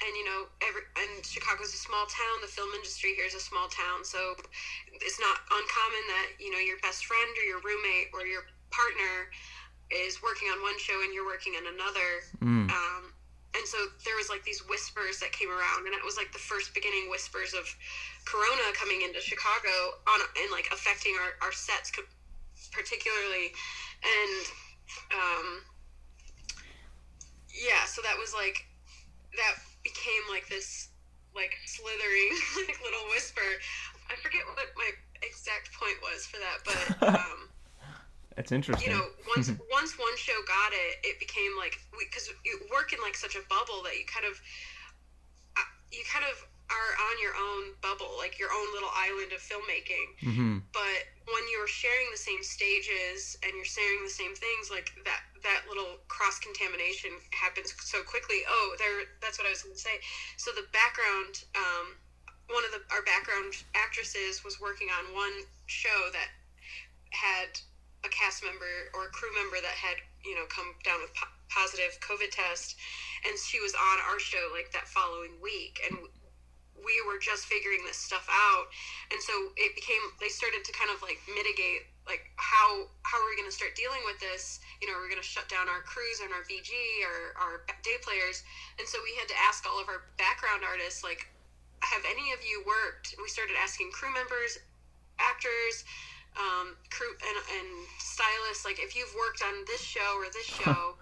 And 0.01 0.11
you 0.17 0.25
know, 0.25 0.49
every 0.65 0.81
and 0.97 1.23
Chicago's 1.23 1.71
a 1.73 1.77
small 1.77 2.05
town. 2.09 2.41
The 2.41 2.49
film 2.49 2.73
industry 2.73 3.13
here 3.13 3.29
is 3.29 3.35
a 3.37 3.39
small 3.39 3.69
town, 3.69 4.03
so 4.03 4.35
it's 4.91 5.19
not 5.21 5.37
uncommon 5.53 6.03
that 6.17 6.27
you 6.41 6.49
know 6.51 6.57
your 6.59 6.81
best 6.81 7.05
friend 7.05 7.29
or 7.37 7.45
your 7.45 7.61
roommate 7.61 8.09
or 8.11 8.25
your 8.25 8.43
partner 8.71 9.29
is 9.91 10.21
working 10.25 10.49
on 10.49 10.59
one 10.65 10.77
show 10.79 10.97
and 11.05 11.13
you're 11.13 11.29
working 11.29 11.53
on 11.55 11.67
another. 11.77 12.09
Mm. 12.41 12.67
Um, 12.73 13.13
and 13.55 13.65
so 13.67 13.77
there 14.03 14.17
was 14.17 14.27
like 14.27 14.43
these 14.43 14.59
whispers 14.67 15.19
that 15.19 15.31
came 15.31 15.47
around, 15.47 15.85
and 15.85 15.93
it 15.95 16.03
was 16.03 16.17
like 16.17 16.33
the 16.33 16.41
first 16.43 16.73
beginning 16.73 17.07
whispers 17.09 17.53
of 17.53 17.63
Corona 18.25 18.67
coming 18.73 19.01
into 19.01 19.21
Chicago 19.21 20.01
on 20.09 20.19
and 20.41 20.51
like 20.51 20.67
affecting 20.73 21.15
our, 21.21 21.37
our 21.45 21.53
sets 21.53 21.91
particularly, 22.75 23.55
and 24.03 24.43
um, 25.15 25.47
yeah, 27.47 27.87
so 27.87 28.03
that 28.03 28.19
was 28.19 28.35
like 28.35 28.67
that 29.39 29.55
became 29.83 30.23
like 30.27 30.47
this 30.51 30.91
like 31.35 31.55
slithering 31.65 32.31
like 32.67 32.79
little 32.83 33.07
whisper. 33.11 33.47
I 34.11 34.15
forget 34.19 34.43
what 34.51 34.67
my 34.75 34.91
exact 35.23 35.71
point 35.71 35.97
was 36.03 36.27
for 36.27 36.37
that, 36.43 36.57
but 36.67 36.83
um, 37.15 37.49
That's 38.35 38.51
interesting. 38.51 38.91
you 38.91 38.95
know, 38.95 39.07
once 39.35 39.51
once 39.71 39.95
one 39.95 40.15
show 40.19 40.35
got 40.47 40.71
it, 40.75 40.99
it 41.03 41.19
became 41.19 41.55
like 41.55 41.79
because 41.95 42.27
you 42.43 42.59
work 42.71 42.91
in 42.91 42.99
like 42.99 43.15
such 43.15 43.35
a 43.35 43.43
bubble 43.47 43.83
that 43.87 43.95
you 43.95 44.05
kind 44.07 44.27
of 44.27 44.35
uh, 45.55 45.69
you 45.91 46.03
kind 46.11 46.27
of 46.27 46.35
are 46.69 46.91
on 47.04 47.04
your 47.25 47.33
own 47.33 47.73
bubble, 47.81 48.13
like 48.21 48.37
your 48.37 48.53
own 48.53 48.67
little 48.77 48.93
island 48.93 49.33
of 49.33 49.41
filmmaking. 49.41 50.07
hmm 50.21 50.57
But 50.69 51.09
when 51.25 51.43
you're 51.49 51.65
sharing 51.65 52.05
the 52.13 52.21
same 52.21 52.45
stages 52.45 53.33
and 53.41 53.49
you're 53.57 53.65
sharing 53.65 54.05
the 54.05 54.13
same 54.13 54.37
things, 54.37 54.69
like 54.69 54.93
that 55.09 55.25
that 55.41 55.65
little 55.65 56.05
cross 56.05 56.37
contamination 56.37 57.09
happens 57.33 57.73
so 57.81 58.05
quickly. 58.05 58.45
Oh, 58.45 58.77
there. 58.77 59.09
That's 59.25 59.41
what 59.41 59.49
I 59.49 59.51
was 59.57 59.65
going 59.65 59.73
to 59.73 59.81
say. 59.81 59.97
So 60.37 60.53
the 60.53 60.69
background. 60.69 61.41
Um, 61.57 61.97
one 62.49 62.61
of 62.61 62.69
the 62.69 62.81
our 62.93 63.01
background 63.01 63.57
actresses 63.73 64.45
was 64.45 64.61
working 64.61 64.89
on 64.93 65.17
one 65.17 65.33
show 65.65 66.13
that 66.13 66.29
had 67.09 67.49
a 68.05 68.09
cast 68.09 68.43
member 68.45 68.93
or 68.93 69.09
a 69.09 69.11
crew 69.17 69.33
member 69.33 69.57
that 69.57 69.73
had 69.73 69.97
you 70.23 70.35
know 70.37 70.45
come 70.53 70.77
down 70.85 71.01
with 71.01 71.13
po- 71.17 71.33
positive 71.49 71.97
COVID 72.05 72.29
test, 72.29 72.77
and 73.25 73.33
she 73.39 73.59
was 73.59 73.73
on 73.73 73.97
our 74.05 74.19
show 74.19 74.49
like 74.53 74.69
that 74.73 74.87
following 74.87 75.41
week, 75.41 75.81
and 75.89 75.97
we 76.85 76.93
were 77.03 77.17
just 77.17 77.49
figuring 77.49 77.81
this 77.83 77.97
stuff 77.97 78.29
out, 78.29 78.69
and 79.11 79.19
so 79.19 79.33
it 79.57 79.73
became 79.73 79.99
they 80.21 80.29
started 80.29 80.63
to 80.63 80.71
kind 80.71 80.93
of 80.93 81.01
like 81.01 81.17
mitigate 81.27 81.89
like 82.05 82.29
how 82.37 82.85
how 83.01 83.17
are 83.17 83.27
we 83.27 83.35
going 83.35 83.49
to 83.49 83.55
start 83.55 83.73
dealing 83.73 84.01
with 84.05 84.21
this? 84.21 84.61
You 84.79 84.87
know 84.87 84.95
we're 85.01 85.09
going 85.09 85.21
to 85.21 85.25
shut 85.25 85.49
down 85.49 85.65
our 85.67 85.81
crews 85.81 86.21
and 86.21 86.29
our 86.31 86.45
BG 86.45 86.69
or 87.01 87.33
our 87.41 87.65
day 87.81 87.97
players? 88.05 88.45
And 88.77 88.85
so 88.85 89.01
we 89.01 89.17
had 89.17 89.27
to 89.27 89.37
ask 89.41 89.65
all 89.65 89.81
of 89.81 89.89
our 89.89 90.05
background 90.21 90.61
artists 90.61 91.03
like 91.03 91.27
have 91.81 92.05
any 92.05 92.31
of 92.31 92.39
you 92.45 92.63
worked? 92.65 93.17
We 93.17 93.27
started 93.27 93.57
asking 93.57 93.91
crew 93.91 94.13
members 94.13 94.61
actors 95.17 95.83
um, 96.35 96.75
crew 96.91 97.07
and, 97.07 97.37
and 97.57 97.69
stylists 97.99 98.65
like 98.65 98.79
if 98.79 98.95
you've 98.95 99.13
worked 99.15 99.41
on 99.41 99.65
this 99.65 99.81
show 99.81 100.19
or 100.19 100.27
this 100.33 100.45
show 100.61 100.95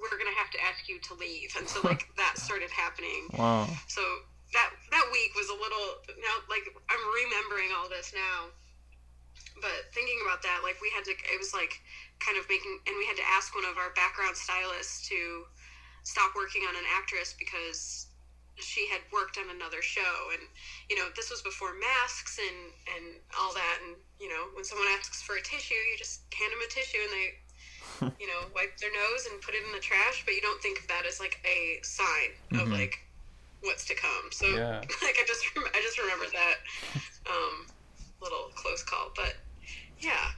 we're 0.00 0.16
gonna 0.16 0.36
have 0.36 0.50
to 0.50 0.58
ask 0.64 0.88
you 0.88 0.98
to 0.98 1.14
leave. 1.14 1.54
And 1.58 1.68
so 1.68 1.80
like 1.84 2.08
that 2.16 2.38
started 2.38 2.70
happening. 2.70 3.28
Wow. 3.36 3.68
so 3.86 4.00
that 4.52 4.70
that 4.90 5.06
week 5.12 5.34
was 5.34 5.48
a 5.48 5.54
little 5.54 5.98
now 6.18 6.34
like 6.48 6.66
i'm 6.90 7.02
remembering 7.14 7.70
all 7.74 7.88
this 7.88 8.12
now 8.14 8.50
but 9.60 9.86
thinking 9.92 10.18
about 10.24 10.42
that 10.42 10.60
like 10.62 10.80
we 10.80 10.90
had 10.90 11.04
to 11.04 11.12
it 11.12 11.38
was 11.38 11.52
like 11.54 11.80
kind 12.18 12.36
of 12.38 12.48
making 12.48 12.78
and 12.86 12.96
we 12.98 13.06
had 13.06 13.16
to 13.16 13.26
ask 13.26 13.54
one 13.54 13.64
of 13.64 13.76
our 13.76 13.90
background 13.94 14.36
stylists 14.36 15.06
to 15.08 15.44
stop 16.02 16.32
working 16.34 16.62
on 16.66 16.74
an 16.76 16.84
actress 16.96 17.34
because 17.38 18.06
she 18.58 18.86
had 18.88 19.00
worked 19.12 19.38
on 19.38 19.48
another 19.48 19.80
show 19.80 20.28
and 20.32 20.42
you 20.88 20.96
know 20.96 21.08
this 21.16 21.30
was 21.30 21.40
before 21.40 21.72
masks 21.72 22.38
and 22.38 22.72
and 22.96 23.20
all 23.38 23.52
that 23.54 23.78
and 23.84 23.96
you 24.20 24.28
know 24.28 24.48
when 24.54 24.64
someone 24.64 24.88
asks 24.98 25.22
for 25.22 25.36
a 25.36 25.42
tissue 25.42 25.74
you 25.74 25.96
just 25.96 26.20
hand 26.36 26.52
them 26.52 26.60
a 26.60 26.68
tissue 26.68 26.98
and 27.00 27.12
they 27.12 27.28
you 28.20 28.26
know 28.26 28.48
wipe 28.54 28.76
their 28.78 28.92
nose 28.92 29.26
and 29.30 29.40
put 29.40 29.54
it 29.54 29.64
in 29.64 29.72
the 29.72 29.80
trash 29.80 30.22
but 30.24 30.34
you 30.34 30.40
don't 30.40 30.60
think 30.60 30.78
of 30.78 30.86
that 30.88 31.06
as 31.06 31.20
like 31.20 31.40
a 31.44 31.78
sign 31.82 32.36
of 32.60 32.68
Mhm. 32.68 32.72
like 32.72 32.98
what's 33.62 33.84
to 33.86 33.94
come 33.94 34.30
so 34.32 34.46
Yeah. 34.46 34.78
like 35.02 35.16
i 35.20 35.24
just 35.26 35.44
rem- 35.56 35.66
i 35.74 35.80
just 35.82 35.98
remembered 35.98 36.32
that 36.32 36.54
um 37.30 37.66
little 38.22 38.50
close 38.54 38.82
call 38.82 39.12
but 39.16 39.34
yeah 40.00 40.32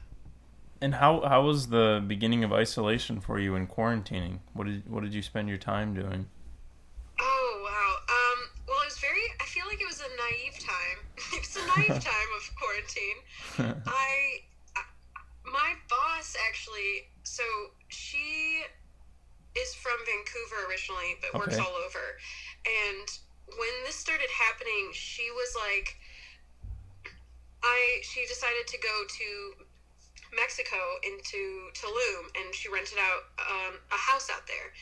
And 0.81 0.95
how 0.95 1.21
how 1.23 1.43
was 1.47 1.69
the 1.69 2.03
beginning 2.07 2.43
of 2.43 2.53
isolation 2.53 3.21
for 3.21 3.39
you 3.39 3.55
in 3.55 3.67
quarantining? 3.69 4.41
What 4.53 4.67
did 4.67 4.83
what 4.91 5.03
did 5.05 5.15
you 5.15 5.23
spend 5.23 5.49
your 5.49 5.59
time 5.59 5.95
doing? 5.95 6.27
Oh 7.21 7.51
wow. 7.63 7.91
Um, 8.17 8.39
well, 8.67 8.83
it 8.83 8.91
was 8.91 8.99
very. 8.99 9.23
I 9.41 9.45
feel 9.47 9.63
like 9.71 9.81
it 9.81 9.87
was 9.87 10.01
a 10.03 10.11
naive 10.19 10.59
time. 10.59 10.99
it 11.39 11.41
was 11.47 11.55
a 11.55 11.65
naive 11.79 12.03
time 12.13 12.31
of 12.35 12.43
quarantine. 12.59 13.19
I, 13.87 14.43
I, 14.75 14.83
my 15.47 15.71
boss 15.89 16.35
actually. 16.51 17.07
So 17.23 17.45
she 17.87 18.63
is 19.55 19.75
from 19.75 19.95
Vancouver 20.03 20.67
originally, 20.69 21.15
but 21.23 21.39
works 21.39 21.59
all 21.59 21.77
over. 21.87 22.05
And 22.67 23.09
when 23.59 23.75
this 23.85 23.97
started 23.97 24.31
happening, 24.31 24.91
she 24.93 25.31
was 25.33 25.57
like, 25.57 25.97
I. 27.63 28.01
She 28.03 28.27
decided 28.27 28.67
to 28.67 28.79
go 28.79 29.05
to 29.07 29.29
Mexico 30.35 30.79
into 31.05 31.71
Tulum, 31.75 32.31
and 32.39 32.55
she 32.55 32.69
rented 32.69 32.99
out 32.99 33.31
um, 33.39 33.75
a 33.91 33.99
house 33.99 34.31
out 34.31 34.47
there. 34.47 34.73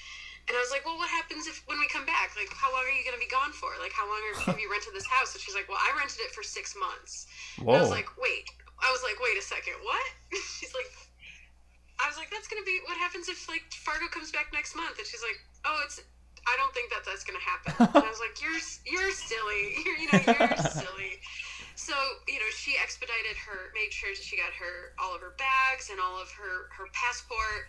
And 0.49 0.57
I 0.57 0.61
was 0.61 0.75
like, 0.75 0.83
well, 0.83 0.99
what 0.99 1.11
happens 1.11 1.47
if 1.47 1.63
when 1.71 1.79
we 1.79 1.87
come 1.87 2.07
back? 2.07 2.35
Like, 2.35 2.51
how 2.51 2.73
long 2.73 2.83
are 2.83 2.91
you 2.91 3.07
going 3.07 3.15
to 3.15 3.23
be 3.23 3.31
gone 3.31 3.53
for? 3.55 3.71
Like, 3.79 3.93
how 3.93 4.09
long 4.09 4.19
are, 4.19 4.51
have 4.51 4.59
you 4.59 4.67
rented 4.67 4.97
this 4.97 5.07
house? 5.07 5.31
And 5.31 5.39
she's 5.39 5.55
like, 5.55 5.69
well, 5.71 5.79
I 5.79 5.95
rented 5.95 6.19
it 6.27 6.35
for 6.35 6.43
six 6.43 6.75
months. 6.75 7.31
And 7.71 7.77
I 7.77 7.81
was 7.81 7.93
like, 7.95 8.11
wait. 8.19 8.51
I 8.83 8.91
was 8.91 9.05
like, 9.05 9.21
wait 9.21 9.37
a 9.37 9.45
second, 9.45 9.77
what? 9.85 10.03
she's 10.59 10.73
like, 10.75 10.89
I 12.01 12.09
was 12.09 12.17
like, 12.17 12.33
that's 12.33 12.49
going 12.49 12.59
to 12.59 12.67
be 12.67 12.81
what 12.89 12.97
happens 12.97 13.29
if 13.29 13.47
like 13.47 13.63
Fargo 13.71 14.09
comes 14.09 14.33
back 14.33 14.51
next 14.51 14.75
month. 14.75 14.97
And 14.99 15.07
she's 15.07 15.23
like, 15.23 15.39
oh, 15.65 15.83
it's. 15.85 16.01
I 16.47 16.57
don't 16.57 16.73
think 16.73 16.91
that 16.91 17.05
that's 17.05 17.25
gonna 17.25 17.43
happen. 17.43 17.73
And 17.79 18.05
I 18.05 18.11
was 18.11 18.21
like, 18.21 18.41
you're 18.41 18.61
you're 18.87 19.13
silly. 19.13 19.77
You're, 19.85 19.99
you 19.99 20.09
know, 20.13 20.21
you're 20.25 20.57
silly. 20.57 21.21
So 21.77 21.97
you 22.29 22.37
know, 22.37 22.51
she 22.53 22.77
expedited 22.77 23.37
her, 23.49 23.73
made 23.73 23.93
sure 23.93 24.13
that 24.13 24.21
she 24.21 24.37
got 24.37 24.53
her 24.53 24.93
all 25.01 25.15
of 25.17 25.21
her 25.21 25.33
bags 25.41 25.89
and 25.89 25.99
all 26.01 26.21
of 26.21 26.29
her 26.33 26.69
her 26.77 26.87
passport, 26.93 27.69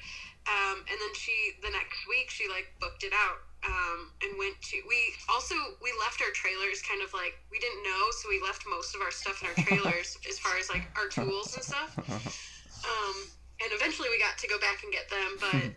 um, 0.52 0.84
and 0.84 0.98
then 1.00 1.14
she 1.16 1.56
the 1.64 1.72
next 1.72 1.96
week 2.08 2.28
she 2.28 2.48
like 2.52 2.68
booked 2.80 3.04
it 3.08 3.16
out 3.16 3.40
um, 3.64 4.12
and 4.24 4.36
went 4.38 4.60
to. 4.74 4.84
We 4.88 5.16
also 5.32 5.56
we 5.80 5.94
left 6.00 6.20
our 6.20 6.34
trailers 6.36 6.84
kind 6.84 7.02
of 7.02 7.14
like 7.16 7.40
we 7.52 7.60
didn't 7.60 7.84
know, 7.88 8.04
so 8.20 8.28
we 8.28 8.42
left 8.44 8.68
most 8.68 8.96
of 8.96 9.02
our 9.02 9.12
stuff 9.16 9.40
in 9.42 9.48
our 9.48 9.58
trailers 9.64 10.18
as 10.30 10.40
far 10.40 10.60
as 10.60 10.68
like 10.68 10.84
our 11.00 11.08
tools 11.08 11.56
and 11.56 11.64
stuff. 11.64 11.96
Um, 12.82 13.14
and 13.62 13.70
eventually 13.78 14.10
we 14.10 14.18
got 14.18 14.40
to 14.40 14.48
go 14.48 14.58
back 14.58 14.82
and 14.82 14.92
get 14.92 15.06
them, 15.08 15.38
but 15.38 15.70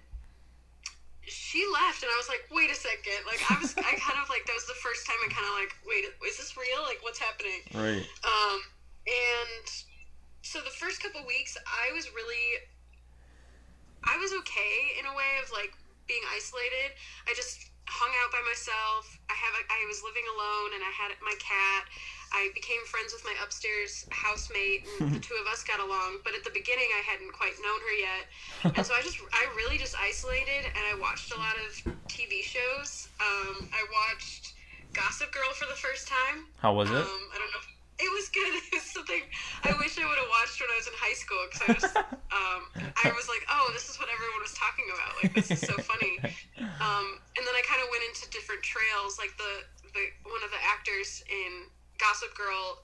she 1.26 1.64
left 1.72 2.02
and 2.02 2.10
I 2.12 2.16
was 2.16 2.28
like, 2.28 2.44
wait 2.52 2.70
a 2.70 2.78
second. 2.78 3.24
Like 3.26 3.40
I 3.50 3.56
was 3.60 3.72
I 3.76 3.96
kind 3.96 4.18
of 4.20 4.28
like 4.28 4.44
that 4.46 4.56
was 4.56 4.66
the 4.66 4.78
first 4.80 5.06
time 5.06 5.16
I 5.24 5.28
kind 5.32 5.46
of 5.48 5.56
like, 5.56 5.72
wait, 5.86 6.04
is 6.26 6.36
this 6.36 6.56
real? 6.56 6.82
Like 6.84 7.00
what's 7.00 7.18
happening? 7.18 7.60
Right. 7.72 8.04
Um 8.24 8.58
and 9.08 9.66
so 10.42 10.60
the 10.60 10.72
first 10.72 11.02
couple 11.02 11.24
weeks 11.24 11.56
I 11.64 11.92
was 11.92 12.12
really 12.12 12.64
I 14.04 14.16
was 14.20 14.32
okay 14.44 14.76
in 15.00 15.08
a 15.08 15.14
way 15.16 15.40
of 15.40 15.48
like 15.52 15.72
being 16.06 16.22
isolated. 16.36 16.92
I 17.24 17.32
just 17.32 17.72
hung 17.88 18.12
out 18.24 18.32
by 18.32 18.40
myself. 18.44 19.08
I 19.28 19.36
have 19.36 19.54
a, 19.56 19.62
I 19.68 19.80
was 19.88 20.04
living 20.04 20.24
alone 20.28 20.76
and 20.76 20.82
I 20.84 20.92
had 20.92 21.12
my 21.24 21.36
cat. 21.40 21.84
I 22.32 22.50
became 22.54 22.80
friends 22.86 23.12
with 23.12 23.24
my 23.24 23.34
upstairs 23.42 24.06
housemate, 24.10 24.86
and 25.00 25.14
the 25.14 25.20
two 25.26 25.34
of 25.40 25.46
us 25.50 25.64
got 25.64 25.80
along. 25.80 26.24
But 26.24 26.34
at 26.34 26.44
the 26.44 26.54
beginning, 26.54 26.88
I 26.94 27.02
hadn't 27.04 27.32
quite 27.32 27.54
known 27.60 27.80
her 27.80 27.96
yet, 27.98 28.22
and 28.76 28.82
so 28.86 28.94
I 28.94 29.02
just, 29.02 29.18
I 29.32 29.46
really 29.56 29.78
just 29.78 29.94
isolated, 29.98 30.64
and 30.64 30.84
I 30.88 30.94
watched 31.00 31.32
a 31.34 31.38
lot 31.38 31.54
of 31.60 31.70
TV 32.08 32.42
shows. 32.42 33.08
Um, 33.20 33.68
I 33.72 33.82
watched 33.92 34.54
Gossip 34.92 35.32
Girl 35.32 35.50
for 35.54 35.66
the 35.66 35.78
first 35.78 36.08
time. 36.08 36.46
How 36.58 36.72
was 36.72 36.90
it? 36.90 36.96
Um, 36.96 37.22
I 37.34 37.38
don't 37.38 37.50
know. 37.52 37.60
If, 37.60 37.74
it 37.98 38.10
was 38.10 38.26
good. 38.30 38.50
It 38.74 38.82
was 38.82 38.90
something 38.90 39.22
I 39.62 39.70
wish 39.78 39.94
I 39.98 40.04
would 40.06 40.18
have 40.18 40.30
watched 40.30 40.58
when 40.58 40.66
I 40.66 40.76
was 40.82 40.86
in 40.90 40.96
high 40.98 41.14
school 41.14 41.42
because 41.46 41.62
I 41.62 41.68
just, 41.78 41.94
um, 42.34 42.60
I 42.74 43.08
was 43.14 43.30
like, 43.30 43.46
oh, 43.46 43.70
this 43.70 43.86
is 43.86 43.98
what 44.02 44.10
everyone 44.10 44.42
was 44.42 44.54
talking 44.58 44.86
about. 44.90 45.14
Like 45.22 45.30
this 45.34 45.50
is 45.54 45.62
so 45.62 45.78
funny. 45.78 46.18
Um, 46.58 47.06
and 47.38 47.42
then 47.46 47.54
I 47.54 47.62
kind 47.62 47.78
of 47.82 47.88
went 47.94 48.02
into 48.10 48.26
different 48.34 48.66
trails. 48.66 49.14
Like 49.18 49.30
the, 49.38 49.62
the 49.94 50.04
one 50.26 50.42
of 50.42 50.50
the 50.50 50.58
actors 50.66 51.22
in 51.30 51.70
Gossip 51.98 52.34
Girl 52.34 52.82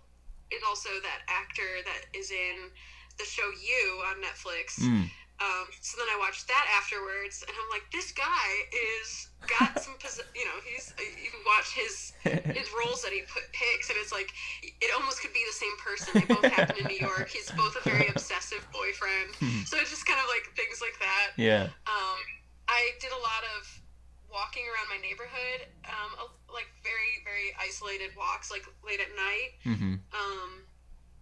is 0.50 0.62
also 0.66 0.90
that 1.02 1.22
actor 1.28 1.82
that 1.84 2.10
is 2.16 2.30
in 2.30 2.70
the 3.18 3.24
show 3.24 3.46
You 3.62 4.02
on 4.10 4.22
Netflix. 4.22 4.80
Mm. 4.80 5.10
Um, 5.40 5.72
so 5.80 5.96
then 5.96 6.04
I 6.12 6.20
watched 6.20 6.48
that 6.48 6.68
afterwards, 6.76 7.40
and 7.40 7.56
I'm 7.56 7.70
like, 7.72 7.88
this 7.96 8.12
guy 8.12 8.44
is 8.76 9.32
got 9.48 9.80
some, 9.80 9.96
posi- 9.96 10.28
you 10.36 10.44
know, 10.44 10.60
he's 10.68 10.92
you 11.00 11.32
can 11.32 11.40
watch 11.48 11.72
his 11.72 12.12
his 12.52 12.68
roles 12.76 13.00
that 13.00 13.12
he 13.12 13.24
put 13.24 13.48
picks, 13.56 13.88
and 13.88 13.96
it's 13.96 14.12
like 14.12 14.28
it 14.60 14.90
almost 14.92 15.22
could 15.24 15.32
be 15.32 15.40
the 15.48 15.56
same 15.56 15.72
person. 15.80 16.12
They 16.12 16.28
both 16.28 16.44
happen 16.44 16.76
in 16.84 16.92
New 16.92 17.00
York. 17.08 17.32
He's 17.32 17.48
both 17.56 17.72
a 17.72 17.88
very 17.88 18.08
obsessive 18.08 18.60
boyfriend, 18.68 19.32
so 19.64 19.80
it's 19.80 19.88
just 19.88 20.04
kind 20.04 20.20
of 20.20 20.28
like 20.28 20.44
things 20.60 20.84
like 20.84 21.00
that. 21.00 21.32
Yeah. 21.40 21.72
Um, 21.88 22.20
I 22.68 22.92
did 23.00 23.12
a 23.12 23.22
lot 23.24 23.40
of 23.56 23.79
walking 24.32 24.64
around 24.70 24.88
my 24.88 24.98
neighborhood, 25.02 25.66
um, 25.86 26.10
a- 26.18 26.52
like 26.52 26.70
very 26.82 27.22
very 27.26 27.52
isolated 27.58 28.10
walks, 28.16 28.50
like 28.50 28.64
late 28.86 29.00
at 29.00 29.10
night. 29.14 29.50
Mm-hmm. 29.66 29.94
Um, 30.14 30.50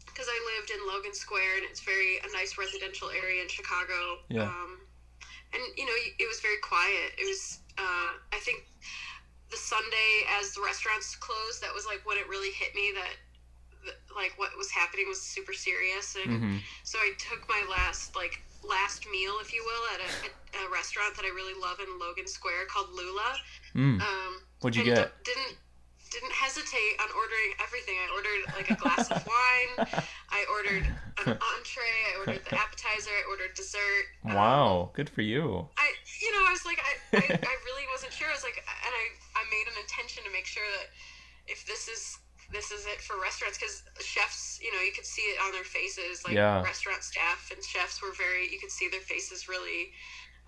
because 0.07 0.27
I 0.29 0.39
lived 0.57 0.71
in 0.71 0.81
Logan 0.89 1.15
Square 1.15 1.59
and 1.63 1.67
it's 1.71 1.81
very 1.81 2.19
a 2.19 2.33
nice 2.33 2.59
residential 2.59 3.09
area 3.11 3.43
in 3.43 3.49
Chicago. 3.49 4.19
Yeah. 4.29 4.45
Um, 4.51 4.81
and 5.53 5.63
you 5.77 5.87
know, 5.87 5.93
it 6.19 6.27
was 6.27 6.41
very 6.41 6.57
quiet. 6.63 7.13
It 7.17 7.25
was, 7.29 7.61
uh, 7.79 8.11
I 8.33 8.39
think, 8.43 8.67
the 9.51 9.57
Sunday 9.57 10.27
as 10.41 10.53
the 10.55 10.61
restaurants 10.63 11.15
closed, 11.17 11.63
that 11.63 11.73
was 11.73 11.87
like 11.87 12.05
when 12.05 12.19
it 12.19 12.29
really 12.29 12.51
hit 12.53 12.75
me 12.75 12.93
that, 12.95 13.15
that 13.87 13.97
like 14.17 14.33
what 14.39 14.51
was 14.59 14.71
happening 14.71 15.07
was 15.09 15.21
super 15.21 15.53
serious. 15.53 16.17
And 16.17 16.33
Mm-hmm. 16.33 16.57
so 16.85 16.99
I 16.99 17.13
took 17.19 17.49
my 17.49 17.63
last 17.71 18.17
like 18.17 18.43
last 18.67 19.07
meal, 19.11 19.35
if 19.41 19.53
you 19.53 19.63
will, 19.65 19.85
at 19.95 20.01
a, 20.01 20.67
a 20.67 20.71
restaurant 20.73 21.15
that 21.17 21.25
I 21.25 21.29
really 21.35 21.55
love 21.61 21.79
in 21.81 21.99
Logan 21.99 22.27
Square 22.27 22.67
called 22.73 22.89
Lula. 22.93 23.35
Mm. 23.75 24.01
Um, 24.01 24.33
What'd 24.61 24.77
you 24.77 24.85
get? 24.85 25.13
d- 25.25 25.33
Didn't 25.35 25.57
didn't 26.11 26.33
hesitate 26.33 26.97
on 27.05 27.09
ordering 27.13 27.53
everything. 27.61 27.93
I 28.01 28.09
ordered 28.17 28.41
like 28.57 28.71
a 28.73 28.81
glass 28.81 29.11
of 29.13 29.21
wine. 29.29 29.87
I 30.33 30.41
ordered 30.49 30.89
an 31.21 31.37
entree. 31.37 31.99
I 32.09 32.19
ordered 32.19 32.41
the 32.49 32.57
appetizer. 32.57 33.11
I 33.13 33.29
ordered 33.29 33.53
dessert. 33.55 34.05
Um, 34.25 34.33
Wow. 34.33 34.91
Good 34.95 35.11
for 35.11 35.21
you. 35.21 35.69
I 35.77 35.93
you 36.23 36.33
know 36.33 36.49
I 36.49 36.53
was 36.57 36.65
like 36.65 36.81
I, 36.81 36.93
I, 37.13 37.25
I 37.45 37.55
really 37.69 37.85
wasn't 37.93 38.13
sure. 38.17 38.27
I 38.29 38.33
was 38.33 38.43
like 38.43 38.57
and 38.57 38.93
I 38.97 39.05
I 39.37 39.45
made 39.53 39.69
an 39.69 39.77
intention 39.85 40.25
to 40.25 40.33
make 40.33 40.47
sure 40.47 40.65
that 40.81 40.89
if 41.47 41.67
this 41.67 41.89
is 41.89 42.19
this 42.51 42.71
is 42.71 42.87
it 42.87 43.01
for 43.01 43.21
restaurants 43.21 43.59
because 43.59 43.83
chefs 44.01 44.59
you 44.63 44.73
know 44.73 44.81
you 44.81 44.93
could 44.93 45.05
see 45.05 45.23
it 45.23 45.39
on 45.45 45.53
their 45.53 45.65
faces 45.65 46.25
like 46.25 46.35
Yeah. 46.35 46.63
restaurant 46.63 47.03
staff 47.03 47.51
and 47.53 47.63
chefs 47.63 48.01
were 48.03 48.13
very 48.17 48.49
you 48.51 48.59
could 48.59 48.71
see 48.71 48.89
their 48.89 49.01
faces 49.05 49.49
really 49.49 49.91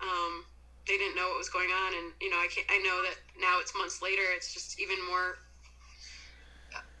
um, 0.01 0.45
they 0.87 0.97
didn't 0.97 1.15
know 1.15 1.29
what 1.29 1.37
was 1.37 1.49
going 1.49 1.69
on. 1.69 1.93
And 1.93 2.13
you 2.21 2.29
know 2.29 2.37
I 2.37 2.47
can 2.47 2.63
I 2.69 2.77
know 2.79 3.01
that 3.03 3.17
now 3.39 3.59
it's 3.59 3.73
months 3.75 4.01
later 4.01 4.23
it's 4.33 4.53
just 4.53 4.79
even 4.79 4.97
more 5.05 5.37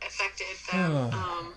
affected 0.05 0.47
them 0.69 0.91
um, 1.13 1.55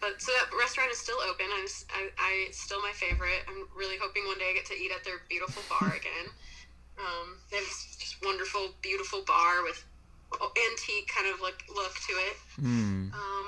but 0.00 0.20
so 0.20 0.32
that 0.32 0.50
restaurant 0.58 0.90
is 0.90 0.98
still 0.98 1.18
open. 1.22 1.46
I'm, 1.54 1.66
I, 1.94 2.08
I 2.18 2.30
it's 2.48 2.60
still 2.60 2.80
my 2.82 2.90
favorite. 2.92 3.46
I'm 3.46 3.68
really 3.76 3.96
hoping 4.00 4.26
one 4.26 4.38
day 4.38 4.50
I 4.50 4.54
get 4.54 4.66
to 4.66 4.74
eat 4.74 4.90
at 4.90 5.04
their 5.04 5.22
beautiful 5.28 5.62
bar 5.68 5.94
again. 6.00 6.26
Um, 6.98 7.38
they 7.50 7.56
have 7.56 7.64
this 7.66 7.96
just 7.98 8.16
wonderful 8.24 8.74
beautiful 8.82 9.22
bar 9.22 9.62
with 9.62 9.84
antique 10.40 11.08
kind 11.12 11.26
of 11.32 11.40
like 11.40 11.64
look 11.68 11.94
to 12.08 12.12
it 12.30 12.36
Mm. 12.60 13.12
um, 13.12 13.46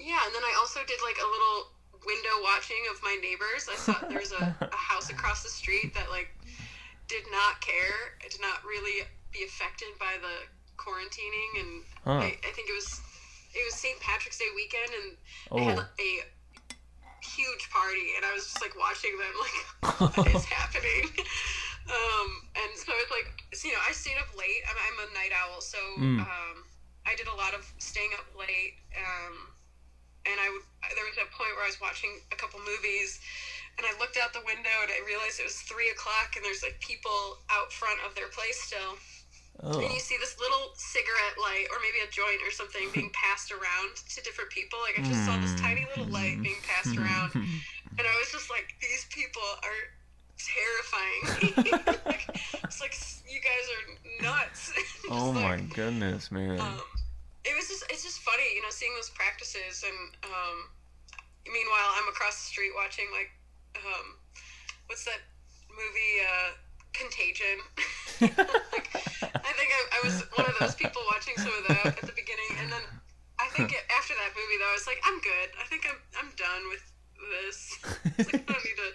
yeah, 0.00 0.20
and 0.24 0.32
then 0.34 0.44
I 0.44 0.54
also 0.60 0.80
did 0.86 1.00
like 1.02 1.16
a 1.18 1.26
little 1.28 1.72
window 2.06 2.36
watching 2.44 2.78
of 2.94 3.02
my 3.02 3.16
neighbors. 3.20 3.66
I 3.68 3.74
saw 3.76 3.94
there's 4.08 4.30
a, 4.32 4.54
a 4.60 4.76
house 4.90 5.10
across 5.10 5.42
the 5.42 5.48
street 5.50 5.92
that 5.94 6.10
like 6.10 6.28
did 7.08 7.24
not 7.32 7.60
care, 7.60 8.14
did 8.22 8.40
not 8.40 8.62
really 8.64 9.02
be 9.32 9.44
affected 9.44 9.88
by 9.98 10.14
the 10.20 10.46
quarantining, 10.76 11.50
and 11.60 11.70
Huh. 12.04 12.20
I, 12.24 12.36
I 12.46 12.50
think 12.54 12.68
it 12.70 12.76
was 12.76 13.00
it 13.54 13.64
was 13.66 13.74
St. 13.74 13.98
Patrick's 14.00 14.38
Day 14.38 14.50
weekend, 14.54 14.90
and 14.92 15.06
they 15.56 15.64
Oh. 15.66 15.74
had 15.74 15.78
a 15.98 16.12
huge 17.24 17.70
party, 17.70 18.12
and 18.16 18.24
I 18.24 18.32
was 18.32 18.44
just 18.44 18.60
like 18.62 18.76
watching 18.78 19.16
them, 19.18 19.34
like 19.40 20.14
what 20.16 20.26
is 20.28 20.44
happening? 20.44 21.10
Um, 21.88 22.28
and 22.52 22.70
so 22.76 22.92
it's 23.00 23.10
like, 23.10 23.28
so, 23.56 23.68
you 23.68 23.74
know, 23.74 23.80
I 23.88 23.92
stayed 23.92 24.20
up 24.20 24.28
late. 24.36 24.60
I'm, 24.68 24.76
I'm 24.76 24.98
a 25.08 25.08
night 25.16 25.32
owl, 25.32 25.60
so 25.60 25.78
Mm. 25.96 26.20
um, 26.20 26.56
I 27.08 27.16
did 27.16 27.26
a 27.28 27.34
lot 27.34 27.54
of 27.56 27.64
staying 27.80 28.12
up 28.20 28.28
late. 28.36 28.76
Um, 28.92 29.56
and 30.28 30.36
I 30.36 30.52
would, 30.52 30.64
there 30.92 31.08
was 31.08 31.16
a 31.16 31.24
point 31.32 31.56
where 31.56 31.64
I 31.64 31.72
was 31.72 31.80
watching 31.80 32.20
a 32.28 32.36
couple 32.36 32.60
movies, 32.60 33.16
and 33.80 33.88
I 33.88 33.96
looked 33.96 34.20
out 34.20 34.36
the 34.36 34.44
window 34.44 34.76
and 34.84 34.92
I 34.92 35.00
realized 35.08 35.40
it 35.40 35.48
was 35.48 35.64
three 35.64 35.88
o'clock, 35.88 36.36
and 36.36 36.44
there's 36.44 36.60
like 36.60 36.76
people 36.84 37.40
out 37.48 37.72
front 37.72 37.96
of 38.04 38.12
their 38.12 38.28
place 38.28 38.60
still. 38.60 39.00
Oh. 39.64 39.80
And 39.80 39.90
you 39.90 39.98
see 39.98 40.14
this 40.20 40.38
little 40.38 40.70
cigarette 40.78 41.34
light, 41.40 41.66
or 41.72 41.82
maybe 41.82 41.98
a 42.04 42.10
joint 42.12 42.38
or 42.46 42.52
something, 42.52 42.92
being 42.94 43.10
passed 43.24 43.50
around 43.50 43.96
to 43.96 44.20
different 44.22 44.52
people. 44.52 44.78
Like 44.84 45.00
I 45.00 45.02
just 45.02 45.24
saw 45.24 45.34
this 45.40 45.56
tiny 45.58 45.82
little 45.88 46.12
light 46.12 46.38
being 46.44 46.60
passed 46.62 46.94
around, 46.94 47.32
and 47.98 48.04
I 48.04 48.14
was 48.20 48.30
just 48.30 48.52
like, 48.52 48.76
these 48.84 49.08
people 49.10 49.42
are 49.64 49.80
terrifying. 50.38 51.66
like, 52.06 52.28
it's 52.64 52.80
like 52.80 52.94
you 53.28 53.40
guys 53.40 53.66
are 53.74 54.22
nuts. 54.22 54.72
Oh 55.10 55.32
my 55.32 55.56
like, 55.56 55.72
goodness, 55.72 56.30
man. 56.30 56.60
um, 56.60 56.84
it 57.40 57.56
was 57.56 57.66
just 57.68 57.84
it's 57.88 58.04
just 58.04 58.20
funny, 58.20 58.44
you 58.54 58.60
know, 58.60 58.68
seeing 58.68 58.92
those 58.94 59.08
practices 59.08 59.80
and 59.80 59.96
um, 60.28 60.68
meanwhile 61.48 61.96
I'm 61.96 62.08
across 62.12 62.36
the 62.44 62.46
street 62.52 62.72
watching 62.76 63.08
like 63.08 63.32
um, 63.80 64.20
what's 64.84 65.06
that 65.06 65.24
movie 65.72 66.14
uh, 66.28 66.50
Contagion. 66.92 67.58
like, 68.20 68.90
I 69.46 69.52
think 69.56 69.70
I, 69.70 69.80
I 69.96 70.00
was 70.04 70.24
one 70.34 70.44
of 70.44 70.56
those 70.60 70.74
people 70.74 71.00
watching 71.14 71.36
some 71.38 71.52
of 71.56 71.64
that 71.68 71.86
at 71.86 72.04
the 72.04 72.16
beginning, 72.16 72.52
and 72.60 72.72
then 72.72 72.84
I 73.38 73.46
think 73.54 73.72
it, 73.72 73.84
after 73.96 74.14
that 74.18 74.34
movie 74.34 74.58
though, 74.58 74.68
I 74.68 74.76
was 74.76 74.86
like, 74.86 75.00
I'm 75.06 75.18
good. 75.20 75.48
I 75.56 75.64
think 75.70 75.86
I'm 75.86 76.00
I'm 76.18 76.30
done 76.34 76.68
with 76.68 76.84
this. 77.32 77.56
It's 78.18 78.32
like 78.32 78.44
I 78.44 78.52
don't 78.52 78.64
need 78.64 78.78
to 78.82 78.88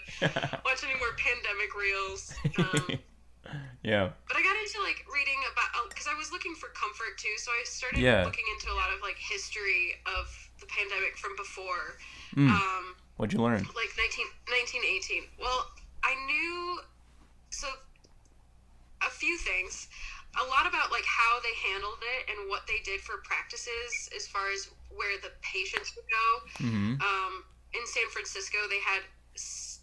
watch 1.71 1.83
any 1.83 1.93
more 1.93 2.67
pandemic 2.67 2.91
reels. 2.91 2.99
Um, 3.43 3.69
yeah. 3.83 4.07
but 4.27 4.37
I 4.37 4.41
got 4.41 4.55
into 4.55 4.79
like 4.87 5.03
reading 5.11 5.35
about 5.51 5.89
because 5.91 6.07
I 6.07 6.15
was 6.15 6.31
looking 6.31 6.55
for 6.55 6.71
comfort 6.71 7.19
too, 7.19 7.35
so 7.37 7.51
I 7.51 7.61
started 7.67 7.99
Yeah. 7.99 8.23
looking 8.23 8.45
into 8.55 8.71
a 8.71 8.75
lot 8.79 8.87
of 8.95 9.03
like 9.03 9.19
history 9.19 9.99
of 10.07 10.25
the 10.63 10.65
pandemic 10.71 11.17
from 11.19 11.35
before, 11.35 11.99
Mm. 12.35 12.47
um, 12.49 12.95
What'd 13.19 13.33
you 13.35 13.43
learn? 13.43 13.59
like 13.75 13.91
19, 13.99 14.25
1918. 14.47 15.27
Well, 15.37 15.67
I 16.07 16.15
knew 16.25 16.79
so 17.51 17.67
a 19.05 19.11
few 19.11 19.35
things, 19.37 19.87
a 20.39 20.45
lot 20.47 20.63
about 20.65 20.89
like 20.89 21.05
how 21.05 21.43
they 21.43 21.51
handled 21.69 21.99
it 21.99 22.31
and 22.31 22.47
what 22.49 22.63
they 22.65 22.79
did 22.87 23.01
for 23.03 23.19
practices 23.27 24.07
as 24.15 24.25
far 24.31 24.49
as 24.55 24.71
where 24.95 25.19
the 25.21 25.29
patients 25.43 25.91
would 25.99 26.07
go 26.07 26.27
Mm-hmm. 26.63 26.93
um, 27.03 27.43
in 27.75 27.83
San 27.85 28.07
Francisco, 28.09 28.57
they 28.71 28.79
had 28.79 29.03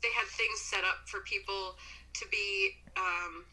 they 0.02 0.12
had 0.16 0.26
things 0.28 0.60
set 0.60 0.84
up 0.84 1.06
for 1.06 1.20
people 1.20 1.76
to 2.14 2.24
be 2.30 2.76
um, 2.96 3.44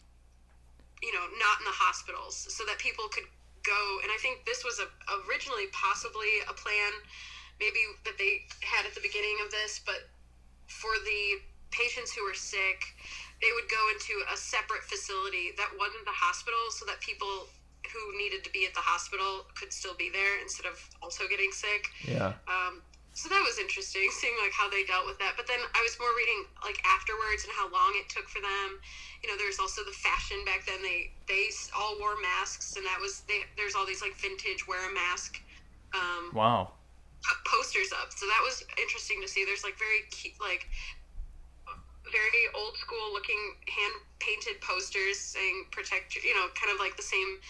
you 1.02 1.14
know, 1.14 1.26
not 1.38 1.62
in 1.62 1.66
the 1.66 1.78
hospitals, 1.78 2.48
so 2.50 2.66
that 2.66 2.78
people 2.82 3.06
could 3.14 3.28
go. 3.62 3.82
And 4.02 4.10
I 4.10 4.18
think 4.18 4.46
this 4.46 4.66
was 4.66 4.82
a, 4.82 4.88
originally 5.30 5.70
possibly 5.70 6.42
a 6.50 6.54
plan, 6.58 6.92
maybe 7.62 7.80
that 8.06 8.18
they 8.18 8.46
had 8.66 8.86
at 8.86 8.98
the 8.98 9.04
beginning 9.04 9.38
of 9.46 9.52
this, 9.52 9.82
but 9.86 10.10
for 10.66 10.92
the 11.06 11.44
patients 11.70 12.14
who 12.14 12.26
were 12.26 12.34
sick, 12.34 12.82
they 13.42 13.54
would 13.54 13.70
go 13.70 13.82
into 13.94 14.18
a 14.34 14.38
separate 14.38 14.82
facility 14.90 15.54
that 15.58 15.70
wasn't 15.78 16.02
the 16.06 16.16
hospital, 16.16 16.74
so 16.74 16.86
that 16.90 16.98
people 17.00 17.46
who 17.94 18.18
needed 18.18 18.44
to 18.44 18.52
be 18.52 18.66
at 18.66 18.74
the 18.74 18.84
hospital 18.84 19.46
could 19.54 19.72
still 19.72 19.96
be 19.96 20.10
there 20.10 20.42
instead 20.42 20.66
of 20.66 20.76
also 21.02 21.24
getting 21.30 21.52
sick. 21.54 21.88
Yeah. 22.04 22.34
Um, 22.50 22.82
so 23.18 23.26
that 23.34 23.42
was 23.42 23.58
interesting, 23.58 24.14
seeing 24.14 24.38
like 24.38 24.54
how 24.54 24.70
they 24.70 24.86
dealt 24.86 25.10
with 25.10 25.18
that. 25.18 25.34
But 25.34 25.50
then 25.50 25.58
I 25.58 25.82
was 25.82 25.98
more 25.98 26.14
reading 26.14 26.46
like 26.62 26.78
afterwards 26.86 27.50
and 27.50 27.52
how 27.58 27.66
long 27.74 27.98
it 27.98 28.06
took 28.14 28.30
for 28.30 28.38
them. 28.38 28.78
You 29.26 29.34
know, 29.34 29.38
there's 29.42 29.58
also 29.58 29.82
the 29.82 29.98
fashion 30.06 30.38
back 30.46 30.70
then. 30.70 30.86
They 30.86 31.10
they 31.26 31.50
all 31.74 31.98
wore 31.98 32.14
masks, 32.22 32.78
and 32.78 32.86
that 32.86 33.02
was 33.02 33.26
they, 33.26 33.42
there's 33.58 33.74
all 33.74 33.90
these 33.90 34.06
like 34.06 34.14
vintage 34.22 34.70
wear 34.70 34.86
a 34.86 34.94
mask. 34.94 35.42
Um, 35.98 36.30
wow. 36.30 36.78
Posters 37.50 37.90
up, 37.90 38.14
so 38.14 38.30
that 38.30 38.42
was 38.46 38.62
interesting 38.78 39.18
to 39.26 39.28
see. 39.28 39.42
There's 39.50 39.66
like 39.66 39.82
very 39.82 40.06
key, 40.14 40.38
like 40.38 40.70
very 42.14 42.44
old 42.54 42.78
school 42.78 43.18
looking 43.18 43.58
hand 43.66 43.98
painted 44.22 44.62
posters 44.62 45.18
saying 45.18 45.66
protect 45.74 46.16
you 46.22 46.38
know 46.38 46.54
kind 46.54 46.70
of 46.70 46.78
like 46.80 46.96
the 46.96 47.04
same 47.04 47.42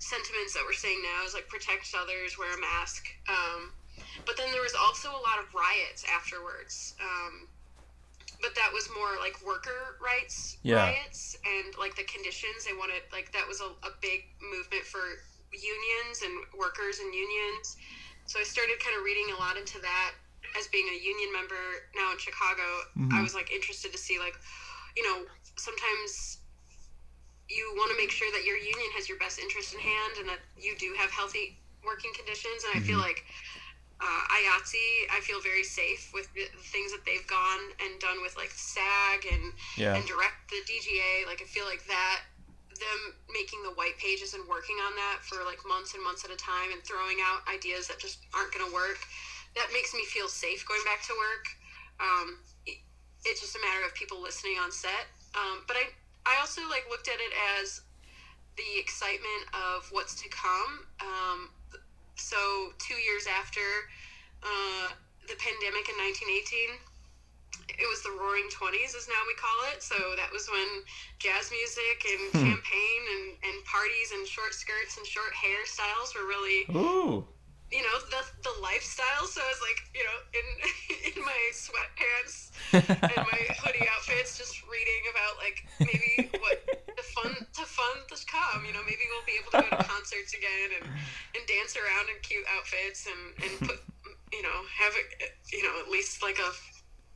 sentiments 0.00 0.56
that 0.56 0.64
we're 0.66 0.74
saying 0.74 0.98
now 1.04 1.22
is 1.22 1.36
like 1.36 1.46
protect 1.46 1.86
others 1.94 2.34
wear 2.34 2.50
a 2.50 2.60
mask 2.60 3.06
um, 3.30 3.70
but 4.26 4.36
then 4.36 4.52
there 4.52 4.62
was 4.62 4.74
also 4.74 5.10
a 5.10 5.22
lot 5.22 5.38
of 5.38 5.54
riots 5.54 6.04
afterwards. 6.08 6.94
Um, 7.00 7.48
but 8.40 8.54
that 8.54 8.70
was 8.72 8.88
more 8.90 9.18
like 9.20 9.40
worker 9.44 9.96
rights 10.02 10.58
yeah. 10.62 10.76
riots 10.76 11.36
and 11.46 11.74
like 11.78 11.94
the 11.94 12.04
conditions 12.04 12.64
they 12.64 12.72
wanted 12.72 13.02
like 13.12 13.30
that 13.32 13.46
was 13.46 13.60
a, 13.60 13.70
a 13.86 13.90
big 14.00 14.20
movement 14.42 14.84
for 14.84 15.22
unions 15.52 16.22
and 16.22 16.32
workers 16.58 16.98
and 16.98 17.14
unions 17.14 17.76
so 18.26 18.40
i 18.40 18.42
started 18.42 18.78
kind 18.80 18.96
of 18.96 19.04
reading 19.04 19.28
a 19.32 19.36
lot 19.38 19.56
into 19.56 19.78
that 19.80 20.12
as 20.58 20.66
being 20.68 20.88
a 20.88 20.96
union 20.98 21.30
member 21.32 21.86
now 21.94 22.10
in 22.10 22.18
chicago 22.18 22.82
Mhm. 22.96 23.12
i 23.12 23.22
was 23.22 23.34
like 23.34 23.52
interested 23.52 23.92
to 23.92 23.98
see 23.98 24.18
like 24.18 24.34
you 24.96 25.02
know 25.04 25.24
sometimes 25.56 26.38
you 27.48 27.72
want 27.76 27.90
to 27.90 27.96
make 27.96 28.10
sure 28.10 28.30
that 28.32 28.44
your 28.44 28.56
union 28.56 28.90
has 28.94 29.08
your 29.08 29.18
best 29.18 29.38
interest 29.38 29.74
in 29.74 29.80
hand 29.80 30.14
and 30.18 30.28
that 30.28 30.40
you 30.56 30.74
do 30.78 30.94
have 30.98 31.10
healthy 31.10 31.58
working 31.84 32.12
conditions 32.14 32.64
and 32.64 32.72
i 32.74 32.80
feel 32.80 32.98
Mhm. 32.98 33.02
like 33.02 33.24
uh, 34.02 34.22
IATSE, 34.34 35.06
I 35.14 35.20
feel 35.22 35.40
very 35.40 35.62
safe 35.62 36.10
with 36.12 36.26
the 36.34 36.44
things 36.74 36.90
that 36.90 37.06
they've 37.06 37.26
gone 37.30 37.62
and 37.78 38.00
done 38.02 38.18
with 38.20 38.34
like 38.36 38.50
SAG 38.50 39.22
and 39.30 39.52
Yeah. 39.78 39.94
and 39.94 40.02
direct 40.06 40.50
the 40.50 40.58
DGA. 40.66 41.26
Like 41.26 41.40
I 41.40 41.46
feel 41.46 41.64
like 41.64 41.86
that 41.86 42.22
them 42.82 43.14
making 43.30 43.62
the 43.62 43.70
white 43.78 43.94
pages 44.02 44.34
and 44.34 44.42
working 44.48 44.74
on 44.82 44.96
that 44.96 45.22
for 45.22 45.44
like 45.44 45.60
months 45.68 45.94
and 45.94 46.02
months 46.02 46.24
at 46.24 46.30
a 46.34 46.36
time 46.36 46.72
and 46.72 46.82
throwing 46.82 47.18
out 47.22 47.46
ideas 47.46 47.86
that 47.86 48.00
just 48.00 48.18
aren't 48.34 48.50
going 48.52 48.66
to 48.66 48.72
work. 48.74 48.98
That 49.54 49.68
makes 49.72 49.94
me 49.94 50.02
feel 50.08 50.26
safe 50.26 50.66
going 50.66 50.82
back 50.84 51.04
to 51.06 51.14
work. 51.14 51.44
Um, 52.00 52.42
it- 52.66 52.82
it's 53.24 53.40
just 53.40 53.54
a 53.54 53.60
matter 53.60 53.84
of 53.86 53.94
people 53.94 54.18
listening 54.20 54.58
on 54.58 54.72
set. 54.72 55.06
Um, 55.38 55.62
but 55.68 55.76
I 55.76 55.94
I 56.26 56.38
also 56.40 56.66
like 56.68 56.88
looked 56.90 57.06
at 57.08 57.20
it 57.20 57.32
as 57.58 57.82
the 58.56 58.78
excitement 58.78 59.46
of 59.54 59.86
what's 59.92 60.14
to 60.22 60.28
come. 60.28 60.86
Um, 61.00 61.50
so 62.22 62.70
two 62.78 62.96
years 63.02 63.26
after 63.26 63.60
uh, 64.42 64.94
the 65.26 65.34
pandemic 65.42 65.90
in 65.90 65.96
1918 65.98 66.78
it 67.78 67.88
was 67.88 68.02
the 68.02 68.10
roaring 68.14 68.46
20s 68.50 68.94
as 68.94 69.08
now 69.08 69.22
we 69.26 69.34
call 69.34 69.58
it 69.74 69.82
so 69.82 69.94
that 70.16 70.30
was 70.32 70.46
when 70.48 70.66
jazz 71.18 71.50
music 71.50 71.98
and 72.06 72.22
Hmm. 72.32 72.38
champagne 72.48 73.04
and, 73.18 73.26
and 73.42 73.56
parties 73.66 74.12
and 74.14 74.26
short 74.26 74.54
skirts 74.54 74.96
and 74.96 75.06
short 75.06 75.34
hairstyles 75.34 76.14
were 76.14 76.26
really 76.26 76.64
Ooh. 76.74 77.26
You 77.72 77.80
know 77.82 77.96
the, 78.12 78.22
the 78.44 78.54
lifestyle. 78.60 79.24
So 79.24 79.40
i 79.40 79.48
was 79.48 79.62
like 79.64 79.80
you 79.96 80.04
know 80.04 80.18
in 80.36 80.46
in 81.16 81.16
my 81.24 81.40
sweatpants 81.56 82.52
and 82.72 83.22
my 83.24 83.42
hoodie 83.64 83.88
outfits 83.88 84.36
just 84.36 84.60
reading 84.68 85.02
about 85.08 85.34
like 85.40 85.64
maybe 85.80 86.28
what 86.38 86.60
the 87.00 87.06
fun 87.16 87.32
the 87.56 87.66
fun 87.66 87.96
to 88.12 88.16
come 88.28 88.68
you 88.68 88.72
know 88.76 88.84
maybe 88.84 89.02
we'll 89.08 89.26
be 89.26 89.40
able 89.40 89.50
to 89.56 89.64
go 89.64 89.70
to 89.72 89.88
concerts 89.88 90.36
again 90.36 90.76
and 90.78 90.86
and 90.86 91.42
dance 91.48 91.74
around 91.74 92.06
in 92.12 92.20
cute 92.20 92.44
outfits 92.52 93.08
and 93.08 93.22
and 93.40 93.52
put 93.64 93.80
you 94.30 94.44
know 94.44 94.58
have 94.68 94.92
it 94.94 95.32
you 95.50 95.64
know 95.64 95.74
at 95.80 95.88
least 95.88 96.22
like 96.22 96.38
a 96.38 96.50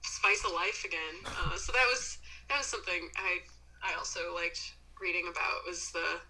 spice 0.07 0.43
of 0.47 0.53
life 0.53 0.85
again. 0.87 1.17
Uh, 1.27 1.57
so 1.57 1.73
that 1.73 1.87
was 1.91 2.19
that 2.49 2.59
was 2.59 2.67
something 2.67 3.11
i 3.17 3.39
i 3.83 3.95
also 3.99 4.35
liked 4.35 4.75
reading 5.01 5.29
about 5.29 5.67
was 5.67 5.91
the 5.93 6.23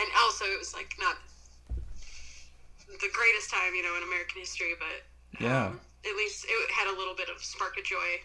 and 0.00 0.08
also 0.24 0.44
it 0.46 0.58
was 0.58 0.74
like 0.74 0.90
not 0.98 1.16
the 2.88 3.10
greatest 3.12 3.50
time 3.50 3.74
you 3.74 3.82
know 3.82 3.96
in 3.96 4.02
american 4.06 4.40
history 4.40 4.74
but 4.78 5.04
Yeah. 5.40 5.74
um, 5.74 5.80
at 6.06 6.14
least 6.16 6.46
it 6.48 6.70
had 6.70 6.86
a 6.92 6.96
little 6.96 7.14
bit 7.14 7.28
of 7.28 7.42
spark 7.42 7.76
of 7.78 7.84
joy 7.84 8.22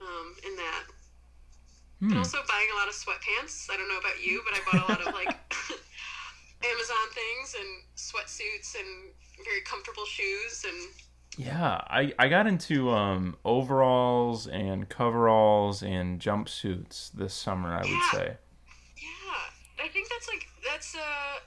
um, 0.00 0.34
in 0.46 0.56
that 0.56 0.84
and 2.02 2.12
Hmm. 2.12 2.18
also 2.18 2.38
buying 2.48 2.66
a 2.72 2.76
lot 2.78 2.88
of 2.88 2.94
sweatpants. 2.94 3.68
I 3.70 3.76
don't 3.76 3.88
know 3.88 3.98
about 3.98 4.24
you, 4.24 4.42
but 4.44 4.54
I 4.54 4.60
bought 4.64 4.80
a 4.80 4.88
lot 4.88 5.00
of 5.06 5.12
like 5.12 5.30
Amazon 6.64 7.06
things 7.14 7.54
and 7.58 7.68
sweatsuits 7.96 8.74
and 8.78 9.12
very 9.44 9.60
comfortable 9.62 10.04
shoes 10.06 10.64
and 10.66 10.76
Yeah, 11.38 11.80
I, 11.88 12.12
I 12.18 12.28
got 12.28 12.46
into 12.46 12.90
um, 12.90 13.36
overalls 13.44 14.46
and 14.46 14.88
coveralls 14.88 15.82
and 15.82 16.20
jumpsuits 16.20 17.12
this 17.12 17.32
summer. 17.34 17.72
I 17.74 17.84
would 17.86 18.02
say. 18.02 18.36
yeah. 18.96 19.84
I 19.84 19.88
think 19.88 20.08
that's 20.10 20.28
like 20.28 20.46
that's 20.68 20.94
uh 20.94 21.40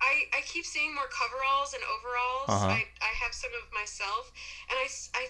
I, 0.00 0.30
I 0.38 0.40
keep 0.46 0.64
seeing 0.64 0.94
more 0.94 1.10
coveralls 1.10 1.74
and 1.74 1.82
overalls. 1.82 2.48
Uh-huh. 2.48 2.70
I, 2.70 2.86
I 3.02 3.12
have 3.22 3.34
some 3.34 3.50
of 3.58 3.66
myself, 3.74 4.30
and 4.70 4.78
I, 4.78 4.86
I, 5.18 5.24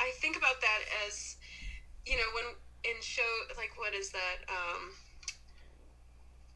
I 0.00 0.08
think 0.20 0.36
about 0.36 0.60
that 0.64 0.80
as, 1.06 1.36
you 2.06 2.16
know, 2.16 2.28
when 2.34 2.44
in 2.84 3.00
show 3.00 3.28
like 3.56 3.76
what 3.76 3.92
is 3.94 4.10
that? 4.10 4.44
Um, 4.48 4.92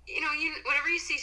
you 0.06 0.20
know, 0.20 0.32
you 0.32 0.52
whenever 0.64 0.88
you 0.88 0.98
see 0.98 1.16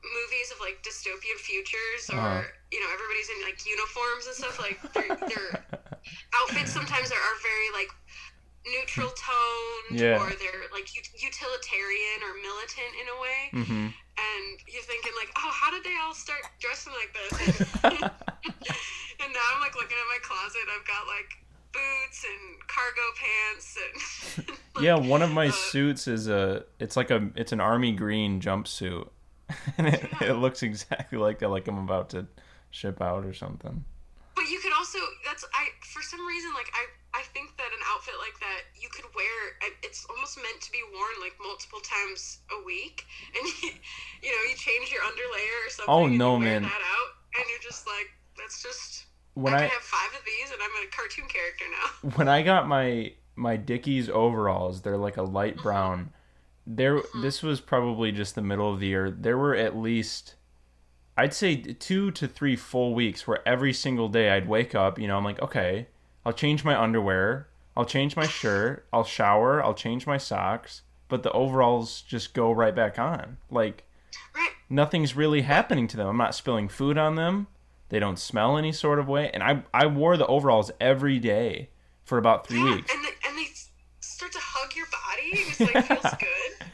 movies 0.00 0.48
of 0.52 0.60
like 0.60 0.80
dystopian 0.84 1.36
futures, 1.40 2.08
or 2.12 2.16
Uh-huh. 2.16 2.42
you 2.72 2.80
know, 2.80 2.88
everybody's 2.92 3.28
in 3.32 3.40
like 3.44 3.60
uniforms 3.64 4.26
and 4.28 4.36
stuff. 4.36 4.60
Like 4.60 4.76
their 4.96 5.08
their 5.28 5.48
outfits 6.36 6.72
sometimes 6.72 7.10
are, 7.10 7.20
are 7.20 7.38
very 7.42 7.68
like 7.72 7.88
neutral 8.68 9.12
toned, 9.16 9.96
Yeah. 10.00 10.20
or 10.20 10.28
they're 10.36 10.68
like 10.72 10.88
ut- 10.92 11.12
utilitarian 11.16 12.20
or 12.24 12.36
militant 12.44 12.92
in 13.00 13.06
a 13.08 13.16
way 13.20 13.40
hmm 13.64 13.88
and 14.20 14.58
you're 14.68 14.82
thinking 14.82 15.12
like, 15.16 15.30
oh, 15.38 15.50
how 15.52 15.70
did 15.70 15.84
they 15.84 15.96
all 16.02 16.14
start 16.14 16.40
dressing 16.60 16.92
like 16.92 17.12
this? 17.14 17.60
and 17.84 19.32
now 19.32 19.46
I'm 19.54 19.60
like 19.60 19.74
looking 19.76 19.96
at 19.96 20.08
my 20.08 20.18
closet. 20.22 20.60
I've 20.76 20.86
got 20.86 21.06
like 21.06 21.30
boots 21.72 22.24
and 22.24 22.68
cargo 22.68 23.00
pants 23.16 23.78
and 24.36 24.48
like, 24.74 24.84
yeah, 24.84 24.96
one 24.96 25.22
of 25.22 25.30
my 25.30 25.48
uh, 25.48 25.52
suits 25.52 26.08
is 26.08 26.28
a. 26.28 26.64
It's 26.78 26.96
like 26.96 27.10
a. 27.10 27.30
It's 27.36 27.52
an 27.52 27.60
army 27.60 27.92
green 27.92 28.40
jumpsuit, 28.40 29.08
and 29.78 29.88
it, 29.88 30.08
Yeah. 30.20 30.30
it 30.30 30.34
looks 30.34 30.62
exactly 30.62 31.18
like 31.18 31.38
that. 31.40 31.48
Like 31.48 31.68
I'm 31.68 31.78
about 31.78 32.10
to 32.10 32.26
ship 32.70 33.00
out 33.00 33.24
or 33.24 33.34
something. 33.34 33.84
But 34.34 34.48
you 34.48 34.58
could 34.60 34.72
also 34.72 34.98
that's 35.26 35.44
I 35.54 35.66
for 35.84 36.02
some 36.02 36.24
reason 36.26 36.50
like 36.54 36.68
I 36.72 36.86
I 37.20 37.28
think 37.36 37.52
that 37.60 37.68
an 37.68 37.84
outfit 37.92 38.16
like 38.16 38.40
that 38.40 38.72
you 38.72 38.88
could 38.88 39.04
wear 39.12 39.60
it's 39.84 40.06
almost 40.08 40.40
meant 40.40 40.60
to 40.64 40.72
be 40.72 40.80
worn 40.88 41.20
like 41.20 41.36
multiple 41.36 41.80
times 41.84 42.40
a 42.48 42.64
week 42.64 43.04
and 43.36 43.44
you, 43.44 43.76
you 44.24 44.30
know 44.32 44.42
you 44.48 44.56
change 44.56 44.90
your 44.90 45.04
underlayer 45.04 45.58
or 45.66 45.70
something 45.70 45.94
Oh, 45.94 46.06
no, 46.08 46.38
man. 46.38 46.62
that 46.62 46.72
out 46.72 47.10
and 47.36 47.44
you're 47.52 47.60
just 47.60 47.86
like 47.86 48.08
that's 48.40 48.62
just 48.62 49.04
When 49.34 49.52
I 49.52 49.58
I 49.58 49.68
have 49.68 49.84
five 49.84 50.16
of 50.16 50.24
these 50.24 50.50
and 50.50 50.60
I'm 50.64 50.72
a 50.80 50.88
cartoon 50.88 51.28
character 51.28 51.64
now. 51.68 52.10
when 52.16 52.28
I 52.28 52.40
got 52.40 52.66
my 52.66 53.12
my 53.36 53.56
Dickies 53.56 54.08
overalls, 54.08 54.82
they're 54.82 54.96
like 54.96 55.16
a 55.16 55.22
light 55.22 55.54
mm-hmm. 55.54 55.62
brown. 55.62 56.12
There, 56.66 56.98
mm-hmm. 56.98 57.22
this 57.22 57.42
was 57.42 57.60
probably 57.60 58.12
just 58.12 58.34
the 58.34 58.42
middle 58.42 58.72
of 58.72 58.80
the 58.80 58.88
year. 58.88 59.10
There 59.10 59.38
were 59.38 59.54
at 59.54 59.76
least, 59.76 60.34
I'd 61.16 61.34
say 61.34 61.56
two 61.56 62.10
to 62.12 62.28
three 62.28 62.54
full 62.54 62.94
weeks 62.94 63.26
where 63.26 63.46
every 63.48 63.72
single 63.72 64.08
day 64.08 64.30
I'd 64.30 64.48
wake 64.48 64.74
up. 64.74 64.98
You 64.98 65.08
know, 65.08 65.16
I'm 65.16 65.24
like, 65.24 65.40
okay, 65.40 65.88
I'll 66.24 66.32
change 66.32 66.64
my 66.64 66.80
underwear, 66.80 67.48
I'll 67.76 67.84
change 67.84 68.16
my 68.16 68.26
shirt, 68.26 68.86
I'll 68.92 69.04
shower, 69.04 69.62
I'll 69.62 69.74
change 69.74 70.06
my 70.06 70.18
socks, 70.18 70.82
but 71.08 71.22
the 71.22 71.32
overalls 71.32 72.02
just 72.02 72.34
go 72.34 72.52
right 72.52 72.74
back 72.74 72.98
on. 72.98 73.38
Like 73.50 73.84
nothing's 74.68 75.16
really 75.16 75.42
happening 75.42 75.86
to 75.88 75.96
them. 75.96 76.06
I'm 76.06 76.16
not 76.16 76.34
spilling 76.34 76.68
food 76.68 76.98
on 76.98 77.16
them. 77.16 77.48
They 77.88 77.98
don't 77.98 78.18
smell 78.18 78.56
any 78.56 78.72
sort 78.72 78.98
of 78.98 79.08
way. 79.08 79.30
And 79.32 79.42
I 79.42 79.62
I 79.74 79.86
wore 79.86 80.16
the 80.16 80.26
overalls 80.26 80.70
every 80.80 81.18
day 81.18 81.70
for 82.04 82.18
about 82.18 82.46
three 82.46 82.58
yeah, 82.58 82.76
weeks. 82.76 82.92
And, 82.92 83.04
they, 83.04 83.28
and 83.28 83.38
they 83.38 83.46
start 84.00 84.32
to 84.32 84.38
hug 84.40 84.74
your 84.74 84.86
body. 84.86 85.30
It's 85.32 85.60
like 85.60 85.86
feels 85.86 86.14
good. 86.18 86.66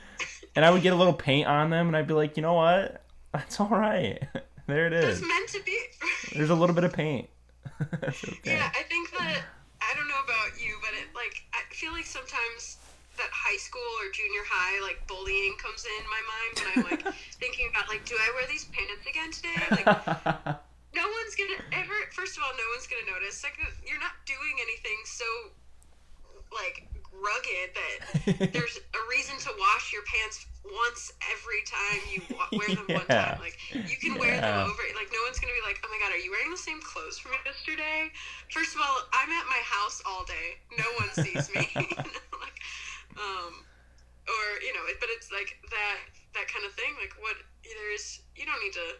And 0.54 0.64
I 0.64 0.70
would 0.70 0.82
get 0.82 0.92
a 0.92 0.96
little 0.96 1.12
paint 1.12 1.46
on 1.46 1.68
them, 1.68 1.88
and 1.88 1.96
I'd 1.96 2.06
be 2.06 2.14
like, 2.14 2.38
you 2.38 2.42
know 2.42 2.54
what? 2.54 3.02
That's 3.32 3.60
all 3.60 3.68
right. 3.68 4.18
there 4.66 4.86
it 4.86 4.94
It's 4.94 5.20
meant 5.20 5.48
to 5.50 5.62
be. 5.62 5.78
There's 6.34 6.48
a 6.48 6.54
little 6.54 6.74
bit 6.74 6.84
of 6.84 6.92
paint. 6.94 7.28
Okay. 8.06 8.56
Yeah, 8.56 8.72
I 8.72 8.82
think 8.88 9.10
that 9.12 9.44
I 9.84 9.90
don't 9.96 10.08
know 10.08 10.22
about 10.24 10.56
you, 10.56 10.80
but 10.80 10.96
it 10.96 11.12
like 11.12 11.44
I 11.52 11.60
feel 11.74 11.92
like 11.92 12.06
sometimes 12.08 12.80
that 13.20 13.28
high 13.32 13.56
school 13.60 13.84
or 14.00 14.08
junior 14.12 14.44
high 14.48 14.80
like 14.80 15.00
bullying 15.08 15.56
comes 15.60 15.84
in 15.84 16.02
my 16.08 16.22
mind 16.24 16.52
when 16.56 16.68
I'm 16.72 16.84
like 16.88 17.02
thinking 17.40 17.68
about 17.68 17.88
like, 17.88 18.04
do 18.08 18.16
I 18.16 18.28
wear 18.32 18.48
these 18.48 18.64
pants 18.72 19.04
again 19.04 19.28
today? 19.32 19.60
Like, 19.72 19.88
no 20.96 21.04
one's 21.04 21.34
gonna 21.36 21.60
ever. 21.76 21.96
First 22.16 22.40
of 22.40 22.44
all, 22.44 22.52
no 22.56 22.66
one's 22.72 22.88
gonna 22.88 23.08
notice. 23.08 23.36
Second, 23.36 23.68
you're 23.84 24.00
not 24.00 24.16
doing 24.24 24.56
anything 24.60 24.96
so 25.04 25.28
like 26.48 26.88
rugged 27.22 27.68
that 27.74 27.96
there's 28.52 28.76
a 28.76 29.00
reason 29.10 29.36
to 29.46 29.50
wash 29.58 29.92
your 29.92 30.02
pants 30.04 30.44
once 30.66 31.12
every 31.30 31.62
time 31.62 32.00
you 32.10 32.20
wa- 32.34 32.50
wear 32.58 32.68
them 32.74 32.86
one 32.90 33.06
time. 33.06 33.38
Like 33.38 33.54
you 33.72 33.96
can 34.02 34.18
wear 34.18 34.34
them 34.40 34.66
over. 34.66 34.82
Like 34.98 35.08
no 35.14 35.20
one's 35.24 35.38
gonna 35.38 35.54
be 35.54 35.62
like, 35.66 35.78
oh 35.84 35.88
my 35.90 35.98
god, 36.02 36.10
are 36.12 36.20
you 36.20 36.30
wearing 36.30 36.50
the 36.50 36.58
same 36.60 36.80
clothes 36.82 37.18
from 37.18 37.32
yesterday? 37.46 38.10
First 38.50 38.74
of 38.74 38.82
all, 38.82 38.98
I'm 39.14 39.30
at 39.30 39.46
my 39.46 39.62
house 39.62 40.02
all 40.04 40.24
day. 40.26 40.58
No 40.78 40.88
one 40.98 41.10
sees 41.14 41.46
me. 41.54 41.70
like, 42.42 42.58
um, 43.16 43.62
or 44.26 44.44
you 44.62 44.74
know, 44.74 44.84
it- 44.90 44.98
but 45.00 45.08
it's 45.14 45.30
like 45.30 45.54
that 45.70 45.98
that 46.34 46.46
kind 46.50 46.66
of 46.66 46.72
thing. 46.74 46.92
Like 47.00 47.14
what 47.22 47.36
there's 47.62 48.20
you 48.34 48.44
don't 48.46 48.58
need 48.62 48.74
to 48.74 48.98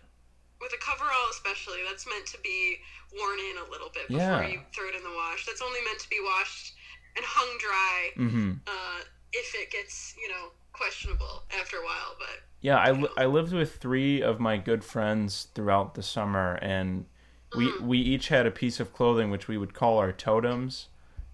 with 0.56 0.72
a 0.72 0.80
coverall 0.80 1.28
especially 1.30 1.84
that's 1.84 2.06
meant 2.08 2.24
to 2.24 2.38
be 2.40 2.80
worn 3.12 3.36
in 3.52 3.60
a 3.60 3.66
little 3.70 3.90
bit 3.92 4.08
before 4.08 4.40
Yeah. 4.40 4.48
you 4.48 4.60
throw 4.72 4.88
it 4.88 4.94
in 4.96 5.02
the 5.04 5.12
wash. 5.12 5.44
That's 5.44 5.60
only 5.60 5.82
meant 5.84 5.98
to 6.00 6.08
be 6.08 6.16
washed 6.24 6.72
and 7.16 7.24
hung 7.24 7.58
dry 7.58 8.28
hmm 8.30 8.52
uh, 8.66 9.00
if 9.32 9.54
it 9.54 9.70
gets 9.70 10.14
you 10.20 10.28
know 10.28 10.50
questionable 10.72 11.42
after 11.58 11.78
a 11.78 11.84
while. 11.84 12.16
But 12.18 12.42
Yeah, 12.60 12.76
I, 12.76 12.90
li- 12.92 13.08
I 13.16 13.24
lived 13.26 13.52
with 13.52 13.76
three 13.76 14.20
of 14.22 14.38
my 14.40 14.58
good 14.58 14.84
friends 14.84 15.48
throughout 15.54 15.94
the 15.94 16.02
summer, 16.02 16.54
and 16.62 17.06
we 17.54 17.72
we 17.80 17.98
each 17.98 18.28
had 18.28 18.46
a 18.46 18.50
piece 18.50 18.80
of 18.80 18.92
clothing 18.92 19.30
which 19.30 19.48
we 19.48 19.56
would 19.56 19.74
call 19.74 19.98
our 19.98 20.12
totems. 20.12 20.88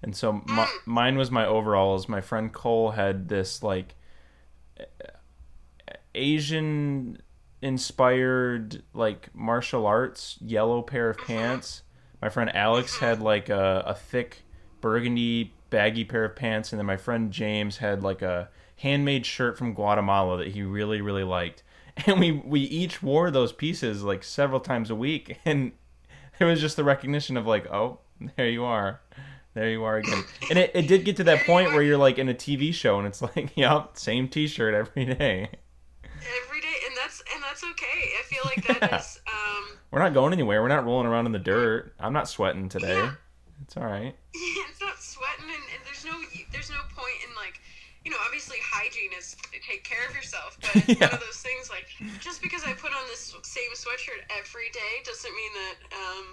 And 0.04 0.16
so 0.16 0.42
my, 0.46 0.68
mine 0.84 1.16
was 1.16 1.30
my 1.30 1.46
overalls. 1.46 2.08
My 2.08 2.20
friend 2.20 2.52
Cole 2.52 2.90
had 2.92 3.28
this 3.28 3.62
like 3.62 3.94
Asian 6.14 7.22
inspired 7.60 8.82
like 8.92 9.30
martial 9.34 9.86
arts 9.86 10.38
yellow 10.40 10.82
pair 10.82 11.10
of 11.10 11.18
pants. 11.18 11.82
My 12.20 12.28
friend 12.28 12.54
Alex 12.54 12.98
had 12.98 13.20
like 13.20 13.48
a, 13.48 13.84
a 13.86 13.94
thick 13.94 14.42
burgundy 14.80 15.54
baggy 15.72 16.04
pair 16.04 16.24
of 16.24 16.36
pants, 16.36 16.72
and 16.72 16.78
then 16.78 16.86
my 16.86 16.96
friend 16.96 17.32
James 17.32 17.78
had 17.78 18.04
like 18.04 18.22
a 18.22 18.48
handmade 18.76 19.26
shirt 19.26 19.58
from 19.58 19.74
Guatemala 19.74 20.38
that 20.38 20.48
he 20.48 20.62
really 20.62 21.00
really 21.00 21.24
liked. 21.24 21.64
And 22.06 22.18
we 22.20 22.30
we 22.32 22.60
each 22.60 23.02
wore 23.02 23.30
those 23.30 23.52
pieces 23.52 24.02
like 24.02 24.22
several 24.24 24.60
times 24.60 24.88
a 24.90 24.94
week, 24.94 25.38
and 25.44 25.72
it 26.38 26.44
was 26.44 26.60
just 26.60 26.76
the 26.76 26.84
recognition 26.84 27.36
of 27.36 27.46
like, 27.46 27.66
oh, 27.70 27.98
there 28.36 28.48
you 28.48 28.64
are. 28.64 29.00
There 29.54 29.68
you 29.68 29.84
are 29.84 29.98
again. 29.98 30.24
And 30.48 30.58
it, 30.58 30.70
it 30.74 30.86
did 30.88 31.04
get 31.04 31.16
to 31.18 31.24
that 31.24 31.44
point 31.44 31.72
where 31.72 31.82
you're 31.82 31.98
like 31.98 32.16
in 32.16 32.30
a 32.30 32.34
TV 32.34 32.72
show 32.72 32.96
and 32.98 33.06
it's 33.06 33.20
like, 33.36 33.54
yep, 33.56 33.98
same 33.98 34.28
t 34.28 34.46
shirt 34.46 34.72
every 34.72 35.04
day. 35.04 35.50
every 36.04 36.60
day, 36.62 36.76
and 36.86 36.96
that's 36.96 37.22
and 37.34 37.42
that's 37.42 37.62
okay. 37.62 38.12
I 38.18 38.22
feel 38.24 38.42
like 38.46 38.66
that 38.80 38.90
Yeah. 38.90 38.98
is 38.98 39.20
um, 39.26 39.76
We're 39.90 39.98
not 39.98 40.14
going 40.14 40.32
anywhere. 40.32 40.62
We're 40.62 40.68
not 40.68 40.86
rolling 40.86 41.06
around 41.06 41.26
in 41.26 41.32
the 41.32 41.38
dirt. 41.38 41.92
I'm 42.00 42.14
not 42.14 42.26
sweating 42.26 42.70
today. 42.70 42.96
Yeah. 42.96 43.12
It's 43.60 43.76
all 43.76 43.84
right. 43.84 44.16
it's 44.32 44.80
not 44.80 44.98
sweating, 44.98 45.44
and, 45.44 45.62
and 45.74 45.82
there's 45.84 46.04
no 46.06 46.18
there's 46.62 46.78
no 46.78 46.86
point 46.94 47.18
in 47.26 47.34
like 47.34 47.58
you 48.06 48.14
know 48.14 48.22
obviously 48.22 48.62
hygiene 48.62 49.10
is 49.18 49.34
to 49.50 49.58
take 49.66 49.82
care 49.82 50.06
of 50.06 50.14
yourself, 50.14 50.54
but 50.62 50.70
it's 50.86 50.94
Yeah. 50.94 51.10
one 51.10 51.18
of 51.18 51.22
those 51.26 51.42
things 51.42 51.66
like 51.66 51.90
just 52.22 52.38
because 52.38 52.62
I 52.62 52.70
put 52.78 52.94
on 52.94 53.02
this 53.10 53.34
same 53.42 53.74
sweatshirt 53.74 54.22
every 54.30 54.70
day 54.70 55.02
doesn't 55.02 55.34
mean 55.34 55.52
that 55.58 55.76
um. 55.90 56.26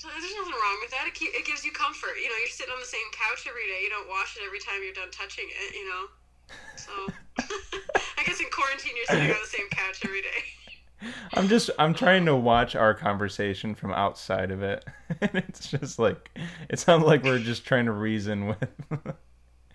So 0.00 0.06
there's 0.08 0.30
nothing 0.38 0.54
wrong 0.54 0.78
with 0.78 0.94
that. 0.94 1.10
It, 1.10 1.18
it 1.18 1.42
gives 1.42 1.66
you 1.66 1.74
comfort. 1.74 2.14
You 2.22 2.30
know, 2.30 2.38
you're 2.38 2.54
sitting 2.54 2.70
on 2.70 2.78
the 2.78 2.86
same 2.86 3.02
couch 3.10 3.50
every 3.50 3.66
day. 3.66 3.82
You 3.82 3.90
don't 3.90 4.06
wash 4.06 4.38
it 4.38 4.46
every 4.46 4.62
time 4.62 4.78
you're 4.78 4.94
done 4.94 5.10
touching 5.10 5.50
it. 5.50 5.74
You 5.74 5.84
know, 5.90 6.02
so 6.78 6.92
I 8.16 8.22
guess 8.24 8.38
in 8.38 8.46
quarantine 8.48 8.94
you're 8.94 9.10
sitting 9.10 9.26
on 9.28 9.42
the 9.42 9.50
same 9.50 9.66
couch 9.74 10.00
every 10.06 10.22
day. 10.22 10.40
I'm 11.34 11.48
just 11.48 11.70
I'm 11.78 11.94
trying 11.94 12.24
to 12.26 12.34
watch 12.36 12.74
our 12.74 12.92
conversation 12.94 13.74
from 13.74 13.92
outside 13.92 14.50
of 14.50 14.62
it. 14.62 14.84
And 15.20 15.30
it's 15.34 15.70
just 15.70 15.98
like 15.98 16.30
it 16.68 16.78
sounds 16.78 17.04
like 17.04 17.22
we're 17.24 17.38
just 17.38 17.64
trying 17.64 17.86
to 17.86 17.92
reason 17.92 18.46
with 18.46 18.68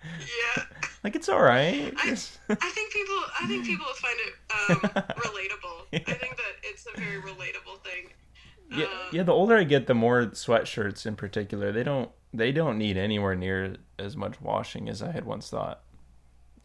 Yeah. 0.04 0.62
like 1.02 1.16
it's 1.16 1.28
all 1.28 1.42
right. 1.42 1.92
I- 1.96 2.10
I 2.10 2.70
think 2.70 2.92
people. 2.92 3.16
I 3.40 3.46
think 3.48 3.64
people 3.64 3.84
will 3.86 3.94
find 3.94 4.18
it 4.20 4.34
um, 4.70 5.04
relatable. 5.16 5.86
I 6.08 6.12
think 6.14 6.36
that 6.36 6.52
it's 6.62 6.86
a 6.94 6.98
very 7.00 7.20
relatable 7.20 7.82
thing. 7.82 8.12
yeah, 8.70 8.84
Uh, 8.86 9.08
yeah, 9.12 9.22
the 9.22 9.32
older 9.32 9.56
I 9.56 9.64
get, 9.64 9.86
the 9.86 9.94
more 9.94 10.26
sweatshirts 10.26 11.04
in 11.06 11.16
particular, 11.16 11.72
they 11.72 11.82
don't 11.82 12.10
they 12.32 12.52
don't 12.52 12.78
need 12.78 12.96
anywhere 12.96 13.34
near 13.34 13.76
as 13.98 14.16
much 14.16 14.40
washing 14.40 14.88
as 14.88 15.02
I 15.02 15.10
had 15.12 15.24
once 15.24 15.50
thought. 15.50 15.82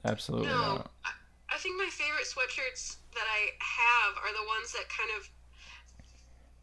Absolutely 0.06 0.48
No, 0.48 0.58
not. 0.58 0.92
I, 1.06 1.10
I 1.56 1.58
think 1.58 1.78
my 1.78 1.90
favorite 1.90 2.26
sweatshirts 2.26 2.98
that 3.16 3.28
I 3.28 3.56
have 3.60 4.18
are 4.20 4.34
the 4.34 4.46
ones 4.46 4.72
that 4.74 4.90
kind 4.90 5.12
of, 5.18 5.30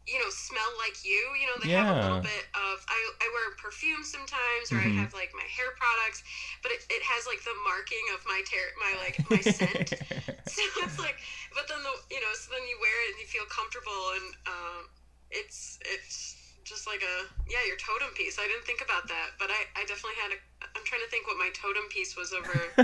you 0.07 0.17
know, 0.19 0.31
smell 0.31 0.71
like 0.79 1.03
you. 1.03 1.35
You 1.35 1.45
know, 1.47 1.59
they 1.59 1.71
have 1.75 1.91
a 1.91 1.97
little 1.99 2.21
bit 2.23 2.47
of. 2.55 2.85
I, 2.87 2.99
I 3.19 3.27
wear 3.35 3.51
perfume 3.59 4.03
sometimes, 4.07 4.71
or 4.71 4.79
Mhm. 4.79 4.87
I 4.87 4.91
have 5.03 5.11
like 5.11 5.35
my 5.35 5.43
hair 5.47 5.75
products, 5.75 6.23
but 6.63 6.71
it, 6.71 6.87
it 6.89 7.03
has 7.11 7.27
like 7.27 7.43
the 7.43 7.55
marking 7.67 8.03
of 8.15 8.23
my 8.25 8.39
ter- 8.47 8.73
my 8.79 8.95
like 8.95 9.19
my 9.27 9.43
scent. 9.43 9.99
so 10.47 10.63
it's 10.79 10.99
like, 10.99 11.19
but 11.51 11.67
then 11.67 11.83
the 11.83 11.93
you 12.09 12.21
know, 12.23 12.31
so 12.39 12.51
then 12.55 12.63
you 12.71 12.79
wear 12.79 12.95
it 13.07 13.15
and 13.15 13.19
you 13.19 13.27
feel 13.27 13.47
comfortable, 13.51 14.15
and 14.15 14.27
um, 14.47 14.81
it's 15.29 15.79
it's 15.83 16.36
just 16.67 16.85
like 16.85 16.99
a 17.01 17.15
yeah, 17.47 17.63
your 17.65 17.79
totem 17.79 18.11
piece. 18.13 18.35
I 18.37 18.45
didn't 18.45 18.67
think 18.67 18.83
about 18.83 19.07
that, 19.07 19.39
but 19.39 19.47
I 19.49 19.63
I 19.79 19.87
definitely 19.87 20.19
had 20.19 20.35
a. 20.35 20.39
I'm 20.75 20.83
trying 20.83 21.01
to 21.01 21.09
think 21.09 21.25
what 21.25 21.39
my 21.39 21.49
totem 21.55 21.87
piece 21.89 22.15
was 22.19 22.35
over 22.35 22.53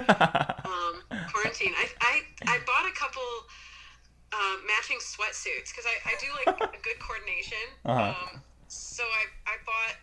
um, 0.65 1.03
quarantine. 1.29 1.75
I, 1.75 1.85
I 1.99 2.13
I 2.47 2.55
bought 2.65 2.87
a 2.87 2.95
couple 2.95 3.27
um, 4.33 4.63
matching 4.65 4.97
sweatsuits 5.03 5.69
because 5.75 5.85
I, 5.85 5.95
I 6.07 6.13
do 6.17 6.31
like 6.33 6.55
a 6.57 6.79
good 6.87 6.97
coordination. 7.03 7.67
Uh-huh. 7.85 8.15
Um, 8.15 8.41
so 8.71 9.03
I 9.03 9.27
I 9.45 9.55
bought 9.67 9.99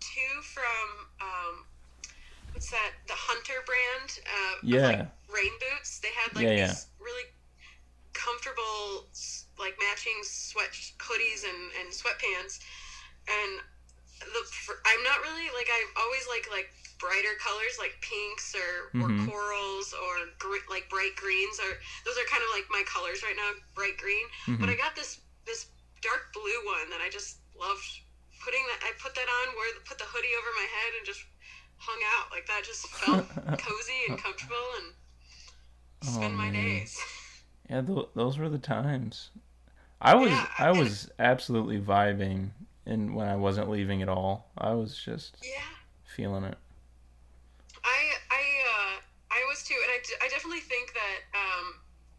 two 0.00 0.34
from 0.42 0.84
um, 1.20 1.54
what's 2.52 2.70
that? 2.72 2.96
The 3.06 3.14
Hunter 3.16 3.60
brand. 3.68 4.08
Uh, 4.24 4.54
Yeah. 4.64 4.88
like, 4.88 5.06
rain 5.28 5.52
boots. 5.60 6.00
They 6.00 6.08
had 6.16 6.34
like 6.34 6.44
Yeah, 6.44 6.56
yeah. 6.56 6.66
these 6.72 6.87
and 12.36 12.50
and 13.28 13.50
the 14.20 14.42
I'm 14.84 15.02
not 15.02 15.20
really 15.22 15.48
like 15.54 15.68
I 15.70 15.80
always 16.00 16.26
like 16.28 16.48
like 16.50 16.68
brighter 16.98 17.38
colors 17.38 17.78
like 17.78 17.94
pinks 18.02 18.50
or, 18.58 18.90
or 18.98 19.06
corals 19.22 19.94
or 19.94 20.26
gr- 20.42 20.66
like 20.66 20.90
bright 20.90 21.14
greens 21.14 21.62
or 21.62 21.78
those 22.02 22.18
are 22.18 22.26
kind 22.26 22.42
of 22.42 22.50
like 22.50 22.66
my 22.74 22.82
colors 22.90 23.22
right 23.22 23.38
now 23.38 23.54
bright 23.78 23.94
green 23.96 24.26
but 24.58 24.66
Mhm. 24.66 24.74
I 24.74 24.76
got 24.76 24.96
this 24.98 25.20
this 25.46 25.70
dark 26.02 26.34
blue 26.34 26.58
one 26.66 26.90
that 26.90 26.98
I 27.00 27.08
just 27.08 27.38
loved 27.54 27.86
putting 28.42 28.66
that 28.66 28.82
I 28.82 28.90
put 28.98 29.14
that 29.14 29.30
on 29.30 29.54
where 29.54 29.70
put 29.86 29.98
the 29.98 30.10
hoodie 30.10 30.34
over 30.34 30.50
my 30.58 30.66
head 30.66 30.90
and 30.98 31.06
just 31.06 31.22
hung 31.78 32.02
out 32.18 32.30
like 32.34 32.46
that 32.50 32.66
just 32.66 32.82
felt 32.98 33.22
cozy 33.62 34.00
and 34.10 34.18
comfortable 34.18 34.66
and 34.82 34.86
spend 36.02 36.36
my 36.36 36.48
Oh, 36.48 36.52
man. 36.52 36.54
days 36.54 36.98
Yeah, 37.70 37.82
th- 37.82 38.10
those 38.14 38.38
were 38.38 38.48
the 38.48 38.58
times. 38.58 39.30
I 40.00 40.14
was 40.14 40.30
Yeah, 40.30 40.46
I 40.58 40.68
and- 40.70 40.78
was 40.78 41.10
absolutely 41.18 41.80
vibing, 41.80 42.50
and 42.86 43.14
when 43.14 43.26
I 43.28 43.36
wasn't 43.36 43.68
leaving 43.70 44.02
at 44.02 44.08
all, 44.08 44.48
I 44.56 44.72
was 44.74 44.96
just 44.96 45.36
yeah 45.42 45.60
feeling 46.16 46.44
it. 46.44 46.56
I 47.84 48.00
I 48.30 48.42
uh, 48.70 48.94
I 49.30 49.44
was 49.48 49.62
too, 49.64 49.74
and 49.74 49.90
I, 49.90 49.98
d- 50.06 50.18
I 50.22 50.28
definitely 50.28 50.60
think 50.60 50.92
that 50.94 51.18
um, 51.34 51.74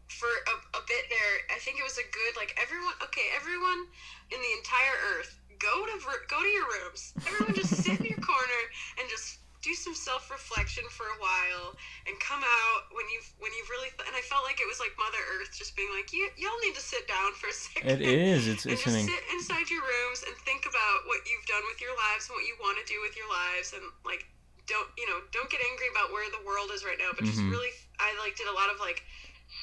for 0.08 0.28
a, 0.28 0.78
a 0.78 0.82
bit 0.86 1.04
there, 1.08 1.34
I 1.56 1.58
think 1.60 1.78
it 1.78 1.82
was 1.84 1.98
a 1.98 2.04
good 2.12 2.36
like 2.36 2.56
everyone. 2.60 2.94
Okay, 3.04 3.28
everyone 3.36 3.86
in 4.30 4.38
the 4.40 4.52
entire 4.58 4.96
Earth, 5.16 5.38
go 5.58 5.86
to 5.86 5.94
go 6.28 6.42
to 6.42 6.48
your 6.48 6.66
rooms. 6.68 7.14
Everyone 7.26 7.54
just 7.54 7.74
sit 7.82 7.98
in 8.00 8.06
your 8.06 8.20
corner 8.20 8.62
and 9.00 9.08
just 9.08 9.38
do 9.60 9.76
some 9.76 9.92
self 9.92 10.32
reflection 10.32 10.84
for 10.88 11.04
a 11.04 11.18
while, 11.20 11.76
and 12.08 12.16
come 12.20 12.40
out 12.40 12.80
when 12.96 13.04
you've 13.12 13.28
when 13.40 13.52
you've 13.56 13.68
really. 13.68 13.92
Th- 13.92 14.08
and 14.08 14.16
I 14.16 14.24
felt 14.24 14.44
like 14.48 14.56
it 14.60 14.68
was 14.68 14.80
like 14.80 14.92
Mother 14.96 15.20
Earth 15.36 15.52
just 15.52 15.76
being 15.76 15.92
like, 15.92 16.12
you 16.16 16.28
y'all 16.40 16.56
need 16.64 16.72
to 16.76 16.84
sit 16.84 17.04
down 17.04 17.36
for 17.36 17.52
a 17.52 17.56
second. 17.68 18.00
It 18.00 18.04
is. 18.04 18.48
It's 18.48 18.64
and 18.64 18.72
it's 18.72 18.84
just 18.84 18.96
an 18.96 19.08
sit 19.12 19.22
inside 19.36 19.68
your 19.68 19.84
rooms 19.84 20.24
and 20.24 20.32
think 20.48 20.64
about 20.64 21.04
what 21.04 21.20
you've 21.28 21.44
done 21.44 21.62
with 21.68 21.80
your 21.80 21.92
lives 21.92 22.28
and 22.28 22.40
what 22.40 22.44
you 22.48 22.56
want 22.60 22.80
to 22.80 22.86
do 22.88 22.96
with 23.04 23.12
your 23.16 23.28
lives 23.28 23.76
and 23.76 23.84
like 24.08 24.24
don't 24.68 24.86
you 24.96 25.04
know 25.10 25.18
don't 25.34 25.50
get 25.50 25.58
angry 25.66 25.90
about 25.90 26.14
where 26.14 26.24
the 26.30 26.40
world 26.46 26.70
is 26.70 26.86
right 26.86 27.00
now 27.00 27.10
but 27.16 27.26
just 27.26 27.42
Mhm. 27.42 27.50
really 27.50 27.72
i 27.98 28.14
like 28.22 28.38
did 28.38 28.46
a 28.46 28.54
lot 28.54 28.70
of 28.70 28.78
like 28.78 29.02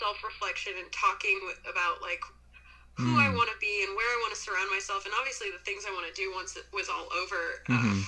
self-reflection 0.04 0.74
and 0.76 0.92
talking 0.92 1.40
with, 1.48 1.56
about 1.64 2.02
like 2.04 2.20
who 3.00 3.16
i 3.16 3.30
Mm. 3.32 3.38
want 3.40 3.48
to 3.48 3.56
be 3.64 3.86
and 3.88 3.96
where 3.96 4.10
i 4.10 4.18
want 4.20 4.34
to 4.36 4.40
surround 4.42 4.68
myself 4.70 5.06
and 5.08 5.14
obviously 5.16 5.48
the 5.54 5.64
things 5.64 5.86
i 5.88 5.92
want 5.96 6.04
to 6.10 6.16
do 6.18 6.34
once 6.36 6.58
it 6.60 6.66
was 6.74 6.90
all 6.90 7.08
over 7.24 7.64
Mhm. 7.72 7.80
um, 7.80 8.06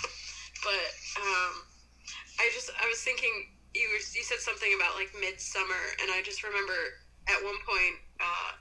but 0.66 0.92
um, 1.24 1.54
i 2.40 2.50
just 2.54 2.70
i 2.82 2.86
was 2.88 3.00
thinking 3.02 3.32
you 3.74 3.86
were, 3.94 4.02
you 4.18 4.24
said 4.26 4.42
something 4.42 4.74
about 4.74 4.96
like 4.98 5.14
midsummer 5.20 5.84
and 6.02 6.10
i 6.12 6.22
just 6.26 6.42
remember 6.44 6.78
at 7.30 7.38
one 7.46 7.58
point 7.68 7.96
uh, 8.20 8.58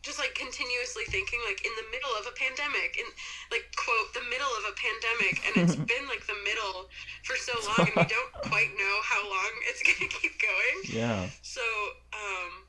just 0.00 0.16
like 0.16 0.32
continuously 0.32 1.04
thinking 1.12 1.36
like 1.44 1.60
in 1.66 1.74
the 1.76 1.84
middle 1.92 2.08
of 2.16 2.24
a 2.24 2.32
pandemic 2.38 2.96
in 2.96 3.04
like 3.52 3.66
quote 3.76 4.08
the 4.16 4.24
middle 4.32 4.48
of 4.56 4.64
a 4.70 4.74
pandemic 4.78 5.36
and 5.44 5.52
it's 5.60 5.76
been 5.92 6.08
like 6.08 6.24
the 6.24 6.38
middle 6.48 6.88
for 7.28 7.36
so 7.36 7.52
long 7.68 7.84
and 7.84 7.92
we 7.92 8.08
don't 8.08 8.32
quite 8.48 8.72
know 8.78 8.96
how 9.04 9.20
long 9.26 9.52
it's 9.68 9.84
gonna 9.84 10.08
keep 10.08 10.32
going 10.40 10.78
Yeah. 10.88 11.28
so 11.44 11.60
um 12.16 12.64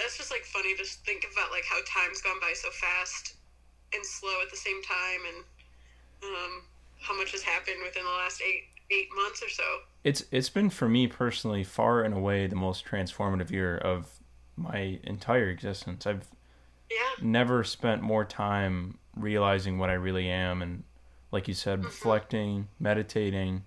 that's 0.00 0.16
just 0.16 0.30
like 0.32 0.46
funny 0.48 0.72
to 0.78 0.84
think 1.04 1.26
about 1.28 1.52
like 1.52 1.66
how 1.68 1.82
time's 1.84 2.22
gone 2.24 2.40
by 2.40 2.54
so 2.56 2.70
fast 2.72 3.36
and 3.92 4.00
slow 4.00 4.40
at 4.40 4.48
the 4.48 4.56
same 4.56 4.80
time 4.86 5.20
and 5.28 5.38
um 6.24 6.52
how 7.02 7.12
much 7.18 7.36
has 7.36 7.42
happened 7.42 7.82
within 7.84 8.06
the 8.06 8.16
last 8.22 8.40
eight 8.40 8.71
eight 8.90 9.08
months 9.14 9.42
or 9.42 9.48
so 9.48 9.62
It's 10.04 10.24
it's 10.30 10.48
been 10.48 10.70
for 10.70 10.88
me 10.88 11.06
personally 11.06 11.64
far 11.64 12.02
and 12.02 12.14
away 12.14 12.46
the 12.46 12.56
most 12.56 12.84
transformative 12.84 13.50
year 13.50 13.76
of 13.78 14.20
my 14.56 14.98
entire 15.04 15.48
existence. 15.48 16.06
I've 16.06 16.28
yeah 16.90 17.24
never 17.24 17.64
spent 17.64 18.02
more 18.02 18.24
time 18.24 18.98
realizing 19.16 19.78
what 19.78 19.90
I 19.90 19.94
really 19.94 20.28
am 20.28 20.62
and 20.62 20.84
like 21.30 21.48
you 21.48 21.54
said 21.54 21.78
mm-hmm. 21.78 21.86
reflecting, 21.86 22.68
meditating, 22.78 23.64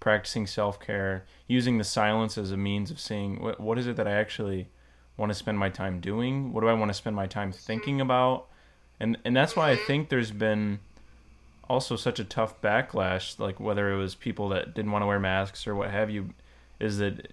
practicing 0.00 0.46
self-care, 0.46 1.24
using 1.46 1.78
the 1.78 1.84
silence 1.84 2.36
as 2.36 2.50
a 2.50 2.56
means 2.56 2.90
of 2.90 2.98
seeing 3.00 3.40
what 3.40 3.60
what 3.60 3.78
is 3.78 3.86
it 3.86 3.96
that 3.96 4.08
I 4.08 4.12
actually 4.12 4.68
want 5.16 5.30
to 5.30 5.34
spend 5.34 5.58
my 5.58 5.70
time 5.70 6.00
doing? 6.00 6.52
What 6.52 6.62
do 6.62 6.68
I 6.68 6.72
want 6.74 6.90
to 6.90 6.94
spend 6.94 7.14
my 7.14 7.26
time 7.26 7.50
mm-hmm. 7.50 7.58
thinking 7.58 8.00
about? 8.00 8.48
And 8.98 9.18
and 9.24 9.36
that's 9.36 9.56
why 9.56 9.70
I 9.70 9.76
mm-hmm. 9.76 9.86
think 9.86 10.08
there's 10.08 10.32
been 10.32 10.80
also 11.68 11.96
such 11.96 12.18
a 12.18 12.24
tough 12.24 12.60
backlash 12.60 13.38
like 13.38 13.58
whether 13.58 13.92
it 13.92 13.96
was 13.96 14.14
people 14.14 14.48
that 14.50 14.74
didn't 14.74 14.90
want 14.92 15.02
to 15.02 15.06
wear 15.06 15.18
masks 15.20 15.66
or 15.66 15.74
what 15.74 15.90
have 15.90 16.10
you 16.10 16.30
is 16.80 16.98
that 16.98 17.28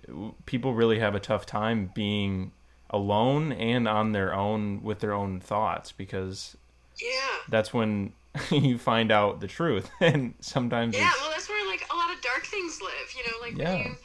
people 0.46 0.74
really 0.74 1.00
have 1.00 1.16
a 1.16 1.20
tough 1.20 1.46
time 1.46 1.92
being 1.94 2.52
alone 2.90 3.52
and 3.52 3.88
on 3.88 4.12
their 4.12 4.34
own 4.34 4.82
with 4.84 5.00
their 5.00 5.14
own 5.14 5.40
thoughts 5.40 5.92
because 5.92 6.56
yeah 7.02 7.10
that's 7.50 7.74
when 7.74 8.14
you 8.52 8.78
find 8.78 9.12
out 9.12 9.40
the 9.42 9.48
truth 9.48 9.90
and 10.00 10.34
sometimes 10.40 10.96
Yeah, 10.96 11.12
well, 11.22 11.32
that's 11.32 11.50
where 11.50 11.68
like 11.68 11.84
a 11.92 11.96
lot 11.96 12.14
of 12.16 12.22
dark 12.22 12.46
things 12.46 12.82
live. 12.82 13.14
You 13.18 13.24
know, 13.32 13.38
like 13.42 13.58
Yeah. 13.58 13.74
when 13.74 13.84
you 13.84 13.96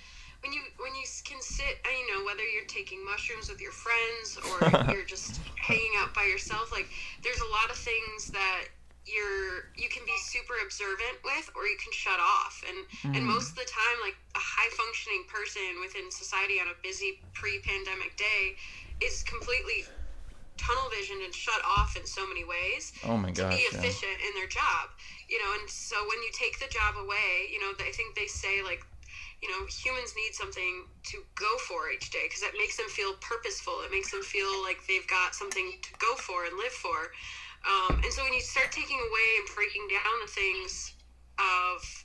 when 0.43 0.53
you 0.53 0.61
when 0.79 0.95
you 0.95 1.05
can 1.25 1.41
sit, 1.41 1.79
uh, 1.85 1.89
you 1.91 2.13
know, 2.15 2.25
whether 2.25 2.43
you're 2.43 2.65
taking 2.67 3.05
mushrooms 3.05 3.49
with 3.49 3.61
your 3.61 3.73
friends 3.73 4.39
or 4.51 4.93
you're 4.93 5.05
just 5.05 5.41
hanging 5.57 5.93
out 5.99 6.13
by 6.15 6.25
yourself. 6.25 6.71
Like, 6.73 6.89
there's 7.23 7.41
a 7.41 7.51
lot 7.51 7.71
of 7.71 7.77
things 7.77 8.29
that 8.33 8.65
you're 9.07 9.71
you 9.79 9.89
can 9.89 10.03
be 10.05 10.15
super 10.19 10.59
observant 10.67 11.23
with, 11.23 11.47
or 11.55 11.65
you 11.67 11.79
can 11.79 11.95
shut 11.95 12.19
off. 12.19 12.63
And 12.67 13.15
and 13.17 13.23
mm. 13.23 13.35
most 13.35 13.55
of 13.55 13.57
the 13.57 13.69
time, 13.71 13.97
like 14.03 14.19
a 14.35 14.43
high 14.43 14.71
functioning 14.75 15.25
person 15.31 15.81
within 15.81 16.11
society 16.11 16.59
on 16.59 16.67
a 16.69 16.77
busy 16.83 17.23
pre-pandemic 17.33 18.19
day 18.19 18.59
is 19.01 19.23
completely 19.23 19.87
tunnel 20.57 20.89
visioned 20.89 21.23
and 21.23 21.35
shut 21.35 21.61
off 21.65 21.97
in 21.97 22.07
so 22.09 22.27
many 22.27 22.41
ways 22.41 22.93
oh 23.05 23.17
my 23.17 23.29
to 23.29 23.45
gosh 23.45 23.55
be 23.55 23.61
yeah. 23.61 23.77
efficient 23.77 24.17
in 24.25 24.33
their 24.41 24.49
job 24.49 24.89
you 25.29 25.37
know 25.37 25.53
and 25.61 25.69
so 25.69 25.97
when 26.09 26.17
you 26.25 26.33
take 26.33 26.57
the 26.59 26.71
job 26.73 26.97
away 26.97 27.53
you 27.53 27.61
know 27.61 27.77
i 27.85 27.93
think 27.93 28.17
they 28.17 28.25
say 28.25 28.65
like 28.65 28.81
you 29.43 29.49
know 29.53 29.67
humans 29.69 30.17
need 30.17 30.33
something 30.33 30.89
to 31.05 31.21
go 31.37 31.59
for 31.69 31.93
each 31.93 32.11
day 32.11 32.25
because 32.25 32.41
that 32.41 32.57
makes 32.57 32.77
them 32.77 32.89
feel 32.89 33.13
purposeful 33.21 33.85
it 33.85 33.93
makes 33.93 34.11
them 34.11 34.23
feel 34.23 34.49
like 34.65 34.81
they've 34.89 35.07
got 35.07 35.35
something 35.35 35.77
to 35.83 35.93
go 36.01 36.17
for 36.17 36.49
and 36.49 36.57
live 36.57 36.73
for 36.73 37.13
um, 37.67 37.99
and 38.03 38.13
so 38.13 38.23
when 38.23 38.33
you 38.33 38.41
start 38.41 38.71
taking 38.73 38.99
away 38.99 39.29
and 39.39 39.47
breaking 39.55 39.87
down 39.91 40.17
the 40.23 40.31
things 40.31 40.93
of 41.39 42.05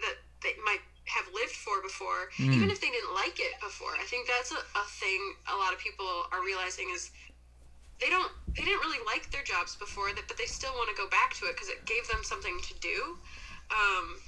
that 0.00 0.16
they 0.42 0.52
might 0.64 0.80
have 1.06 1.26
lived 1.34 1.52
for 1.52 1.80
before 1.82 2.28
even 2.38 2.70
if 2.70 2.80
they 2.80 2.90
didn't 2.90 3.14
like 3.14 3.38
it 3.38 3.52
before 3.60 3.94
i 4.00 4.04
think 4.04 4.26
that's 4.26 4.50
a, 4.50 4.58
a 4.78 4.84
thing 4.98 5.34
a 5.52 5.56
lot 5.56 5.72
of 5.72 5.78
people 5.78 6.06
are 6.32 6.42
realizing 6.42 6.88
is 6.94 7.10
they 8.02 8.08
don't 8.08 8.32
they 8.56 8.64
didn't 8.64 8.80
really 8.80 8.98
like 9.06 9.30
their 9.30 9.42
jobs 9.42 9.76
before 9.76 10.12
that 10.12 10.26
but 10.26 10.36
they 10.36 10.46
still 10.46 10.72
want 10.74 10.88
to 10.90 10.94
go 10.94 11.06
back 11.08 11.32
to 11.34 11.46
it 11.46 11.54
because 11.54 11.68
it 11.68 11.84
gave 11.86 12.06
them 12.08 12.18
something 12.22 12.58
to 12.60 12.74
do. 12.80 13.16
Um, 13.70 14.18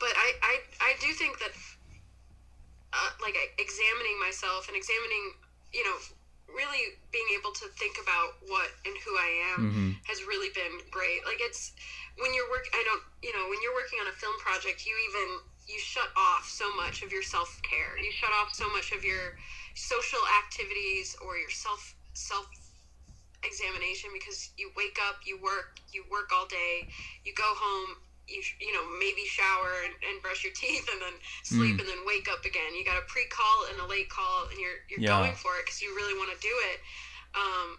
but 0.00 0.12
I, 0.16 0.32
I 0.42 0.54
i 0.80 0.94
do 1.00 1.12
think 1.12 1.38
that 1.38 1.50
uh, 2.92 3.10
like 3.20 3.36
examining 3.58 4.18
myself 4.18 4.68
and 4.68 4.76
examining 4.76 5.32
you 5.72 5.84
know 5.84 5.96
really 6.48 6.96
being 7.12 7.28
able 7.38 7.52
to 7.52 7.68
think 7.78 7.96
about 8.00 8.34
what 8.48 8.72
and 8.84 8.96
who 9.04 9.16
i 9.16 9.30
am 9.54 9.60
Mhm. 9.72 9.96
has 10.04 10.24
really 10.24 10.48
been 10.50 10.80
great 10.90 11.24
like 11.24 11.40
it's 11.40 11.72
when 12.16 12.32
you're 12.34 12.48
work 12.50 12.66
i 12.72 12.82
don't 12.82 13.02
you 13.22 13.32
know 13.32 13.48
when 13.48 13.60
you're 13.62 13.74
working 13.74 14.00
on 14.00 14.06
a 14.08 14.12
film 14.12 14.36
project 14.38 14.86
you 14.86 14.96
even 15.10 15.40
you 15.68 15.78
shut 15.78 16.08
off 16.16 16.48
so 16.48 16.72
much 16.74 17.02
of 17.02 17.12
your 17.12 17.22
self-care 17.22 17.98
you 17.98 18.10
shut 18.10 18.32
off 18.32 18.54
so 18.54 18.68
much 18.72 18.92
of 18.92 19.04
your 19.04 19.36
social 19.74 20.20
activities 20.40 21.14
or 21.20 21.36
your 21.36 21.50
self 21.50 21.94
self 22.14 22.46
examination 23.44 24.10
because 24.12 24.50
you 24.56 24.70
wake 24.76 24.98
up 25.08 25.20
you 25.24 25.38
work 25.40 25.78
you 25.92 26.04
work 26.10 26.30
all 26.34 26.46
day 26.46 26.88
you 27.24 27.32
go 27.34 27.52
home 27.54 27.96
you 28.28 28.42
sh- 28.44 28.56
you 28.60 28.72
know 28.72 28.84
maybe 29.00 29.24
shower 29.24 29.72
and, 29.88 29.94
and 30.04 30.20
brush 30.22 30.44
your 30.44 30.52
teeth 30.52 30.86
and 30.92 31.00
then 31.00 31.16
sleep 31.42 31.80
and 31.80 31.88
then 31.88 32.00
wake 32.06 32.28
up 32.28 32.44
again 32.44 32.76
you 32.76 32.84
got 32.84 33.00
a 33.00 33.06
pre-call 33.08 33.66
and 33.72 33.80
a 33.80 33.86
late 33.88 34.08
call 34.12 34.46
and 34.52 34.60
you're 34.60 34.84
you're 34.92 35.00
Yeah. 35.00 35.16
going 35.16 35.34
for 35.34 35.56
it 35.56 35.64
because 35.64 35.80
you 35.80 35.90
really 35.96 36.14
want 36.14 36.28
to 36.30 36.38
do 36.44 36.52
it 36.72 36.78
um, 37.34 37.78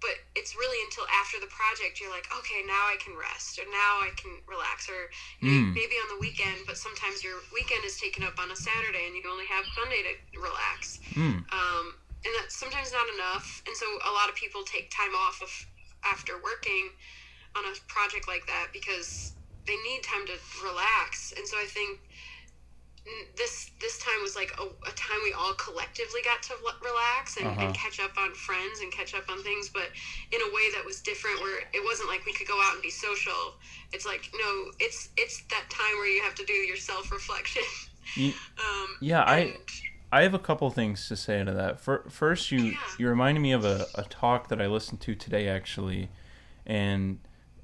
but 0.00 0.14
it's 0.38 0.54
really 0.54 0.78
until 0.86 1.04
after 1.10 1.40
the 1.42 1.50
project 1.50 1.98
you're 1.98 2.12
like 2.12 2.28
okay 2.30 2.62
now 2.68 2.86
i 2.86 2.96
can 3.02 3.16
rest 3.18 3.58
or 3.58 3.66
now 3.72 3.98
i 4.04 4.12
can 4.14 4.38
relax 4.46 4.86
or 4.88 5.10
Mm. 5.42 5.74
maybe 5.74 5.96
on 5.98 6.08
the 6.12 6.20
weekend 6.20 6.62
but 6.68 6.76
sometimes 6.76 7.22
your 7.24 7.40
weekend 7.54 7.82
is 7.84 7.96
taken 7.98 8.22
up 8.22 8.38
on 8.38 8.50
a 8.52 8.58
saturday 8.58 9.06
and 9.08 9.14
you 9.16 9.22
only 9.26 9.46
have 9.50 9.64
sunday 9.74 10.02
to 10.06 10.12
relax 10.38 11.00
Mm. 11.16 11.42
um, 11.50 11.86
and 12.24 12.32
that's 12.36 12.54
sometimes 12.58 12.92
not 12.92 13.06
enough 13.14 13.62
and 13.66 13.74
so 13.74 13.86
a 14.06 14.12
lot 14.12 14.28
of 14.28 14.34
people 14.36 14.62
take 14.62 14.90
time 14.90 15.14
off 15.14 15.40
of 15.42 15.50
after 16.04 16.38
working 16.42 16.90
on 17.56 17.64
a 17.66 17.74
project 17.90 18.28
like 18.28 18.46
that 18.46 18.68
because 18.72 19.34
they 19.68 19.76
need 19.88 20.00
time 20.02 20.24
to 20.26 20.34
relax 20.64 21.32
and 21.36 21.46
so 21.46 21.56
i 21.58 21.66
think 21.76 22.00
this 23.38 23.70
this 23.80 23.98
time 23.98 24.20
was 24.22 24.36
like 24.36 24.52
a, 24.60 24.64
a 24.64 24.92
time 24.92 25.16
we 25.24 25.32
all 25.32 25.54
collectively 25.54 26.20
got 26.24 26.42
to 26.42 26.52
relax 26.84 27.38
and, 27.38 27.46
Uh-huh. 27.46 27.60
and 27.64 27.74
catch 27.74 28.00
up 28.00 28.10
on 28.18 28.34
friends 28.34 28.80
and 28.80 28.92
catch 28.92 29.14
up 29.14 29.28
on 29.30 29.42
things 29.42 29.70
but 29.70 29.88
in 30.30 30.40
a 30.42 30.50
way 30.54 30.66
that 30.76 30.84
was 30.84 31.00
different 31.00 31.40
where 31.40 31.60
it 31.72 31.82
wasn't 31.84 32.08
like 32.10 32.24
we 32.26 32.34
could 32.34 32.46
go 32.48 32.60
out 32.64 32.74
and 32.74 32.82
be 32.82 32.90
social 32.90 33.54
it's 33.94 34.04
like 34.04 34.28
no 34.34 34.70
it's 34.78 35.08
it's 35.16 35.42
that 35.48 35.64
time 35.70 35.94
where 35.96 36.08
you 36.14 36.22
have 36.22 36.34
to 36.34 36.44
do 36.44 36.52
your 36.52 36.76
self-reflection 36.76 37.62
um, 38.18 38.88
Yeah, 39.00 39.22
I- 39.22 39.38
and- 39.38 39.54
I 40.10 40.22
have 40.22 40.32
a 40.32 40.38
couple 40.38 40.70
things 40.70 41.06
to 41.08 41.16
say 41.16 41.44
to 41.44 41.52
that. 41.52 41.80
Fir- 41.80 42.08
First, 42.08 42.50
you 42.50 42.60
Yeah. 42.62 42.78
you 42.98 43.08
reminded 43.10 43.40
me 43.42 43.52
of 43.52 43.62
a, 43.66 43.86
a 43.94 44.04
talk 44.04 44.48
that 44.48 44.58
I 44.58 44.66
listened 44.66 45.02
to 45.02 45.14
today 45.14 45.48
actually, 45.48 46.08
and 46.64 47.18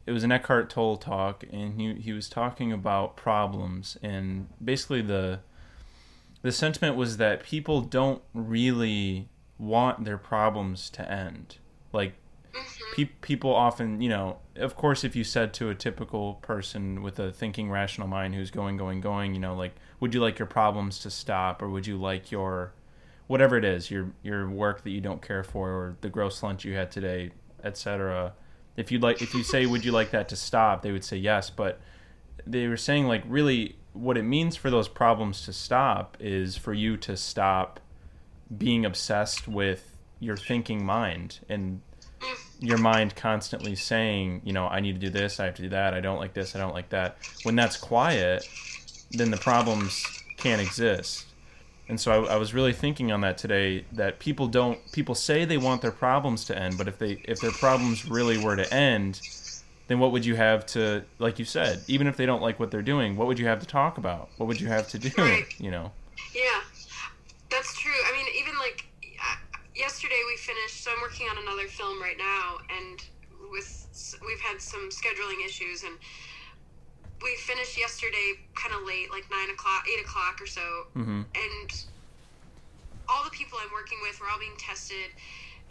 it 0.06 0.12
was 0.12 0.24
an 0.24 0.32
Eckhart 0.32 0.70
Tolle 0.70 0.96
talk, 0.96 1.44
and 1.50 1.80
he 1.80 1.94
he 1.94 2.12
was 2.12 2.28
talking 2.28 2.72
about 2.72 3.16
problems, 3.16 3.96
and 4.02 4.48
basically 4.62 5.02
the 5.02 5.40
the 6.42 6.52
sentiment 6.52 6.96
was 6.96 7.16
that 7.16 7.42
people 7.42 7.80
don't 7.80 8.22
really 8.34 9.28
want 9.58 10.04
their 10.04 10.18
problems 10.18 10.90
to 10.90 11.10
end. 11.10 11.56
Like 11.92 12.14
mm-hmm. 12.52 12.94
pe- 12.94 13.10
people 13.22 13.54
often, 13.54 14.02
you 14.02 14.10
know, 14.10 14.38
of 14.56 14.76
course, 14.76 15.04
if 15.04 15.16
you 15.16 15.24
said 15.24 15.54
to 15.54 15.70
a 15.70 15.74
typical 15.74 16.34
person 16.34 17.02
with 17.02 17.18
a 17.18 17.32
thinking, 17.32 17.70
rational 17.70 18.06
mind 18.06 18.34
who's 18.34 18.50
going, 18.50 18.76
going, 18.76 19.00
going, 19.00 19.34
you 19.34 19.40
know, 19.40 19.54
like, 19.54 19.74
would 20.00 20.12
you 20.12 20.20
like 20.20 20.38
your 20.38 20.46
problems 20.46 20.98
to 21.00 21.10
stop, 21.10 21.62
or 21.62 21.70
would 21.70 21.86
you 21.86 21.96
like 21.96 22.30
your, 22.30 22.74
whatever 23.26 23.56
it 23.56 23.64
is, 23.64 23.90
your 23.90 24.12
your 24.22 24.48
work 24.48 24.82
that 24.84 24.90
you 24.90 25.00
don't 25.00 25.22
care 25.22 25.44
for, 25.44 25.70
or 25.70 25.96
the 26.02 26.10
gross 26.10 26.42
lunch 26.42 26.64
you 26.64 26.74
had 26.74 26.90
today, 26.90 27.30
etc. 27.62 28.34
If 28.76 28.90
you'd 28.90 29.02
like, 29.02 29.22
if 29.22 29.34
you 29.34 29.42
say, 29.42 29.66
would 29.66 29.84
you 29.84 29.92
like 29.92 30.10
that 30.10 30.28
to 30.30 30.36
stop, 30.36 30.82
they 30.82 30.92
would 30.92 31.04
say 31.04 31.16
yes, 31.16 31.50
but 31.50 31.80
they 32.46 32.66
were 32.66 32.76
saying 32.76 33.06
like 33.06 33.22
really 33.26 33.76
what 33.92 34.18
it 34.18 34.22
means 34.22 34.56
for 34.56 34.70
those 34.70 34.88
problems 34.88 35.44
to 35.46 35.52
stop 35.52 36.16
is 36.18 36.56
for 36.56 36.74
you 36.74 36.96
to 36.96 37.16
stop 37.16 37.80
being 38.56 38.84
obsessed 38.84 39.46
with 39.48 39.96
your 40.20 40.36
thinking 40.36 40.84
mind 40.84 41.38
and 41.48 41.80
your 42.60 42.78
mind 42.78 43.14
constantly 43.14 43.74
saying, 43.74 44.40
you 44.44 44.52
know, 44.52 44.66
I 44.66 44.80
need 44.80 44.94
to 44.94 44.98
do 44.98 45.10
this, 45.10 45.38
I 45.38 45.46
have 45.46 45.54
to 45.54 45.62
do 45.62 45.68
that, 45.70 45.94
I 45.94 46.00
don't 46.00 46.18
like 46.18 46.34
this, 46.34 46.56
I 46.56 46.58
don't 46.58 46.74
like 46.74 46.88
that. 46.90 47.16
When 47.42 47.54
that's 47.54 47.76
quiet, 47.76 48.46
then 49.12 49.30
the 49.30 49.36
problems 49.36 50.04
can't 50.38 50.60
exist. 50.60 51.26
And 51.88 52.00
so 52.00 52.24
I, 52.26 52.34
I 52.34 52.36
was 52.36 52.54
really 52.54 52.72
thinking 52.72 53.12
on 53.12 53.20
that 53.22 53.36
today 53.38 53.86
that 53.92 54.18
people 54.18 54.48
don't 54.48 54.90
people 54.92 55.14
say 55.14 55.44
they 55.44 55.58
want 55.58 55.82
their 55.82 55.92
problems 55.92 56.44
to 56.46 56.58
end, 56.58 56.78
but 56.78 56.88
if 56.88 56.98
they 56.98 57.20
if 57.24 57.40
their 57.40 57.52
problems 57.52 58.06
really 58.06 58.38
were 58.38 58.56
to 58.56 58.72
end, 58.72 59.22
then 59.88 59.98
what 59.98 60.12
would 60.12 60.26
you 60.26 60.36
have 60.36 60.66
to 60.66 61.04
like 61.18 61.38
you 61.38 61.44
said, 61.44 61.84
even 61.88 62.06
if 62.06 62.16
they 62.16 62.26
don't 62.26 62.42
like 62.42 62.60
what 62.60 62.70
they're 62.70 62.82
doing, 62.82 63.16
what 63.16 63.26
would 63.28 63.38
you 63.38 63.46
have 63.46 63.60
to 63.60 63.66
talk 63.66 63.98
about? 63.98 64.30
What 64.36 64.46
would 64.48 64.60
you 64.60 64.68
have 64.68 64.86
to 64.88 64.98
do, 64.98 65.12
Right. 65.18 65.46
you 65.58 65.70
know? 65.70 65.92
Yeah, 66.34 66.60
that's 67.50 67.76
true. 67.78 67.92
I 67.92 68.12
mean, 68.12 68.26
even 68.40 68.58
like 68.58 68.84
uh, 69.20 69.36
yesterday 69.76 70.20
we 70.26 70.36
finished. 70.38 70.84
So 70.84 70.90
I'm 70.92 71.02
working 71.02 71.26
on 71.28 71.38
another 71.42 71.68
film 71.68 72.00
right 72.02 72.18
now, 72.18 72.58
and 72.70 72.98
with 73.52 73.86
we've 74.26 74.40
had 74.40 74.60
some 74.60 74.88
scheduling 74.90 75.44
issues, 75.46 75.82
and 75.82 75.98
we 77.24 77.32
finished 77.48 77.74
yesterday 77.80 78.36
kind 78.54 78.76
of 78.76 78.84
late, 78.86 79.08
like 79.10 79.24
nine 79.32 79.48
o'clock, 79.50 79.82
eight 79.88 80.04
o'clock 80.04 80.36
or 80.40 80.46
so, 80.46 80.62
Mhm. 80.94 81.24
and 81.34 81.70
all 83.08 83.24
the 83.24 83.30
people 83.32 83.58
I'm 83.60 83.72
working 83.72 83.98
with 84.04 84.20
were 84.20 84.28
all 84.28 84.38
being 84.38 84.56
tested. 84.60 85.10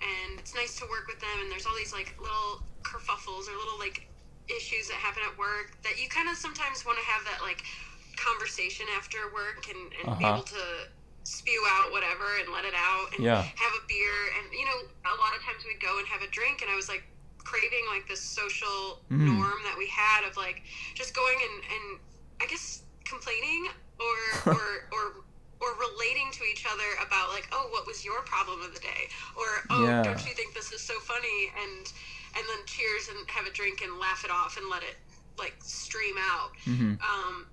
and 0.02 0.40
it's 0.42 0.52
nice 0.58 0.76
to 0.82 0.86
work 0.90 1.08
with 1.08 1.22
them. 1.22 1.32
And 1.40 1.48
there's 1.54 1.66
all 1.70 1.78
these 1.78 1.94
like 1.94 2.12
little 2.20 2.66
kerfuffles 2.84 3.48
or 3.48 3.56
little 3.56 3.80
like 3.80 4.10
issues 4.50 4.90
that 4.90 4.98
happen 5.00 5.22
at 5.24 5.38
work 5.38 5.80
that 5.86 5.96
you 6.02 6.10
kind 6.10 6.28
of 6.28 6.36
sometimes 6.36 6.84
want 6.84 6.98
to 7.00 7.06
have 7.08 7.24
that 7.30 7.40
like 7.46 7.62
conversation 8.18 8.84
after 8.98 9.32
work 9.32 9.64
and, 9.70 9.80
and 10.02 10.18
be 10.20 10.26
Uh-huh. 10.26 10.34
able 10.42 10.44
to 10.50 10.64
spew 11.24 11.62
out 11.78 11.94
whatever 11.94 12.26
and 12.42 12.52
let 12.52 12.66
it 12.66 12.74
out 12.76 13.14
and 13.16 13.24
Yeah. 13.24 13.40
have 13.44 13.74
a 13.80 13.84
beer 13.88 14.18
and 14.42 14.52
you 14.52 14.66
know 14.66 14.78
a 15.08 15.16
lot 15.24 15.32
of 15.38 15.40
times 15.46 15.64
we'd 15.64 15.80
go 15.80 15.98
and 16.00 16.08
have 16.10 16.22
a 16.22 16.28
drink 16.36 16.60
and 16.62 16.70
i 16.70 16.76
was 16.76 16.90
like 16.90 17.06
craving 17.44 17.86
like 17.94 18.08
this 18.08 18.22
social 18.22 19.02
Mm. 19.12 19.30
norm 19.30 19.60
that 19.64 19.76
we 19.78 19.88
had 19.88 20.26
of 20.28 20.36
like 20.38 20.64
just 20.96 21.14
going 21.16 21.38
and, 21.38 21.58
and 21.70 21.86
i 22.42 22.46
guess 22.50 22.84
complaining 23.06 23.68
or 24.00 24.18
or 24.58 24.66
or 24.92 25.04
or 25.62 25.70
relating 25.80 26.28
to 26.34 26.44
each 26.52 26.66
other 26.68 26.90
about 27.06 27.30
like 27.30 27.48
oh 27.54 27.70
what 27.72 27.86
was 27.86 28.04
your 28.04 28.22
problem 28.26 28.60
of 28.62 28.74
the 28.74 28.80
day 28.82 29.04
or 29.38 29.48
oh 29.70 29.86
Yeah. 29.86 30.02
don't 30.04 30.26
you 30.26 30.34
think 30.34 30.54
this 30.56 30.72
is 30.72 30.82
so 30.82 30.98
funny 31.06 31.52
and 31.62 31.86
and 32.36 32.44
then 32.50 32.62
cheers 32.66 33.08
and 33.14 33.20
have 33.30 33.46
a 33.46 33.54
drink 33.54 33.82
and 33.86 34.00
laugh 34.00 34.26
it 34.26 34.32
off 34.32 34.58
and 34.58 34.66
let 34.70 34.82
it 34.84 34.98
like 35.38 35.54
stream 35.62 36.16
out 36.20 36.50
hmm 36.66 36.94
um, 37.00 37.46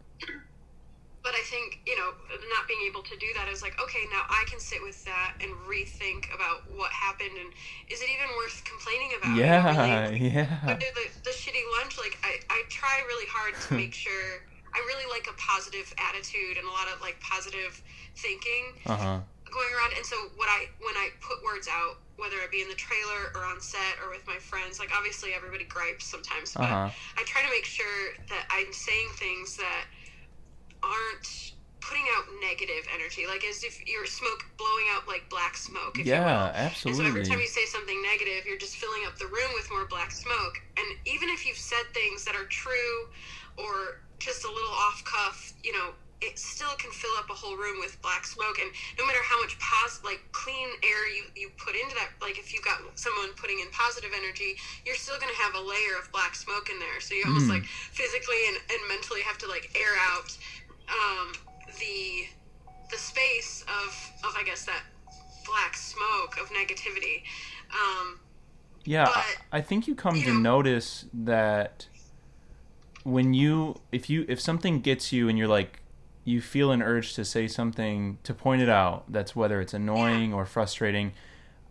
but 1.22 1.32
I 1.36 1.42
think 1.46 1.80
you 1.86 1.96
know, 1.96 2.10
not 2.56 2.64
being 2.68 2.80
able 2.88 3.02
to 3.02 3.16
do 3.16 3.28
that 3.36 3.48
is 3.48 3.62
like, 3.62 3.76
okay, 3.82 4.04
now 4.12 4.24
I 4.28 4.44
can 4.48 4.60
sit 4.60 4.80
with 4.82 5.04
that 5.04 5.36
and 5.40 5.50
rethink 5.68 6.28
about 6.34 6.64
what 6.72 6.90
happened, 6.92 7.36
and 7.36 7.50
is 7.90 8.00
it 8.00 8.08
even 8.08 8.28
worth 8.36 8.62
complaining 8.64 9.12
about? 9.18 9.36
Yeah, 9.36 9.60
really, 9.68 10.30
yeah. 10.34 10.48
Under 10.66 10.90
the, 10.96 11.06
the 11.24 11.34
shitty 11.34 11.64
lunch, 11.80 11.98
like 11.98 12.16
I, 12.24 12.40
I 12.50 12.58
try 12.70 13.02
really 13.06 13.28
hard 13.28 13.54
to 13.54 13.68
make 13.76 13.94
sure 14.04 14.44
I 14.72 14.78
really 14.86 15.08
like 15.10 15.26
a 15.26 15.34
positive 15.34 15.90
attitude 15.98 16.56
and 16.56 16.64
a 16.66 16.70
lot 16.72 16.86
of 16.94 17.00
like 17.02 17.18
positive 17.20 17.82
thinking 18.16 18.74
Uh 18.86 18.96
huh. 18.96 19.18
going 19.50 19.70
around 19.74 19.92
and 19.98 20.06
so 20.06 20.14
what 20.38 20.46
i 20.46 20.66
when 20.78 20.94
i 20.94 21.10
put 21.18 21.42
words 21.42 21.66
out 21.66 21.98
whether 22.22 22.38
it 22.44 22.50
be 22.54 22.62
in 22.62 22.68
the 22.70 22.78
trailer 22.78 23.34
or 23.34 23.42
on 23.50 23.58
set 23.58 23.98
or 23.98 24.10
with 24.14 24.22
my 24.30 24.38
friends 24.38 24.78
like 24.78 24.94
obviously 24.94 25.34
everybody 25.34 25.66
gripes 25.66 26.06
sometimes 26.06 26.54
but 26.54 26.70
Uh-huh. 26.70 26.90
i 27.18 27.22
try 27.26 27.42
to 27.42 27.50
make 27.50 27.66
sure 27.66 28.14
that 28.30 28.46
i'm 28.54 28.70
saying 28.70 29.08
things 29.18 29.56
that 29.58 29.90
aren't 30.82 31.54
putting 31.80 32.04
out 32.16 32.24
negative 32.44 32.84
energy. 32.94 33.24
Like 33.26 33.42
as 33.44 33.64
if 33.64 33.80
you're 33.88 34.06
smoke 34.06 34.44
blowing 34.58 34.86
out 34.92 35.08
like 35.08 35.28
black 35.30 35.56
smoke 35.56 35.98
if 35.98 36.06
you 36.06 36.12
Yeah, 36.12 36.52
absolutely. 36.54 37.06
and 37.06 37.14
so 37.14 37.18
every 37.18 37.24
time 37.28 37.40
you 37.40 37.48
say 37.48 37.64
something 37.66 37.96
negative 38.04 38.44
you're 38.46 38.60
just 38.60 38.76
filling 38.76 39.02
up 39.08 39.16
the 39.18 39.26
room 39.26 39.50
with 39.56 39.68
more 39.72 39.86
black 39.88 40.12
smoke. 40.12 40.60
And 40.76 40.86
even 41.06 41.28
if 41.30 41.46
you've 41.46 41.56
said 41.58 41.84
things 41.94 42.24
that 42.24 42.36
are 42.36 42.46
true 42.46 43.08
or 43.58 44.04
just 44.18 44.44
a 44.44 44.48
little 44.52 44.74
off 44.86 45.02
cuff 45.04 45.52
you 45.64 45.72
know 45.72 45.96
it 46.20 46.36
still 46.36 46.76
can 46.76 46.92
fill 46.92 47.16
up 47.16 47.24
a 47.32 47.32
whole 47.32 47.56
room 47.56 47.80
with 47.80 47.96
black 48.04 48.28
smoke. 48.28 48.60
And 48.60 48.68
no 49.00 49.08
matter 49.08 49.24
how 49.24 49.40
much 49.40 49.56
pos 49.56 50.04
like 50.04 50.20
clean 50.36 50.68
air 50.84 51.08
you, 51.16 51.24
you 51.32 51.48
put 51.56 51.72
into 51.72 51.96
that 51.96 52.12
like 52.20 52.36
if 52.36 52.52
you've 52.52 52.60
got 52.64 52.76
someone 53.00 53.32
putting 53.40 53.56
in 53.64 53.72
positive 53.72 54.12
energy 54.12 54.52
you're 54.84 55.00
still 55.00 55.16
going 55.16 55.32
to 55.32 55.40
have 55.40 55.56
a 55.56 55.64
layer 55.64 55.96
of 55.96 56.12
black 56.12 56.36
smoke 56.36 56.68
in 56.68 56.76
there. 56.78 57.00
So 57.00 57.16
you 57.16 57.24
almost 57.24 57.48
Mm. 57.48 57.56
like 57.56 57.64
physically 57.64 58.36
and, 58.52 58.56
and 58.68 58.80
mentally 58.92 59.24
have 59.24 59.38
to 59.40 59.48
like 59.48 59.72
air 59.72 59.96
out 60.12 60.28
um, 60.90 61.32
the 61.78 62.26
the 62.90 62.98
space 62.98 63.64
of 63.68 64.10
of 64.24 64.34
i 64.36 64.42
guess 64.44 64.64
that 64.64 64.82
black 65.46 65.76
smoke 65.76 66.36
of 66.40 66.48
negativity. 66.50 67.22
Um, 67.72 68.20
Yeah, 68.84 69.04
I, 69.04 69.06
But, 69.06 69.24
I 69.52 69.60
think 69.62 69.86
you 69.88 69.94
come 69.94 70.16
you 70.16 70.24
to 70.24 70.32
know- 70.34 70.40
notice 70.56 71.06
that 71.12 71.86
when 73.04 73.32
you 73.34 73.80
if 73.90 74.10
you 74.10 74.24
if 74.28 74.40
something 74.40 74.80
gets 74.80 75.12
you 75.12 75.28
and 75.28 75.38
you're 75.38 75.48
like 75.48 75.80
you 76.24 76.40
feel 76.40 76.70
an 76.70 76.82
urge 76.82 77.14
to 77.14 77.24
say 77.24 77.48
something 77.48 78.18
to 78.22 78.34
point 78.34 78.60
it 78.62 78.68
out 78.68 79.10
that's 79.10 79.34
whether 79.34 79.60
it's 79.60 79.72
annoying 79.72 80.34
or 80.34 80.44
frustrating 80.44 81.12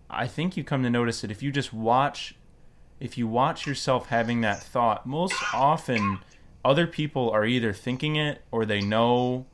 i 0.10 0.26
think 0.26 0.58
you 0.58 0.64
come 0.64 0.82
to 0.82 0.90
notice 0.90 1.22
that 1.22 1.30
if 1.30 1.44
you 1.44 1.52
just 1.52 1.72
watch 1.72 2.36
if 3.00 3.16
you 3.18 3.28
watch 3.28 3.68
yourself 3.68 4.08
having 4.08 4.42
that 4.42 4.60
thought 4.62 5.06
most 5.06 5.36
often 5.54 6.18
other 6.64 6.88
people 6.88 7.30
are 7.32 7.46
either 7.46 7.74
thinking 7.74 8.16
it 8.16 8.42
or 8.52 8.66
they 8.66 8.82
know 8.82 9.46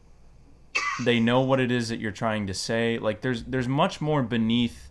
they 1.03 1.20
know 1.20 1.41
what 1.41 1.60
it 1.60 1.72
is 1.72 1.89
that 1.89 1.99
you're 1.99 2.12
trying 2.12 2.47
to 2.47 2.53
say. 2.53 2.97
Like 2.97 3.22
there's 3.22 3.43
there's 3.43 3.68
much 3.68 4.01
more 4.01 4.24
beneath 4.24 4.89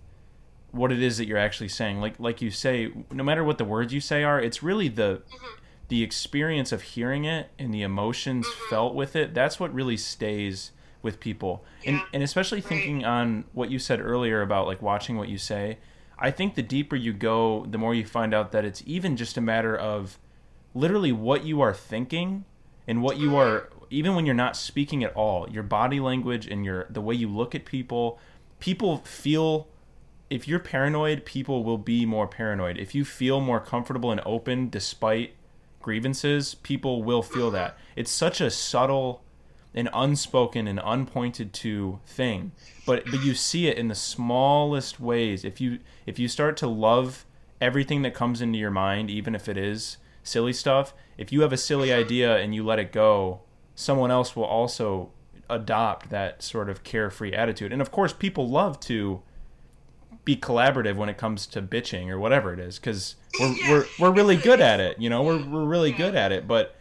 what 0.70 0.90
it 0.90 1.02
is 1.02 1.18
that 1.18 1.26
you're 1.26 1.38
actually 1.38 1.68
saying. 1.68 2.00
Like 2.00 2.18
like 2.18 2.40
you 2.40 2.50
say 2.50 2.92
no 3.10 3.24
matter 3.24 3.44
what 3.44 3.58
the 3.58 3.64
words 3.64 3.92
you 3.92 4.00
say 4.00 4.22
are 4.22 4.40
it's 4.40 4.62
really 4.62 4.88
the 4.88 5.22
mm-hmm. 5.26 5.46
the 5.88 6.02
experience 6.02 6.72
of 6.72 6.82
hearing 6.82 7.24
it 7.24 7.50
and 7.58 7.72
the 7.72 7.82
emotions 7.82 8.46
mm-hmm. 8.46 8.70
felt 8.70 8.94
with 8.94 9.16
it 9.16 9.34
that's 9.34 9.58
what 9.58 9.72
really 9.74 9.96
stays 9.96 10.70
with 11.02 11.20
people. 11.20 11.64
And 11.84 12.00
and 12.12 12.22
especially 12.22 12.58
Right. 12.58 12.68
thinking 12.68 13.04
on 13.04 13.44
what 13.52 13.70
you 13.70 13.78
said 13.78 14.00
earlier 14.00 14.40
about 14.40 14.66
like 14.66 14.80
watching 14.80 15.16
what 15.18 15.28
you 15.28 15.38
say 15.38 15.78
i 16.18 16.30
think 16.30 16.54
the 16.54 16.62
deeper 16.62 16.94
you 16.94 17.12
go 17.12 17.66
the 17.68 17.76
more 17.76 17.92
you 17.92 18.06
find 18.06 18.32
out 18.32 18.52
that 18.52 18.64
it's 18.64 18.82
even 18.86 19.16
just 19.16 19.36
a 19.36 19.40
matter 19.40 19.76
of 19.76 20.18
literally 20.74 21.12
what 21.12 21.44
you 21.44 21.60
are 21.60 21.72
thinking 21.72 22.44
and 22.86 23.02
what 23.02 23.16
you 23.16 23.36
are 23.36 23.70
even 23.90 24.14
when 24.14 24.26
you're 24.26 24.34
not 24.34 24.56
speaking 24.56 25.04
at 25.04 25.14
all 25.14 25.48
your 25.48 25.62
body 25.62 26.00
language 26.00 26.46
and 26.46 26.64
your 26.64 26.86
the 26.90 27.00
way 27.00 27.14
you 27.14 27.28
look 27.28 27.54
at 27.54 27.64
people 27.64 28.18
people 28.58 28.98
feel 28.98 29.68
if 30.30 30.48
you're 30.48 30.58
paranoid 30.58 31.24
people 31.24 31.64
will 31.64 31.78
be 31.78 32.04
more 32.06 32.26
paranoid. 32.26 32.76
If 32.78 32.94
you 32.94 33.04
feel 33.04 33.40
more 33.40 33.60
comfortable 33.60 34.10
and 34.10 34.20
open 34.24 34.68
despite 34.68 35.34
grievances 35.80 36.54
people 36.54 37.02
will 37.02 37.22
feel 37.22 37.50
that. 37.52 37.76
It's 37.94 38.10
such 38.10 38.40
a 38.40 38.50
subtle 38.50 39.22
and 39.74 39.88
unspoken 39.92 40.66
and 40.66 40.80
unpointed 40.82 41.52
to 41.52 42.00
thing 42.06 42.52
but 42.86 43.04
but 43.10 43.22
you 43.22 43.34
see 43.34 43.68
it 43.68 43.76
in 43.76 43.88
the 43.88 43.94
smallest 43.94 44.98
ways. 44.98 45.44
If 45.44 45.60
you 45.60 45.78
if 46.06 46.18
you 46.18 46.26
start 46.26 46.56
to 46.58 46.66
love 46.66 47.26
everything 47.60 48.02
that 48.02 48.14
comes 48.14 48.40
into 48.40 48.58
your 48.58 48.70
mind 48.70 49.10
even 49.10 49.34
if 49.34 49.48
it 49.48 49.56
is 49.56 49.98
silly 50.24 50.52
stuff. 50.52 50.92
If 51.16 51.32
you 51.32 51.42
have 51.42 51.52
a 51.52 51.56
silly 51.56 51.92
idea 51.92 52.36
and 52.36 52.52
you 52.52 52.64
let 52.64 52.80
it 52.80 52.90
go 52.90 53.42
someone 53.74 54.10
else 54.10 54.36
will 54.36 54.44
also 54.44 55.10
adopt 55.50 56.10
that 56.10 56.42
sort 56.42 56.70
of 56.70 56.84
carefree 56.84 57.32
attitude. 57.32 57.72
And 57.72 57.82
of 57.82 57.90
course 57.90 58.12
people 58.12 58.48
love 58.48 58.80
to 58.80 59.22
be 60.24 60.36
collaborative 60.36 60.96
when 60.96 61.08
it 61.08 61.18
comes 61.18 61.46
to 61.46 61.60
bitching 61.60 62.08
or 62.08 62.18
whatever 62.18 62.52
it 62.54 62.58
is 62.58 62.78
because 62.78 63.16
we're, 63.38 63.54
we're, 63.68 63.86
we're 63.98 64.10
really 64.10 64.36
good 64.36 64.60
at 64.60 64.80
it 64.80 64.98
you 64.98 65.10
know? 65.10 65.22
We're, 65.22 65.44
we're 65.46 65.64
really 65.64 65.92
good 65.92 66.14
at 66.14 66.32
it 66.32 66.48
but 66.48 66.76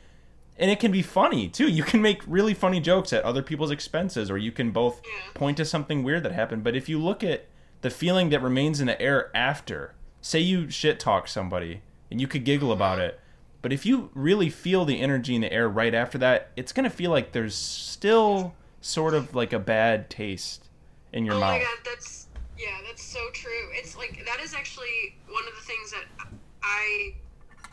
and 0.57 0.69
it 0.69 0.79
can 0.79 0.91
be 0.91 1.01
funny 1.01 1.49
too. 1.49 1.67
You 1.67 1.83
can 1.83 2.01
make 2.01 2.21
really 2.27 2.53
funny 2.53 2.79
jokes 2.79 3.11
at 3.11 3.23
other 3.23 3.41
people's 3.41 3.71
expenses 3.71 4.29
or 4.29 4.37
you 4.37 4.51
can 4.51 4.71
both 4.71 5.01
point 5.33 5.57
to 5.57 5.65
something 5.65 6.03
weird 6.03 6.21
that 6.23 6.31
happened. 6.31 6.63
But 6.63 6.75
if 6.75 6.87
you 6.87 6.99
look 6.99 7.23
at 7.23 7.47
the 7.81 7.89
feeling 7.89 8.29
that 8.29 8.41
remains 8.41 8.79
in 8.79 8.85
the 8.85 9.01
air 9.01 9.35
after 9.35 9.95
say 10.21 10.39
you 10.39 10.69
shit 10.69 10.99
talk 10.99 11.27
somebody 11.27 11.81
and 12.11 12.21
you 12.21 12.27
could 12.27 12.45
giggle 12.45 12.71
about 12.71 12.99
mm-hmm. 12.99 13.07
it 13.07 13.19
but 13.63 13.73
if 13.73 13.87
you 13.87 14.11
really 14.13 14.49
feel 14.49 14.85
the 14.85 15.01
energy 15.01 15.33
in 15.33 15.41
the 15.41 15.51
air 15.51 15.67
right 15.67 15.95
after 15.95 16.19
that 16.19 16.51
it's 16.55 16.71
going 16.71 16.83
to 16.83 16.95
feel 16.95 17.09
like 17.09 17.31
there's 17.31 17.55
still 17.55 18.53
sort 18.81 19.15
of 19.15 19.33
like 19.33 19.51
a 19.51 19.59
bad 19.59 20.11
taste 20.11 20.69
in 21.11 21.25
your 21.25 21.35
oh 21.35 21.39
mouth 21.39 21.53
my 21.53 21.59
god, 21.59 21.77
that's 21.83 22.23
yeah, 22.57 22.79
that's 22.85 23.03
so 23.03 23.19
true. 23.33 23.73
It's 23.73 23.97
like 23.97 24.23
that 24.25 24.39
is 24.39 24.53
actually 24.53 25.17
one 25.27 25.43
of 25.47 25.55
the 25.55 25.65
things 25.65 25.91
that 25.91 26.05
I, 26.61 27.13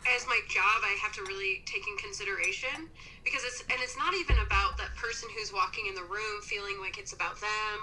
as 0.09 0.25
my 0.27 0.39
job, 0.49 0.83
I 0.83 0.97
have 1.01 1.13
to 1.13 1.23
really 1.23 1.63
take 1.65 1.87
in 1.87 1.97
consideration 1.97 2.89
because 3.23 3.43
it's 3.45 3.61
and 3.69 3.79
it's 3.79 3.95
not 3.97 4.13
even 4.15 4.35
about 4.43 4.77
that 4.77 4.91
person 4.97 5.29
who's 5.37 5.53
walking 5.53 5.85
in 5.87 5.95
the 5.95 6.03
room 6.03 6.41
feeling 6.43 6.75
like 6.81 6.97
it's 6.97 7.13
about 7.13 7.39
them. 7.39 7.77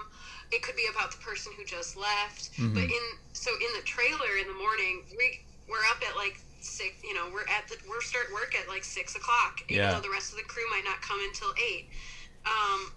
It 0.51 0.61
could 0.61 0.75
be 0.75 0.87
about 0.93 1.11
the 1.11 1.17
person 1.17 1.53
who 1.57 1.63
just 1.63 1.95
left. 1.95 2.51
But 2.57 2.85
mm-hmm. 2.85 2.93
in 2.93 3.05
so 3.33 3.51
in 3.57 3.71
the 3.73 3.85
trailer 3.85 4.37
in 4.37 4.47
the 4.47 4.59
morning, 4.59 5.01
we 5.17 5.41
we're 5.65 5.85
up 5.89 6.03
at 6.05 6.15
like 6.15 6.41
six. 6.63 7.03
You 7.03 7.13
know, 7.13 7.29
we're 7.31 7.47
at 7.47 7.67
the 7.67 7.77
we're 7.89 8.01
start 8.01 8.27
work 8.33 8.55
at 8.55 8.67
like 8.67 8.83
six 8.83 9.15
o'clock. 9.15 9.61
Even 9.69 9.83
Yeah. 9.83 9.93
though 9.95 10.01
the 10.01 10.09
rest 10.11 10.31
of 10.31 10.37
the 10.37 10.45
crew 10.47 10.67
might 10.69 10.83
not 10.85 11.01
come 11.01 11.19
until 11.21 11.53
eight. 11.71 11.89
Um, 12.45 12.91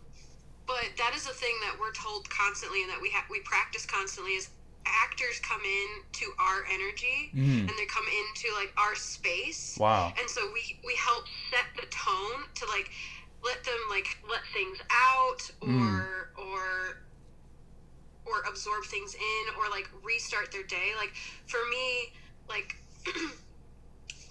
but 0.67 0.85
that 0.99 1.13
is 1.15 1.27
a 1.27 1.35
thing 1.35 1.55
that 1.67 1.75
we're 1.79 1.93
told 1.93 2.29
constantly 2.31 2.83
and 2.83 2.91
that 2.91 3.01
we 3.03 3.11
have 3.11 3.25
we 3.31 3.41
practice 3.41 3.85
constantly 3.87 4.33
is 4.33 4.49
actors 4.87 5.39
come 5.41 5.61
in 5.63 5.89
to 6.13 6.27
our 6.39 6.65
energy 6.73 7.31
Mm. 7.35 7.69
and 7.69 7.71
they 7.79 7.87
come 7.87 8.05
into 8.07 8.49
like 8.59 8.73
our 8.77 8.95
space 8.95 9.77
wow 9.79 10.13
and 10.19 10.29
so 10.29 10.41
we 10.53 10.79
we 10.85 10.95
help 10.97 11.25
set 11.51 11.67
the 11.77 11.87
tone 11.91 12.47
to 12.55 12.67
like 12.67 12.91
let 13.45 13.63
them 13.65 13.79
like 13.91 14.07
let 14.29 14.43
things 14.53 14.79
out 14.91 15.43
or 15.61 15.69
Mm. 15.69 16.39
or 16.39 16.99
or 18.25 18.43
absorb 18.49 18.85
things 18.85 19.15
in 19.15 19.55
or 19.59 19.69
like 19.71 19.89
restart 20.05 20.51
their 20.53 20.65
day 20.65 20.91
like 20.97 21.13
for 21.47 21.61
me 21.71 22.13
like 22.49 22.75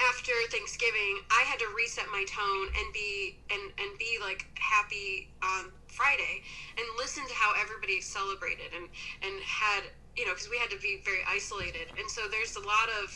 after 0.10 0.34
Thanksgiving, 0.50 1.22
I 1.30 1.46
had 1.46 1.60
to 1.60 1.70
reset 1.78 2.06
my 2.10 2.26
tone 2.26 2.68
and 2.74 2.88
be 2.94 3.38
and 3.52 3.62
and 3.78 3.92
be 4.00 4.18
like 4.22 4.46
happy 4.58 5.30
on 5.44 5.70
Friday 5.88 6.42
and 6.78 6.86
listen 6.98 7.28
to 7.28 7.36
how 7.36 7.54
everybody 7.60 8.02
celebrated 8.02 8.74
and 8.74 8.90
and 9.22 9.36
had 9.44 9.84
you 10.18 10.26
know 10.26 10.34
because 10.34 10.50
we 10.50 10.58
had 10.58 10.70
to 10.72 10.80
be 10.82 11.02
very 11.06 11.22
isolated 11.30 11.92
and 11.98 12.08
so 12.10 12.26
there's 12.32 12.56
a 12.56 12.64
lot 12.66 12.90
of 13.04 13.14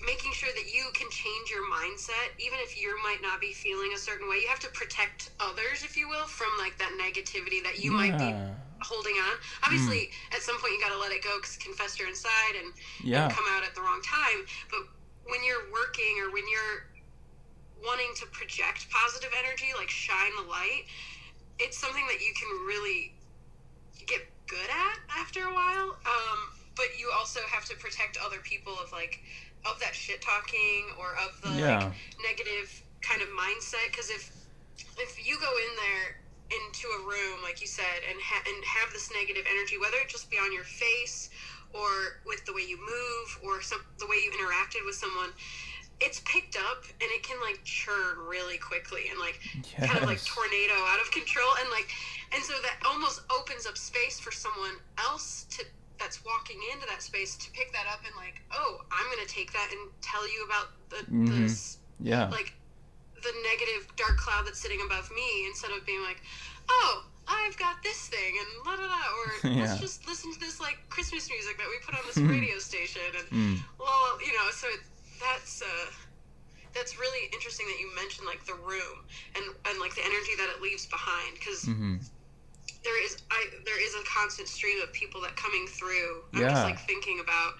making 0.00 0.32
sure 0.32 0.48
that 0.56 0.72
you 0.72 0.88
can 0.96 1.08
change 1.10 1.50
your 1.52 1.64
mindset 1.68 2.32
even 2.40 2.56
if 2.64 2.80
you 2.80 2.88
might 3.04 3.20
not 3.20 3.40
be 3.40 3.52
feeling 3.52 3.92
a 3.94 3.98
certain 3.98 4.28
way 4.28 4.36
you 4.40 4.48
have 4.48 4.60
to 4.60 4.70
protect 4.72 5.28
others 5.40 5.84
if 5.84 5.96
you 5.96 6.08
will 6.08 6.24
from 6.24 6.48
like 6.58 6.76
that 6.78 6.92
negativity 6.96 7.60
that 7.62 7.82
you 7.82 7.90
might 7.92 8.16
be 8.16 8.32
holding 8.80 9.12
on. 9.12 9.36
Hmm. 9.36 9.64
Obviously, 9.68 10.10
at 10.32 10.40
some 10.40 10.58
point 10.60 10.72
you 10.72 10.80
got 10.80 10.92
to 10.92 11.00
let 11.00 11.12
it 11.12 11.22
go 11.22 11.36
because 11.36 11.56
confess 11.60 11.98
you're 11.98 12.08
inside 12.08 12.56
and, 12.56 12.72
Yeah. 13.04 13.24
and 13.24 13.32
come 13.32 13.44
out 13.52 13.62
at 13.62 13.74
the 13.74 13.80
wrong 13.80 14.00
time. 14.00 14.46
But 14.70 14.88
when 15.30 15.42
you're 15.44 15.70
working 15.72 16.10
or 16.22 16.30
when 16.34 16.44
you're 16.50 16.90
wanting 17.86 18.12
to 18.20 18.26
project 18.34 18.90
positive 18.90 19.30
energy, 19.38 19.72
like 19.78 19.88
shine 19.88 20.32
the 20.36 20.46
light, 20.48 20.84
it's 21.58 21.78
something 21.78 22.04
that 22.08 22.20
you 22.20 22.32
can 22.36 22.50
really 22.66 23.14
get 24.06 24.20
good 24.46 24.68
at 24.68 24.96
after 25.20 25.40
a 25.46 25.52
while. 25.54 25.96
Um, 26.04 26.38
but 26.76 26.86
you 26.98 27.10
also 27.16 27.40
have 27.52 27.64
to 27.66 27.76
protect 27.76 28.18
other 28.24 28.40
people 28.42 28.72
of 28.82 28.92
like 28.92 29.20
of 29.68 29.78
that 29.80 29.94
shit 29.94 30.20
talking 30.22 30.88
or 30.98 31.12
of 31.20 31.36
the 31.42 31.60
Yeah. 31.60 31.84
like 31.84 31.92
negative 32.24 32.82
kind 33.00 33.20
of 33.22 33.28
mindset. 33.36 33.92
Because 33.92 34.10
if 34.10 34.32
if 34.98 35.26
you 35.26 35.38
go 35.40 35.50
in 35.50 35.72
there 35.76 36.20
into 36.50 36.88
a 36.98 37.00
room 37.06 37.38
like 37.46 37.60
you 37.60 37.66
said 37.68 38.02
and 38.08 38.18
ha- 38.20 38.42
and 38.48 38.64
have 38.64 38.92
this 38.92 39.10
negative 39.14 39.44
energy, 39.48 39.78
whether 39.78 39.96
it 40.02 40.08
just 40.08 40.30
be 40.30 40.36
on 40.36 40.52
your 40.52 40.64
face 40.64 41.30
or 41.72 42.20
with 42.26 42.44
the 42.46 42.52
way 42.52 42.62
you 42.66 42.78
move 42.78 43.28
or 43.44 43.62
some 43.62 43.80
the 43.98 44.06
way 44.06 44.16
you 44.24 44.30
interacted 44.38 44.84
with 44.86 44.94
someone. 44.94 45.30
It's 46.00 46.20
picked 46.24 46.56
up 46.56 46.84
and 46.88 47.08
it 47.12 47.22
can 47.22 47.36
like 47.44 47.60
churn 47.62 48.16
really 48.24 48.56
quickly 48.56 49.12
and 49.12 49.20
like 49.20 49.36
kind 49.84 49.98
of 50.00 50.08
like 50.08 50.24
tornado 50.24 50.72
out 50.88 51.00
of 51.00 51.10
control 51.12 51.52
and 51.60 51.68
like 51.70 51.88
and 52.32 52.42
so 52.42 52.54
that 52.64 52.80
almost 52.88 53.20
opens 53.28 53.66
up 53.66 53.76
space 53.76 54.18
for 54.18 54.32
someone 54.32 54.80
else 54.98 55.44
to 55.50 55.64
that's 56.00 56.24
walking 56.24 56.56
into 56.72 56.86
that 56.88 57.02
space 57.04 57.36
to 57.36 57.50
pick 57.52 57.70
that 57.76 57.84
up 57.92 58.00
and 58.08 58.16
like 58.16 58.40
oh 58.56 58.80
i'm 58.90 59.04
gonna 59.12 59.28
take 59.28 59.52
that 59.52 59.68
and 59.70 59.92
tell 60.00 60.24
you 60.24 60.40
about 60.48 60.72
the 60.88 61.04
Mhm. 61.12 61.44
this 61.44 61.76
Yeah. 62.00 62.28
like 62.32 62.54
the 63.20 63.32
negative 63.44 63.84
dark 64.00 64.16
cloud 64.16 64.46
that's 64.46 64.58
sitting 64.58 64.80
above 64.80 65.10
me 65.12 65.44
instead 65.52 65.70
of 65.72 65.84
being 65.84 66.00
like 66.00 66.22
oh 66.70 67.04
i've 67.30 67.56
got 67.56 67.76
this 67.82 68.08
thing 68.08 68.34
and 68.40 68.48
la 68.66 68.74
da 68.76 68.86
da 68.90 69.02
or 69.14 69.26
Yeah. 69.54 69.60
let's 69.62 69.78
just 69.78 70.06
listen 70.06 70.32
to 70.34 70.40
this 70.40 70.58
like 70.60 70.78
christmas 70.90 71.30
music 71.30 71.56
that 71.58 71.68
we 71.70 71.78
put 71.86 71.94
on 71.94 72.02
this 72.06 72.18
Mhm. 72.18 72.28
radio 72.28 72.58
station 72.58 73.02
and 73.16 73.28
Mm. 73.30 73.56
well, 73.78 74.18
you 74.20 74.32
know, 74.34 74.50
so 74.50 74.66
that's 75.20 75.62
uh, 75.62 75.86
that's 76.74 76.98
really 76.98 77.28
interesting 77.32 77.66
that 77.66 77.78
you 77.80 77.88
mentioned 77.94 78.26
like 78.26 78.44
the 78.44 78.54
room 78.54 78.96
and 79.36 79.44
and 79.68 79.78
like 79.80 79.94
the 79.94 80.04
energy 80.04 80.34
that 80.36 80.48
it 80.54 80.60
leaves 80.60 80.86
behind 80.86 81.34
because 81.38 81.64
hmm 81.64 81.96
there 82.84 82.98
is 83.04 83.16
I 83.30 83.40
there 83.64 83.80
is 83.80 83.94
a 83.94 84.02
constant 84.04 84.48
stream 84.48 84.80
of 84.82 84.92
people 84.92 85.20
that 85.22 85.36
coming 85.36 85.66
through. 85.66 86.24
I'm 86.34 86.42
Yeah. 86.42 86.50
just 86.50 86.64
like 86.64 86.78
thinking 86.80 87.20
about 87.20 87.52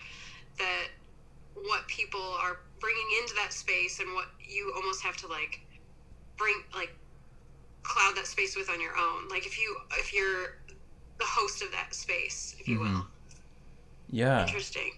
that 0.59 0.89
what 1.55 1.87
people 1.89 2.21
are 2.41 2.57
bringing 2.81 3.09
into 3.21 3.35
that 3.35 3.53
space 3.53 4.01
and 4.01 4.09
what 4.15 4.29
you 4.41 4.73
almost 4.77 5.03
have 5.03 5.17
to 5.19 5.27
like 5.27 5.61
bring 6.37 6.57
like 6.75 6.93
cloud 7.83 8.15
that 8.17 8.27
space 8.27 8.57
with 8.57 8.69
on 8.71 8.81
your 8.81 8.97
own. 8.97 9.29
Like 9.29 9.47
if 9.47 9.59
you 9.59 9.77
if 9.99 10.13
you're 10.15 10.59
the 11.19 11.25
host 11.27 11.63
of 11.63 11.71
that 11.73 11.95
space, 11.95 12.55
if 12.59 12.67
you 12.69 12.81
will. 12.81 12.87
Mhm. 12.87 13.07
Yeah. 14.11 14.43
Interesting. 14.47 14.93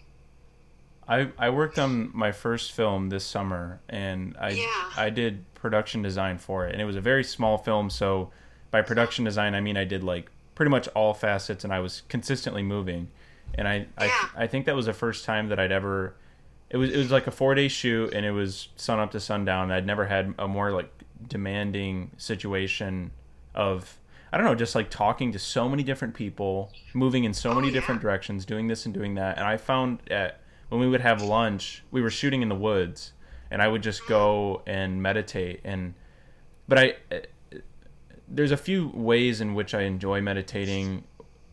I, 1.09 1.29
I 1.37 1.51
worked 1.51 1.79
on 1.79 2.11
my 2.15 2.31
first 2.33 2.73
film 2.73 3.09
this 3.09 3.25
summer 3.25 3.81
and 3.89 4.37
I 4.41 4.51
Yeah. 4.51 4.91
I 4.97 5.11
did 5.11 5.45
production 5.55 6.01
design 6.03 6.39
for 6.39 6.67
it 6.67 6.73
and 6.73 6.81
it 6.81 6.85
was 6.85 6.97
a 6.97 7.01
very 7.01 7.25
small 7.25 7.59
film 7.59 7.91
so 7.91 8.31
by 8.71 8.83
production 8.83 9.25
design 9.25 9.55
I 9.55 9.61
mean 9.61 9.77
I 9.77 9.85
did 9.85 10.03
like 10.05 10.31
pretty 10.55 10.71
much 10.71 10.87
all 10.89 11.13
facets 11.13 11.65
and 11.65 11.73
I 11.73 11.81
was 11.81 12.03
consistently 12.09 12.63
moving 12.63 13.09
and 13.55 13.67
I 13.69 13.87
Yeah. 13.99 14.09
I, 14.37 14.45
I 14.45 14.47
think 14.47 14.67
that 14.67 14.77
was 14.77 14.87
the 14.87 14.93
first 14.93 15.25
time 15.25 15.49
that 15.49 15.59
I'd 15.59 15.73
ever 15.73 16.15
it 16.71 16.77
was 16.77 16.91
it 16.91 16.97
was 16.97 17.11
like 17.11 17.27
a 17.27 17.31
4-day 17.33 17.69
shoot 17.69 18.15
and 18.15 18.25
it 18.25 18.33
was 18.33 18.69
sun 18.77 18.99
up 19.01 19.11
to 19.11 19.21
sundown 19.21 19.71
I'd 19.73 19.87
never 19.87 20.07
had 20.07 20.33
a 20.39 20.47
more 20.49 20.71
like 20.73 20.91
demanding 21.29 22.11
situation 22.17 23.11
of 23.55 23.99
I 24.33 24.39
don't 24.39 24.47
know, 24.47 24.55
just 24.55 24.75
like 24.75 24.89
talking 24.89 25.31
to 25.33 25.39
so 25.39 25.69
many 25.69 25.83
different 25.83 26.15
people, 26.15 26.73
moving 26.95 27.25
in 27.25 27.35
so 27.35 27.51
Oh, 27.51 27.55
many 27.55 27.67
yeah. 27.67 27.75
different 27.75 28.01
directions, 28.01 28.47
doing 28.47 28.67
this 28.67 28.87
and 28.87 28.95
doing 28.95 29.15
that. 29.17 29.37
And 29.37 29.47
I 29.47 29.59
found 29.59 29.99
at 30.11 30.41
when 30.71 30.81
we 30.81 30.89
would 30.89 31.03
have 31.03 31.21
lunch, 31.21 31.83
we 31.91 32.01
were 32.01 32.09
shooting 32.09 32.41
in 32.41 32.49
the 32.49 32.55
woods, 32.55 33.13
and 33.51 33.61
I 33.61 33.69
would 33.69 33.83
just 33.83 34.07
go 34.09 34.63
and 34.67 35.03
meditate. 35.03 35.61
And 35.65 35.93
but 36.67 36.79
I, 36.79 36.95
eh, 37.11 37.21
there's 38.27 38.53
a 38.53 38.57
few 38.57 38.89
ways 38.95 39.43
in 39.43 39.53
which 39.53 39.75
I 39.75 39.83
enjoy 39.83 40.23
meditating. 40.23 41.05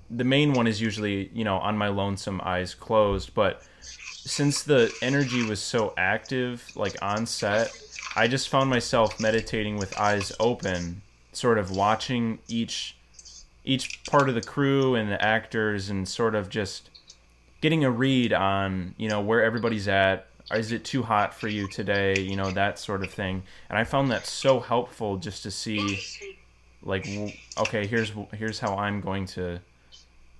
The 0.09 0.23
main 0.23 0.53
one 0.53 0.65
is 0.65 0.79
usually 0.79 1.29
you 1.33 1.43
know 1.43 1.57
on 1.57 1.77
my 1.77 1.89
lonesome, 1.89 2.39
eyes 2.45 2.73
closed. 2.73 3.33
But 3.33 3.61
since 3.81 4.63
the 4.63 4.89
energy 5.01 5.43
was 5.43 5.61
so 5.61 5.93
active, 5.97 6.65
like 6.77 6.95
on 7.01 7.25
set, 7.25 7.71
I 8.19 8.27
just 8.27 8.49
found 8.49 8.69
myself 8.69 9.17
meditating 9.17 9.77
with 9.77 9.97
eyes 9.97 10.33
open, 10.41 11.01
sort 11.31 11.57
of 11.57 11.71
watching 11.71 12.39
each 12.49 12.97
each 13.63 14.03
part 14.07 14.27
of 14.27 14.35
the 14.35 14.41
crew 14.41 14.95
and 14.95 15.09
the 15.09 15.23
actors 15.23 15.89
and 15.89 16.05
sort 16.05 16.35
of 16.35 16.49
just 16.49 16.89
getting 17.61 17.85
a 17.85 17.89
read 17.91 18.33
on, 18.33 18.93
you 18.97 19.07
know, 19.07 19.21
where 19.21 19.41
everybody's 19.41 19.87
at. 19.87 20.27
Is 20.51 20.73
it 20.73 20.83
too 20.83 21.03
hot 21.03 21.33
for 21.33 21.47
you 21.47 21.69
today? 21.69 22.19
You 22.19 22.35
know, 22.35 22.51
that 22.51 22.77
sort 22.77 23.03
of 23.03 23.11
thing. 23.13 23.43
And 23.69 23.79
I 23.79 23.85
found 23.85 24.11
that 24.11 24.25
so 24.25 24.59
helpful 24.59 25.15
just 25.15 25.43
to 25.43 25.51
see 25.51 25.97
like 26.83 27.07
okay, 27.57 27.87
here's 27.87 28.11
here's 28.33 28.59
how 28.59 28.75
I'm 28.75 28.99
going 28.99 29.27
to 29.27 29.61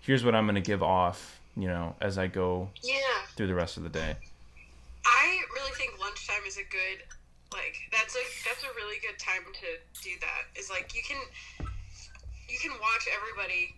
here's 0.02 0.26
what 0.26 0.36
I'm 0.36 0.44
going 0.44 0.56
to 0.56 0.62
give 0.62 0.84
off, 0.84 1.40
you 1.56 1.70
know, 1.70 1.96
as 2.02 2.18
I 2.18 2.28
go 2.28 2.72
Yeah. 2.84 2.96
through 3.38 3.48
the 3.48 3.56
rest 3.56 3.78
of 3.78 3.84
the 3.84 3.90
day. 3.90 4.18
I 5.06 5.40
really 5.56 5.72
think 5.76 5.98
lunchtime 5.98 6.44
is 6.46 6.58
a 6.58 6.64
good 6.64 7.04
like 7.52 7.76
that's 7.92 8.16
a 8.16 8.24
that's 8.46 8.64
a 8.64 8.72
really 8.78 9.02
good 9.02 9.18
time 9.18 9.46
to 9.46 9.68
do 10.04 10.14
that. 10.22 10.50
Is 10.60 10.70
like 10.70 10.94
you 10.94 11.02
can 11.02 11.18
you 12.48 12.58
can 12.62 12.72
watch 12.82 13.06
everybody 13.10 13.76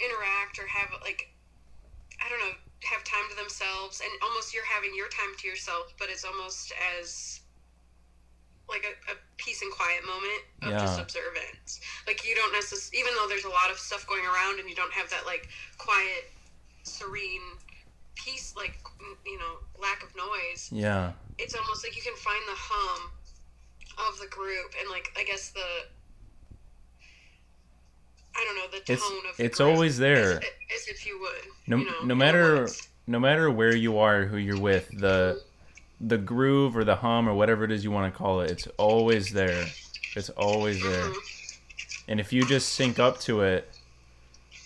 interact 0.00 0.58
or 0.58 0.66
have 0.66 0.92
like 1.02 1.28
I 2.20 2.28
don't 2.28 2.40
know 2.40 2.56
have 2.84 3.02
time 3.04 3.24
to 3.30 3.36
themselves 3.36 4.00
and 4.00 4.10
almost 4.22 4.54
you're 4.54 4.66
having 4.66 4.92
your 4.94 5.08
time 5.08 5.32
to 5.38 5.48
yourself, 5.48 5.92
but 5.98 6.08
it's 6.08 6.24
almost 6.24 6.72
as 7.00 7.40
like 8.68 8.84
a, 8.84 9.12
a 9.12 9.14
peace 9.36 9.62
and 9.62 9.72
quiet 9.72 10.04
moment 10.04 10.42
of 10.62 10.80
just 10.80 11.00
observance. 11.00 11.80
Like 12.06 12.26
you 12.26 12.34
don't 12.34 12.52
necessarily, 12.52 12.98
even 12.98 13.14
though 13.14 13.28
there's 13.28 13.44
a 13.44 13.52
lot 13.52 13.70
of 13.70 13.78
stuff 13.78 14.06
going 14.06 14.24
around 14.24 14.60
and 14.60 14.68
you 14.68 14.74
don't 14.74 14.92
have 14.92 15.08
that 15.10 15.24
like 15.24 15.48
quiet, 15.78 16.30
serene 16.82 17.42
peace, 18.14 18.54
like 18.56 18.76
you 19.24 19.38
know, 19.38 19.58
lack 19.80 20.02
of 20.02 20.14
noise. 20.16 20.70
Yeah. 20.72 21.12
It's 21.38 21.54
almost 21.54 21.84
like 21.84 21.96
you 21.96 22.02
can 22.02 22.14
find 22.16 22.40
the 22.48 22.54
hum 22.56 23.10
of 24.10 24.18
the 24.20 24.26
group 24.28 24.72
and 24.80 24.88
like 24.90 25.10
I 25.16 25.24
guess 25.24 25.50
the 25.50 25.60
I 28.34 28.44
don't 28.44 28.56
know 28.56 28.78
the 28.78 28.84
tone 28.84 28.94
It's- 28.96 29.30
of 29.30 29.36
the 29.38 29.44
it's 29.44 29.60
always 29.60 29.98
there. 29.98 30.32
as, 30.32 30.38
as 30.74 30.88
if 30.88 31.06
you 31.06 31.18
would. 31.20 31.42
No, 31.66 31.76
you 31.78 31.84
know, 31.86 32.00
no 32.04 32.14
matter 32.14 32.68
no 33.06 33.18
matter 33.20 33.50
where 33.50 33.74
you 33.74 33.98
are, 33.98 34.24
who 34.24 34.36
you're 34.36 34.60
with, 34.60 34.88
the 34.98 35.42
the 36.00 36.18
groove 36.18 36.76
or 36.76 36.84
the 36.84 36.96
hum 36.96 37.28
or 37.28 37.34
whatever 37.34 37.64
it 37.64 37.72
is 37.72 37.82
you 37.82 37.90
want 37.90 38.12
to 38.12 38.16
call 38.16 38.40
it, 38.42 38.50
it's 38.50 38.66
always 38.76 39.32
there. 39.32 39.64
It's 40.14 40.28
always 40.30 40.82
there. 40.82 41.04
Mhm. 41.04 41.58
And 42.08 42.20
if 42.20 42.32
you 42.32 42.44
just 42.44 42.70
sync 42.74 42.98
up 42.98 43.18
to 43.20 43.40
it, 43.42 43.68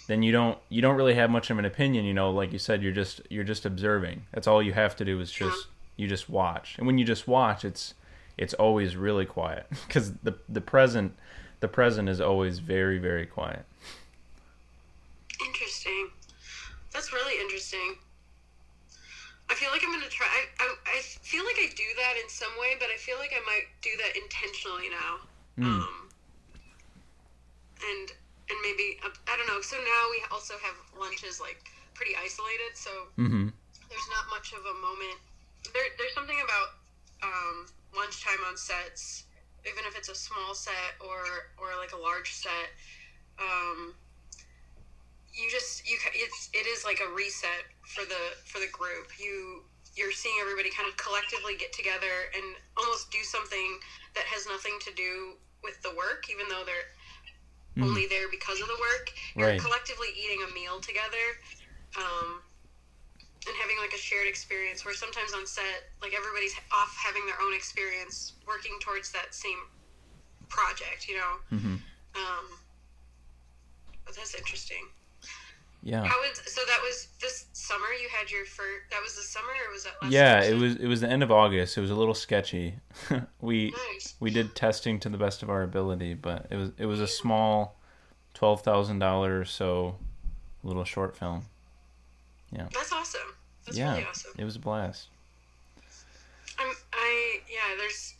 then 0.08 0.22
you 0.24 0.32
don't 0.32 0.58
you 0.68 0.82
don't 0.82 0.96
really 0.96 1.14
have 1.14 1.30
much 1.30 1.50
of 1.50 1.58
an 1.58 1.64
opinion. 1.64 2.04
You 2.04 2.14
know, 2.14 2.30
like 2.30 2.52
you 2.52 2.58
said, 2.58 2.82
you're 2.82 2.92
just 2.92 3.20
you're 3.30 3.44
just 3.44 3.64
observing. 3.64 4.26
That's 4.32 4.46
all 4.48 4.60
you 4.62 4.72
have 4.72 4.96
to 4.96 5.04
do 5.04 5.20
is 5.20 5.30
just 5.30 5.68
you 6.00 6.08
just 6.08 6.28
watch. 6.30 6.76
And 6.78 6.86
when 6.86 6.98
you 6.98 7.04
just 7.04 7.28
watch, 7.28 7.64
it's 7.64 7.94
it's 8.38 8.54
always 8.54 8.96
really 8.96 9.26
quiet 9.26 9.66
because 9.86 10.14
the 10.22 10.34
the 10.48 10.60
present 10.60 11.14
the 11.60 11.68
present 11.68 12.08
is 12.08 12.20
always 12.20 12.58
very 12.58 12.98
very 12.98 13.26
quiet. 13.26 13.64
Interesting. 15.44 16.10
That's 16.92 17.12
really 17.12 17.40
interesting. 17.40 17.96
I 19.50 19.54
feel 19.54 19.70
like 19.70 19.82
I'm 19.84 19.90
gonna 19.92 20.08
try. 20.08 20.26
I, 20.26 20.42
I, 20.64 20.66
I 20.86 20.98
feel 21.02 21.44
like 21.44 21.58
I 21.58 21.68
do 21.74 21.88
that 21.96 22.14
in 22.22 22.28
some 22.28 22.52
way, 22.60 22.76
but 22.78 22.88
I 22.94 22.96
feel 22.96 23.18
like 23.18 23.32
I 23.34 23.42
might 23.46 23.66
do 23.82 23.90
that 23.98 24.12
intentionally 24.16 24.88
now. 24.88 25.12
Mm. 25.58 25.66
Um, 25.82 26.08
and 27.82 28.06
and 28.48 28.58
maybe 28.62 28.98
uh, 29.04 29.10
I 29.28 29.36
don't 29.36 29.48
know. 29.48 29.60
So 29.60 29.76
now 29.76 30.02
we 30.10 30.22
also 30.30 30.54
have 30.62 30.76
lunches 30.98 31.40
like 31.40 31.60
pretty 31.94 32.12
isolated, 32.16 32.72
so 32.74 32.90
Mm-hmm. 33.18 33.48
there's 33.90 34.08
not 34.14 34.24
much 34.30 34.52
of 34.54 34.62
a 34.64 34.76
moment. 34.80 35.18
There, 35.72 35.84
there's 35.98 36.14
something 36.14 36.40
about 36.42 36.68
um, 37.22 37.66
lunchtime 37.94 38.40
on 38.48 38.56
sets, 38.56 39.24
even 39.68 39.84
if 39.86 39.96
it's 39.96 40.08
a 40.08 40.14
small 40.14 40.54
set 40.54 40.96
or 41.00 41.52
or 41.60 41.76
like 41.76 41.92
a 41.92 42.00
large 42.00 42.32
set. 42.32 42.72
Um, 43.38 43.94
you 45.32 45.50
just 45.50 45.86
you 45.88 45.96
it's 46.14 46.50
it 46.52 46.66
is 46.66 46.84
like 46.84 47.00
a 47.00 47.08
reset 47.12 47.64
for 47.86 48.04
the 48.04 48.34
for 48.44 48.58
the 48.58 48.68
group. 48.72 49.18
You 49.18 49.64
you're 49.96 50.12
seeing 50.12 50.38
everybody 50.40 50.70
kind 50.70 50.88
of 50.88 50.96
collectively 50.96 51.56
get 51.56 51.72
together 51.72 52.30
and 52.34 52.56
almost 52.76 53.10
do 53.10 53.22
something 53.22 53.78
that 54.14 54.24
has 54.24 54.46
nothing 54.46 54.78
to 54.86 54.92
do 54.94 55.36
with 55.62 55.82
the 55.82 55.90
work, 55.94 56.30
even 56.30 56.48
though 56.48 56.62
they're 56.64 56.88
Mhm. 57.76 57.82
only 57.88 58.06
there 58.06 58.28
because 58.30 58.60
of 58.60 58.68
the 58.68 58.78
work. 58.80 59.10
You're 59.36 59.48
Right. 59.48 59.60
collectively 59.60 60.08
eating 60.16 60.42
a 60.42 60.52
meal 60.54 60.80
together. 60.80 61.36
Um, 61.96 62.42
and 63.46 63.56
having 63.60 63.76
like 63.80 63.92
a 63.94 63.98
shared 63.98 64.26
experience 64.28 64.84
where 64.84 64.94
sometimes 64.94 65.32
on 65.32 65.46
set 65.46 65.88
like 66.02 66.12
everybody's 66.16 66.54
off 66.72 66.94
having 67.02 67.24
their 67.26 67.40
own 67.40 67.54
experience 67.54 68.34
working 68.46 68.72
towards 68.80 69.10
that 69.12 69.32
same 69.34 69.58
project 70.48 71.08
you 71.08 71.16
know 71.16 71.32
Mm-hmm. 71.52 71.74
um, 72.16 72.46
that's 74.06 74.34
interesting. 74.34 74.84
Yeah. 75.82 76.04
How 76.04 76.16
was 76.20 76.42
so? 76.44 76.60
That 76.66 76.80
was 76.82 77.08
this 77.22 77.46
summer. 77.52 77.86
You 78.02 78.08
had 78.14 78.30
your 78.30 78.44
first. 78.44 78.90
That 78.90 79.00
was 79.02 79.14
the 79.16 79.22
summer, 79.22 79.46
or 79.66 79.72
was 79.72 79.84
that 79.84 79.92
last? 80.02 80.12
Yeah, 80.12 80.42
summer? 80.42 80.54
it 80.54 80.58
was 80.60 80.76
it 80.76 80.86
was 80.88 81.00
the 81.00 81.08
end 81.08 81.22
of 81.22 81.30
August. 81.30 81.78
It 81.78 81.80
was 81.80 81.90
a 81.90 81.94
little 81.94 82.12
sketchy. 82.12 82.74
we 83.40 83.72
Nice. 83.92 84.14
we 84.20 84.30
did 84.30 84.54
testing 84.54 85.00
to 85.00 85.08
the 85.08 85.16
best 85.16 85.42
of 85.42 85.48
our 85.48 85.62
ability, 85.62 86.14
but 86.14 86.46
it 86.50 86.56
was 86.56 86.72
it 86.76 86.84
was 86.86 87.00
a 87.00 87.06
small, 87.06 87.78
twelve 88.34 88.60
thousand 88.62 88.98
dollars 88.98 89.40
or 89.40 89.44
so, 89.46 89.96
little 90.62 90.84
short 90.84 91.16
film. 91.16 91.46
That's 92.52 92.92
awesome. 92.92 93.20
That's 93.66 93.78
yeah, 93.78 93.92
really 93.92 94.04
awesome. 94.06 94.32
it 94.38 94.44
was 94.44 94.56
a 94.56 94.58
blast. 94.58 95.08
I'm. 96.58 96.66
I 96.92 97.40
yeah. 97.48 97.76
There's 97.78 98.14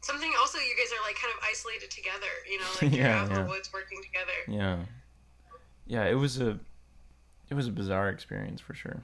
something 0.00 0.30
also. 0.38 0.58
You 0.58 0.74
guys 0.76 0.92
are 0.92 1.02
like 1.06 1.16
kind 1.16 1.32
of 1.36 1.40
isolated 1.48 1.90
together. 1.90 2.26
You 2.50 2.58
know, 2.60 2.66
like 2.82 2.92
you're 2.96 3.06
Yeah, 3.06 3.20
out 3.20 3.26
in 3.26 3.32
yeah. 3.36 3.42
the 3.42 3.48
woods 3.48 3.70
working 3.72 4.00
together. 4.02 4.32
Yeah, 4.48 4.78
yeah, 5.86 6.04
it 6.10 6.14
was 6.14 6.40
a 6.40 6.58
it 7.48 7.54
was 7.54 7.66
a 7.66 7.72
bizarre 7.72 8.08
experience 8.10 8.60
for 8.60 8.74
sure. 8.74 9.02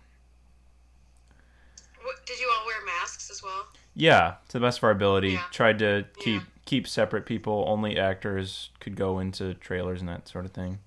What, 2.02 2.24
did 2.26 2.38
you 2.38 2.48
all 2.56 2.64
wear 2.66 2.76
masks 2.84 3.30
as 3.30 3.42
well? 3.42 3.66
Yeah, 3.94 4.34
to 4.48 4.58
the 4.58 4.64
best 4.64 4.78
of 4.78 4.84
our 4.84 4.90
ability, 4.90 5.30
Yeah. 5.32 5.42
tried 5.50 5.78
to 5.80 6.04
keep 6.18 6.42
Yeah. 6.42 6.48
keep 6.64 6.86
separate 6.86 7.26
people. 7.26 7.64
Only 7.66 7.98
actors 7.98 8.70
could 8.80 8.94
go 8.94 9.18
into 9.18 9.54
trailers 9.54 10.00
and 10.00 10.08
that 10.08 10.28
sort 10.28 10.44
of 10.44 10.52
thing. 10.52 10.78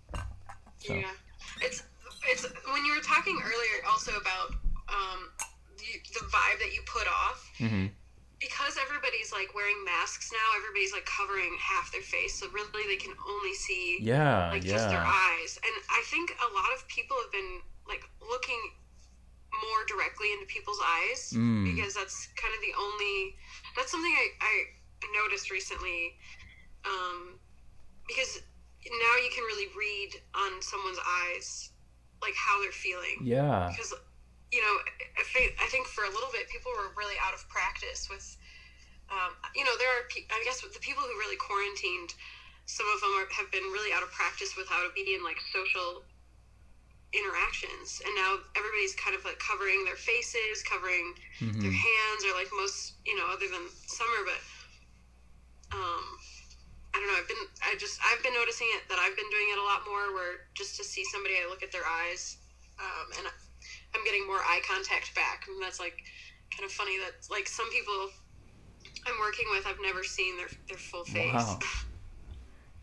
So. 0.77 0.93
Yeah, 0.93 1.11
it's 1.61 1.83
it's 2.32 2.43
when 2.71 2.86
you 2.86 2.93
were 2.95 3.01
talking 3.03 3.38
earlier 3.43 3.77
also 3.89 4.11
about 4.17 4.53
um, 4.89 5.30
the, 5.77 5.91
the 6.13 6.23
vibe 6.30 6.57
that 6.63 6.71
you 6.73 6.82
put 6.86 7.07
off 7.07 7.39
hmm 7.57 7.88
because 8.39 8.80
everybody's 8.80 9.34
like 9.36 9.51
wearing 9.53 9.75
masks 9.84 10.32
now. 10.32 10.47
Everybody's 10.55 10.93
like 10.95 11.03
covering 11.03 11.51
half 11.59 11.91
their 11.91 11.99
face, 11.99 12.39
so 12.39 12.47
really 12.55 12.88
they 12.88 12.95
can 12.95 13.11
only 13.27 13.51
see 13.53 13.99
Yeah, 13.99 14.47
like 14.47 14.63
just 14.63 14.88
their 14.88 15.03
eyes. 15.03 15.59
And 15.59 15.75
I 15.91 16.01
think 16.07 16.32
a 16.39 16.47
lot 16.55 16.71
of 16.71 16.88
people 16.88 17.19
have 17.19 17.34
been 17.36 17.59
like 17.84 17.99
looking 18.23 18.55
more 19.51 19.84
directly 19.91 20.32
into 20.32 20.47
people's 20.47 20.80
eyes 20.80 21.36
Mm. 21.36 21.67
because 21.67 21.93
that's 21.99 22.32
kind 22.39 22.55
of 22.55 22.61
the 22.63 22.71
only. 22.80 23.36
That's 23.75 23.91
something 23.91 24.15
I 24.15 24.32
I 24.39 24.53
noticed 25.19 25.51
recently. 25.51 26.15
Um, 26.88 27.36
because 28.07 28.39
now 28.88 29.15
you 29.19 29.30
can 29.36 29.43
really 29.51 29.67
read 29.75 30.15
on 30.34 30.61
someone's 30.61 30.99
eyes 31.27 31.71
like 32.22 32.36
how 32.36 32.59
they're 32.61 32.72
feeling. 32.72 33.22
Yeah, 33.22 33.76
because 33.76 33.93
you 34.51 34.61
know 34.61 34.76
I 35.20 35.24
think, 35.24 35.53
I 35.61 35.67
think 35.67 35.88
for 35.88 36.03
a 36.03 36.09
little 36.09 36.30
bit 36.32 36.49
people 36.49 36.72
were 36.72 36.93
really 36.97 37.15
out 37.22 37.34
of 37.34 37.47
practice 37.49 38.07
with 38.09 38.38
um, 39.09 39.36
you 39.55 39.63
know 39.63 39.78
there 39.78 39.89
are 39.89 40.03
i 40.32 40.41
guess 40.43 40.61
the 40.61 40.80
people 40.82 41.03
who 41.03 41.17
really 41.20 41.38
quarantined 41.38 42.13
some 42.65 42.88
of 42.93 43.01
them 43.01 43.11
are, 43.17 43.28
have 43.34 43.51
been 43.51 43.63
really 43.74 43.91
out 43.93 44.03
of 44.03 44.11
practice 44.11 44.55
with 44.57 44.67
how 44.70 44.84
to 44.84 44.89
be 44.93 45.13
in 45.13 45.24
like 45.24 45.39
social 45.53 46.05
interactions. 47.13 48.01
And 48.05 48.13
now 48.15 48.38
everybody's 48.55 48.93
kind 48.95 49.15
of 49.15 49.26
like 49.26 49.39
covering 49.39 49.84
their 49.84 49.95
faces 49.95 50.61
covering 50.63 51.13
their 51.61 51.72
hmm 51.72 51.74
hands 51.74 52.24
or 52.24 52.34
like 52.34 52.49
most 52.55 52.93
you 53.05 53.15
know 53.15 53.28
other 53.32 53.47
than 53.49 53.67
summer 53.88 54.24
but 54.26 54.39
um 55.72 56.18
i 56.93 56.97
don't 56.97 57.07
know 57.07 57.17
i've 57.19 57.27
been 57.27 57.43
i 57.63 57.75
just 57.77 57.99
i've 58.11 58.21
been 58.23 58.33
noticing 58.33 58.67
it 58.77 58.83
that 58.89 58.97
i've 58.99 59.15
been 59.15 59.29
doing 59.29 59.47
it 59.53 59.59
a 59.59 59.63
lot 59.63 59.81
more 59.85 60.13
where 60.13 60.47
just 60.55 60.75
to 60.77 60.83
see 60.83 61.03
somebody 61.11 61.35
i 61.35 61.47
look 61.49 61.61
at 61.63 61.71
their 61.71 61.85
eyes 61.85 62.37
um, 62.79 63.07
and 63.17 63.27
i'm 63.95 64.03
getting 64.05 64.25
more 64.27 64.37
eye 64.39 64.61
contact 64.67 65.13
back 65.15 65.45
and 65.47 65.61
that's 65.61 65.79
like 65.79 66.03
kind 66.55 66.65
of 66.65 66.71
funny 66.71 66.97
that 66.97 67.13
like 67.29 67.47
some 67.47 67.69
people 67.71 68.09
i'm 69.07 69.19
working 69.19 69.45
with 69.51 69.65
i've 69.67 69.81
never 69.81 70.03
seen 70.03 70.35
their 70.37 70.47
their 70.67 70.77
full 70.77 71.03
face 71.05 71.33
Wow. 71.33 71.59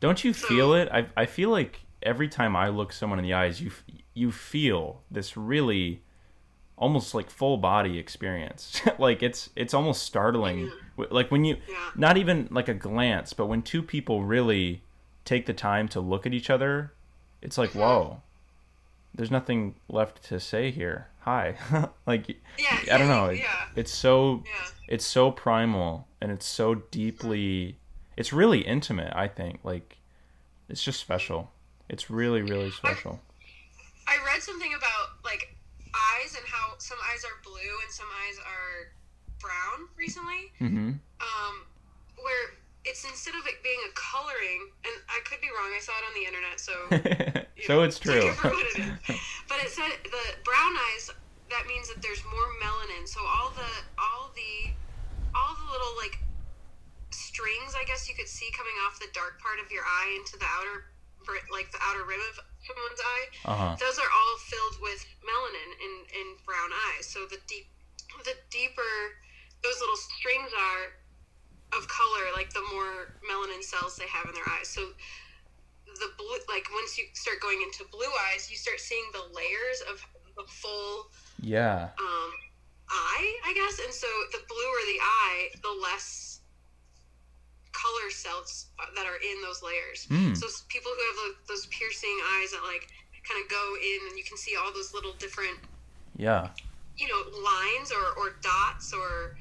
Don't 0.00 0.22
you 0.24 0.34
So- 0.34 0.46
feel 0.46 0.74
it? 0.74 0.88
I 0.92 1.07
I 1.16 1.24
feel 1.26 1.48
like 1.48 1.80
every 2.02 2.28
time 2.28 2.54
I 2.54 2.68
look 2.68 2.92
someone 2.92 3.18
in 3.18 3.24
the 3.24 3.32
eyes, 3.32 3.62
you 3.62 3.70
you 4.12 4.30
feel 4.30 5.00
this 5.11 5.38
really 5.38 6.02
almost 6.76 7.14
like 7.14 7.30
full 7.30 7.57
body 7.57 7.98
experience. 7.98 8.78
like 8.98 9.22
it's 9.22 9.48
it's 9.57 9.72
almost 9.72 10.02
startling. 10.02 10.66
W- 10.66 10.82
Like 10.97 11.30
when 11.30 11.44
you 11.44 11.57
yeah 11.68 11.90
not 11.94 12.16
even 12.16 12.49
like 12.51 12.68
a 12.68 12.74
glance, 12.74 13.32
but 13.32 13.47
when 13.47 13.62
two 13.62 13.82
people 13.82 14.24
really 14.24 14.82
take 15.24 15.47
the 15.47 15.53
time 15.55 15.88
to 15.88 16.01
look 16.01 16.24
at 16.26 16.32
each 16.32 16.51
other, 16.51 16.92
it's 17.42 17.59
like, 17.59 17.70
Mhm. 17.72 17.80
whoa. 17.80 18.22
There's 19.14 19.30
nothing 19.30 19.76
left 19.88 20.22
to 20.24 20.38
say 20.40 20.70
here. 20.70 21.09
Hi. 21.20 21.57
like 22.07 22.28
yeah 22.59 22.78
I 22.92 22.99
don't 22.99 23.09
know. 23.09 23.30
yeah 23.30 23.66
It's 23.74 23.92
so 23.92 24.42
yeah 24.47 24.66
it's 24.88 25.05
so 25.05 25.30
primal 25.32 26.07
and 26.20 26.30
it's 26.30 26.47
so 26.47 26.76
deeply 26.92 27.76
it's 28.16 28.32
really 28.32 28.61
intimate 28.61 29.12
i 29.16 29.26
think 29.26 29.59
like 29.64 29.99
it's 30.68 30.80
just 30.80 31.01
special 31.01 31.51
it's 31.88 32.09
really 32.09 32.40
really 32.40 32.70
special 32.70 33.20
I 34.07 34.16
read 34.24 34.40
something 34.42 34.72
about 34.74 35.09
like 35.24 35.57
eyes 35.92 36.36
and 36.36 36.47
how 36.47 36.74
some 36.78 36.99
eyes 37.12 37.24
are 37.24 37.36
blue 37.42 37.74
and 37.82 37.90
some 37.92 38.07
eyes 38.24 38.38
are 38.38 38.92
brown 39.47 39.86
recently. 39.94 40.51
mm-hmm 40.59 40.99
Um, 41.22 41.55
where 42.18 42.59
it's 42.86 43.03
instead 43.07 43.34
of 43.34 43.47
it 43.47 43.62
being 43.62 43.78
a 43.86 43.92
coloring, 43.94 44.70
and 44.86 44.94
I 45.11 45.18
could 45.26 45.42
be 45.42 45.51
wrong. 45.51 45.70
I 45.74 45.82
saw 45.82 45.94
it 45.99 46.05
on 46.07 46.14
the 46.14 46.26
internet, 46.26 46.57
so 46.59 46.74
so 47.66 47.72
know, 47.78 47.86
it's 47.86 47.99
true 47.99 48.30
it 48.30 48.34
for 48.38 48.51
what 48.51 48.66
it 48.74 48.78
is. 48.78 49.18
But 49.51 49.59
it 49.62 49.70
said 49.70 49.90
the 50.03 50.24
brown 50.42 50.74
eyes. 50.90 51.11
That 51.51 51.70
means 51.70 51.86
that 51.94 52.03
there's 52.03 52.22
more 52.26 52.49
melanin. 52.59 53.07
So 53.07 53.22
all 53.22 53.55
the 53.55 53.70
all 53.99 54.34
the 54.34 54.74
all 55.34 55.55
the 55.55 55.68
little 55.70 55.94
like 55.99 56.18
strings, 57.14 57.74
I 57.78 57.86
guess 57.86 58.11
you 58.11 58.14
could 58.18 58.30
see 58.30 58.51
coming 58.51 58.74
off 58.86 58.99
the 58.99 59.11
dark 59.14 59.38
part 59.38 59.62
of 59.62 59.70
your 59.70 59.86
eye 59.86 60.11
into 60.18 60.34
the 60.38 60.49
outer, 60.59 60.90
like 61.55 61.70
the 61.70 61.78
outer 61.86 62.03
rim 62.03 62.22
of 62.34 62.42
someone's 62.66 62.99
eye 62.99 63.26
uh-huh 63.47 63.74
those 63.78 63.99
are 63.99 64.11
all 64.11 64.34
filled 64.42 64.76
with 64.82 65.01
melanin 65.22 65.70
in, 65.78 65.92
in 66.18 66.26
brown 66.44 66.70
eyes. 66.90 67.07
So 67.07 67.26
the 67.30 67.38
deep, 67.47 67.66
the 68.24 68.34
deeper 68.51 68.92
those 69.67 69.83
little 69.83 69.99
strings 69.99 70.51
are 70.55 70.85
of 71.75 71.83
color, 71.91 72.31
like 72.39 72.55
the 72.55 72.62
more 72.71 73.19
melanin 73.27 73.62
cells 73.62 73.99
they 73.99 74.07
have 74.07 74.31
in 74.31 74.35
their 74.39 74.47
eyes. 74.55 74.71
So 74.71 74.95
the 75.99 76.11
blue, 76.14 76.39
like 76.47 76.71
once 76.71 76.95
you 76.95 77.11
start 77.19 77.43
going 77.43 77.59
into 77.59 77.83
blue 77.91 78.11
eyes, 78.31 78.47
you 78.47 78.57
start 78.57 78.79
seeing 78.79 79.03
the 79.11 79.27
layers 79.35 79.83
of 79.91 79.99
the 80.39 80.47
full 80.47 81.11
yeah 81.43 81.91
um, 81.99 82.31
eye, 82.87 83.29
I 83.43 83.51
guess. 83.59 83.83
And 83.83 83.93
so 83.93 84.07
the 84.31 84.47
bluer 84.47 84.81
the 84.87 85.01
eye, 85.03 85.43
the 85.59 85.75
less 85.83 86.41
color 87.75 88.09
cells 88.11 88.71
that 88.95 89.05
are 89.05 89.19
in 89.19 89.43
those 89.43 89.61
layers. 89.67 90.07
Hmm. 90.07 90.35
So 90.39 90.47
people 90.69 90.93
who 90.95 91.03
have 91.11 91.19
tho- 91.19 91.43
those 91.51 91.67
piercing 91.75 92.17
eyes 92.39 92.55
that 92.55 92.62
like 92.62 92.87
kind 93.27 93.43
of 93.43 93.51
go 93.51 93.75
in 93.83 93.99
and 94.07 94.14
you 94.17 94.23
can 94.23 94.39
see 94.39 94.55
all 94.55 94.71
those 94.73 94.95
little 94.95 95.12
different, 95.19 95.59
yeah 96.14 96.55
you 96.97 97.09
know, 97.09 97.21
lines 97.45 97.93
or, 97.93 98.05
or 98.17 98.37
dots 98.43 98.93
or 98.93 99.37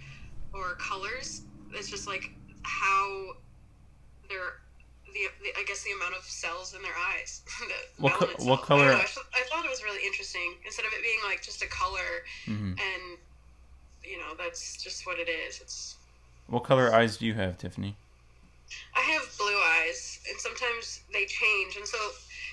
or 0.56 0.76
colors. 0.76 1.42
It's 1.74 1.90
just 1.90 2.08
like 2.08 2.32
how 2.64 3.34
they're 4.30 4.58
the, 5.14 5.20
the 5.44 5.50
I 5.60 5.64
guess 5.68 5.84
the 5.84 5.92
amount 5.92 6.16
of 6.16 6.24
cells 6.24 6.74
in 6.74 6.82
their 6.82 6.96
eyes. 7.14 7.42
the 7.98 8.04
What 8.04 8.14
co- 8.14 8.26
what 8.28 8.38
cells. 8.38 8.60
I, 8.60 8.66
color- 8.66 8.92
know, 8.92 8.98
I, 8.98 9.06
th- 9.06 9.32
I 9.36 9.44
thought 9.50 9.66
it 9.66 9.70
was 9.70 9.84
really 9.84 10.06
interesting 10.06 10.56
instead 10.66 10.86
of 10.86 10.94
it 10.94 11.02
being 11.04 11.20
like 11.28 11.42
just 11.42 11.62
a 11.62 11.68
color 11.68 12.24
hmm 12.46 12.74
and 12.76 13.18
you 14.04 14.18
know 14.18 14.34
that's 14.38 14.82
just 14.84 15.06
what 15.06 15.20
it 15.20 15.30
is. 15.30 15.60
It's 15.62 15.96
what 16.48 16.64
color 16.64 16.94
eyes 16.94 17.18
do 17.18 17.26
you 17.26 17.34
have 17.34 17.58
tiffany 17.58 17.96
I 18.96 19.02
have 19.02 19.24
blue 19.38 19.60
eyes, 19.78 20.20
and 20.30 20.40
sometimes 20.40 21.02
they 21.14 21.26
change. 21.26 21.76
And 21.78 21.86
so 21.88 21.98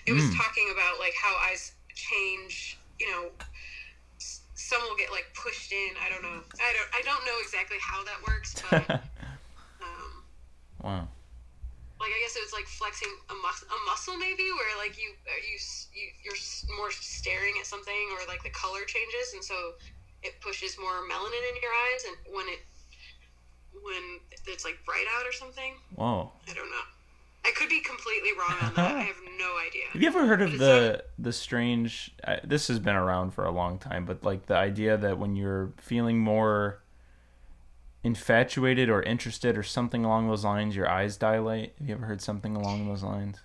it 0.07 0.13
was 0.13 0.23
Mm. 0.25 0.37
talking 0.37 0.69
about 0.73 0.99
like 0.99 1.15
how 1.21 1.35
eyes 1.49 1.73
change. 1.95 2.79
You 3.01 3.11
know, 3.11 3.31
s- 4.73 4.81
some 4.81 4.89
will 4.89 4.97
get 4.97 5.13
like 5.13 5.29
pushed 5.37 5.73
in. 5.73 5.93
I 6.01 6.09
don't 6.09 6.23
know. 6.23 6.41
I 6.61 6.73
don't. 6.73 6.89
I 6.97 7.03
don't 7.05 7.25
know 7.27 7.39
exactly 7.41 7.77
how 7.81 8.03
that 8.05 8.17
works, 8.27 8.55
but 8.71 8.89
um, 9.85 10.25
wow 10.83 11.09
like 12.03 12.11
I 12.11 12.19
guess 12.19 12.35
it 12.35 12.43
was 12.43 12.51
like 12.53 12.67
flexing 12.67 13.15
a, 13.31 13.35
mus- 13.39 13.63
a 13.63 13.79
muscle 13.87 14.19
maybe, 14.19 14.51
where 14.51 14.75
like 14.77 14.99
you 14.99 15.15
uh, 15.23 15.39
you 15.39 15.55
you 15.95 16.11
you're 16.27 16.41
more 16.77 16.91
staring 16.91 17.55
at 17.61 17.67
something, 17.67 18.11
or 18.11 18.27
like 18.27 18.43
the 18.43 18.51
color 18.51 18.83
changes, 18.83 19.33
and 19.39 19.43
so 19.43 19.79
it 20.27 20.35
pushes 20.43 20.75
more 20.79 21.07
melanin 21.07 21.47
in 21.47 21.57
your 21.63 21.71
eyes, 21.71 22.03
and 22.11 22.17
when 22.35 22.47
it 22.51 22.59
when 23.87 24.19
it's 24.51 24.65
like 24.67 24.83
bright 24.85 25.07
out 25.15 25.27
or 25.27 25.33
something. 25.33 25.79
Wow. 25.95 26.33
I 26.51 26.55
don't 26.55 26.71
know. 26.71 26.87
I 27.45 27.51
could 27.57 27.69
be 27.69 27.81
completely 27.81 28.31
wrong 28.39 28.57
on 28.63 28.75
that. 28.75 28.95
I 28.97 29.01
have 29.03 29.17
no 29.39 29.59
idea. 29.67 29.83
have 29.93 30.01
you 30.03 30.09
ever 30.09 30.27
heard 30.27 30.43
of 30.43 30.59
the 30.59 31.05
the 31.19 31.33
strange 31.33 32.15
uh, 32.25 32.37
this 32.45 32.69
has 32.69 32.79
been 32.79 32.95
around 32.97 33.33
for 33.33 33.45
a 33.45 33.51
long 33.51 33.79
time 33.79 34.05
but 34.05 34.23
like 34.23 34.47
the 34.47 34.57
idea 34.57 34.97
that 34.97 35.19
when 35.19 35.35
you're 35.37 35.73
feeling 35.79 36.19
more 36.21 36.81
infatuated 38.05 38.89
or 38.91 39.03
interested 39.03 39.57
or 39.57 39.63
something 39.63 40.05
along 40.05 40.29
those 40.29 40.45
lines 40.45 40.75
your 40.75 40.89
eyes 40.89 41.17
dilate 41.17 41.73
have 41.79 41.89
you 41.89 41.95
ever 41.95 42.07
heard 42.07 42.21
something 42.21 42.57
along 42.57 42.89
those 42.89 43.03
lines 43.03 43.39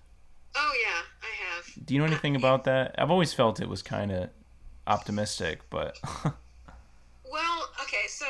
Oh 0.60 0.74
yeah, 0.84 1.02
I 1.22 1.56
have. 1.56 1.86
Do 1.86 1.94
you 1.94 2.00
know 2.00 2.08
anything 2.08 2.36
about 2.36 2.64
that? 2.64 2.96
I've 2.98 3.12
always 3.12 3.32
felt 3.32 3.60
it 3.62 3.70
was 3.70 3.84
kind 3.84 4.12
of 4.12 4.30
optimistic, 4.88 5.62
but 5.70 5.96
Well, 6.24 7.70
okay, 7.84 8.08
so 8.08 8.26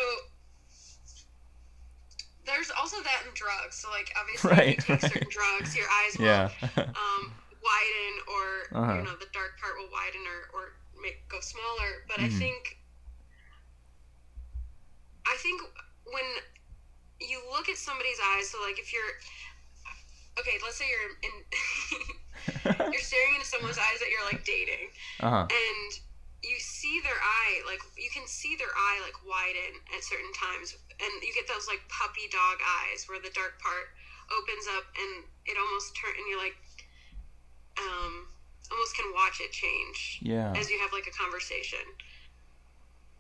there's 2.48 2.72
also 2.72 3.04
that 3.04 3.28
in 3.28 3.32
drugs. 3.36 3.76
So 3.78 3.92
like 3.92 4.10
obviously 4.16 4.50
Right, 4.50 4.76
if 4.80 4.88
you 4.88 4.96
take 4.96 5.04
right. 5.04 5.12
certain 5.12 5.30
drugs, 5.30 5.76
your 5.76 5.86
eyes 5.92 6.14
will 6.20 6.26
yeah. 6.26 6.48
um, 6.96 7.24
widen 7.60 8.14
or 8.32 8.46
Uh-huh. 8.72 8.96
you 8.98 9.04
know 9.06 9.16
the 9.20 9.30
dark 9.36 9.60
part 9.60 9.76
will 9.78 9.92
widen 9.92 10.24
or, 10.26 10.40
or 10.56 10.64
make 11.04 11.28
go 11.30 11.38
smaller. 11.44 12.08
But 12.08 12.24
I 12.24 12.32
Mhm. 12.32 12.40
think 12.40 12.80
I 15.28 15.36
think 15.44 15.62
when 16.08 16.28
you 17.20 17.42
look 17.52 17.68
at 17.70 17.78
somebody's 17.78 18.20
eyes, 18.34 18.50
so 18.50 18.58
like 18.64 18.80
if 18.80 18.94
you're 18.94 19.14
okay, 20.40 20.56
let's 20.64 20.78
say 20.78 20.86
you're 20.88 21.12
in 21.28 21.36
you're 22.94 23.02
staring 23.12 23.36
into 23.36 23.46
someone's 23.46 23.78
eyes 23.78 24.00
that 24.00 24.10
you're 24.10 24.24
like 24.26 24.46
dating, 24.46 24.88
uh 25.20 25.30
huh. 25.30 25.46
and 25.52 25.90
you 26.44 26.58
see 26.62 27.02
their 27.02 27.18
eye 27.18 27.66
like 27.66 27.82
you 27.98 28.10
can 28.14 28.26
see 28.30 28.56
their 28.56 28.72
eye 28.76 29.02
like 29.02 29.18
widen 29.26 29.74
at 29.96 30.02
certain 30.06 30.32
times, 30.38 30.78
and 31.02 31.12
you 31.26 31.34
get 31.34 31.50
those 31.50 31.66
like 31.66 31.82
puppy 31.90 32.30
dog 32.30 32.62
eyes 32.62 33.10
where 33.10 33.20
the 33.20 33.34
dark 33.34 33.58
part 33.62 33.90
opens 34.30 34.68
up 34.76 34.86
and 34.98 35.24
it 35.48 35.56
almost 35.56 35.96
turn 35.96 36.12
and 36.14 36.28
you're 36.28 36.42
like 36.42 36.58
um 37.80 38.28
almost 38.72 38.96
can 38.96 39.08
watch 39.16 39.40
it 39.40 39.52
change 39.52 40.20
Yeah. 40.22 40.52
as 40.58 40.70
you 40.70 40.78
have 40.80 40.92
like 40.92 41.08
a 41.08 41.16
conversation. 41.16 41.84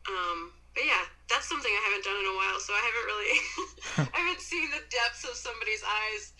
Um, 0.08 0.52
but 0.74 0.88
yeah, 0.88 1.04
that's 1.28 1.48
something 1.48 1.72
I 1.72 1.84
haven't 1.84 2.04
done 2.08 2.16
in 2.16 2.28
a 2.32 2.36
while, 2.36 2.60
so 2.64 2.72
I 2.72 2.80
haven't 2.80 3.08
really, 3.12 3.34
I 4.16 4.18
haven't 4.24 4.40
seen 4.40 4.72
the 4.72 4.84
depths 4.88 5.28
of 5.28 5.36
somebody's 5.36 5.84
eyes. 5.84 6.32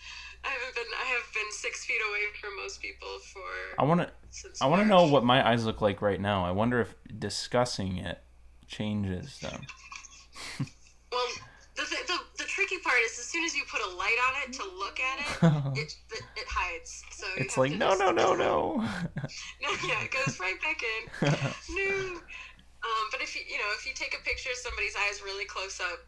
I 0.44 0.48
haven't 0.48 0.74
been, 0.74 0.84
I 1.00 1.04
have 1.06 1.34
been 1.34 1.50
six 1.52 1.84
feet 1.84 2.00
away 2.08 2.20
from 2.40 2.56
most 2.56 2.80
people 2.80 3.08
for. 3.32 3.42
I 3.78 3.84
want 3.84 4.00
to. 4.00 4.10
since 4.30 4.62
I 4.62 4.66
want 4.66 4.82
to 4.82 4.88
know 4.88 5.06
what 5.06 5.24
my 5.24 5.46
eyes 5.46 5.64
look 5.66 5.80
like 5.80 6.00
right 6.02 6.20
now. 6.20 6.44
I 6.44 6.50
wonder 6.52 6.80
if 6.80 6.94
discussing 7.18 7.98
it 7.98 8.22
changes 8.66 9.38
them. 9.40 9.66
Well, 11.10 11.26
the, 11.74 11.84
th- 11.88 12.06
the 12.06 12.18
the 12.36 12.44
tricky 12.44 12.76
part 12.84 12.98
is 13.06 13.18
as 13.18 13.24
soon 13.24 13.42
as 13.44 13.56
you 13.56 13.62
put 13.70 13.80
a 13.80 13.96
light 13.96 14.16
on 14.28 14.42
it 14.44 14.52
to 14.58 14.64
look 14.78 15.00
at 15.00 15.18
it, 15.20 15.78
it 15.80 15.96
it, 16.12 16.22
it 16.36 16.46
hides. 16.48 17.02
So 17.12 17.26
It's 17.38 17.56
like 17.56 17.72
no, 17.72 17.94
no, 17.94 18.10
no, 18.12 18.34
no. 18.34 18.76
no, 19.62 19.70
yeah, 19.88 20.04
it 20.04 20.10
goes 20.12 20.38
right 20.38 20.56
back 20.60 20.82
in. 20.82 21.30
no. 21.74 22.20
Um, 22.84 23.04
but 23.10 23.20
if 23.22 23.34
you 23.34 23.42
you 23.48 23.56
know 23.58 23.70
if 23.78 23.86
you 23.86 23.92
take 23.94 24.14
a 24.14 24.22
picture 24.22 24.50
of 24.50 24.56
somebody's 24.56 24.94
eyes 24.96 25.22
really 25.24 25.46
close 25.46 25.80
up, 25.80 25.98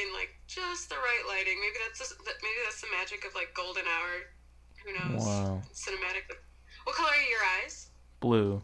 in 0.00 0.12
like 0.12 0.30
just 0.46 0.88
the 0.88 0.96
right 0.96 1.24
lighting, 1.28 1.56
maybe 1.60 1.76
that's 1.84 1.98
just, 1.98 2.14
maybe 2.20 2.60
that's 2.64 2.80
the 2.80 2.88
magic 2.96 3.24
of 3.24 3.34
like 3.34 3.52
golden 3.54 3.84
hour. 3.88 4.14
Who 4.84 4.90
knows? 4.92 5.24
Wow. 5.24 5.62
Cinematic. 5.74 6.28
What 6.84 6.94
color 6.96 7.10
are 7.10 7.28
your 7.30 7.44
eyes? 7.64 7.88
Blue. 8.20 8.62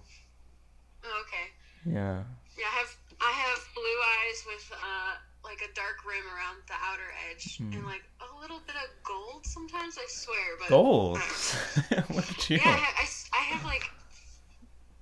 Oh, 1.04 1.22
okay. 1.26 1.46
Yeah. 1.84 2.22
Yeah, 2.56 2.68
I 2.70 2.76
have 2.78 2.92
I 3.20 3.32
have 3.32 3.58
blue 3.74 3.98
eyes 4.22 4.38
with 4.46 4.66
uh 4.76 5.12
like 5.42 5.58
a 5.64 5.72
dark 5.74 6.04
rim 6.06 6.22
around 6.30 6.62
the 6.68 6.78
outer 6.78 7.10
edge 7.30 7.58
Hmm. 7.58 7.72
and 7.72 7.84
like 7.86 8.04
a 8.22 8.28
little 8.40 8.60
bit 8.66 8.76
of 8.76 8.88
gold 9.02 9.44
sometimes. 9.46 9.98
I 9.98 10.06
swear, 10.06 10.54
but 10.60 10.68
Gold. 10.68 11.18
What 12.14 12.26
did 12.28 12.50
you? 12.50 12.56
yeah, 12.62 12.70
I, 12.78 13.02
I 13.02 13.06
I 13.34 13.42
have 13.50 13.64
like 13.64 13.82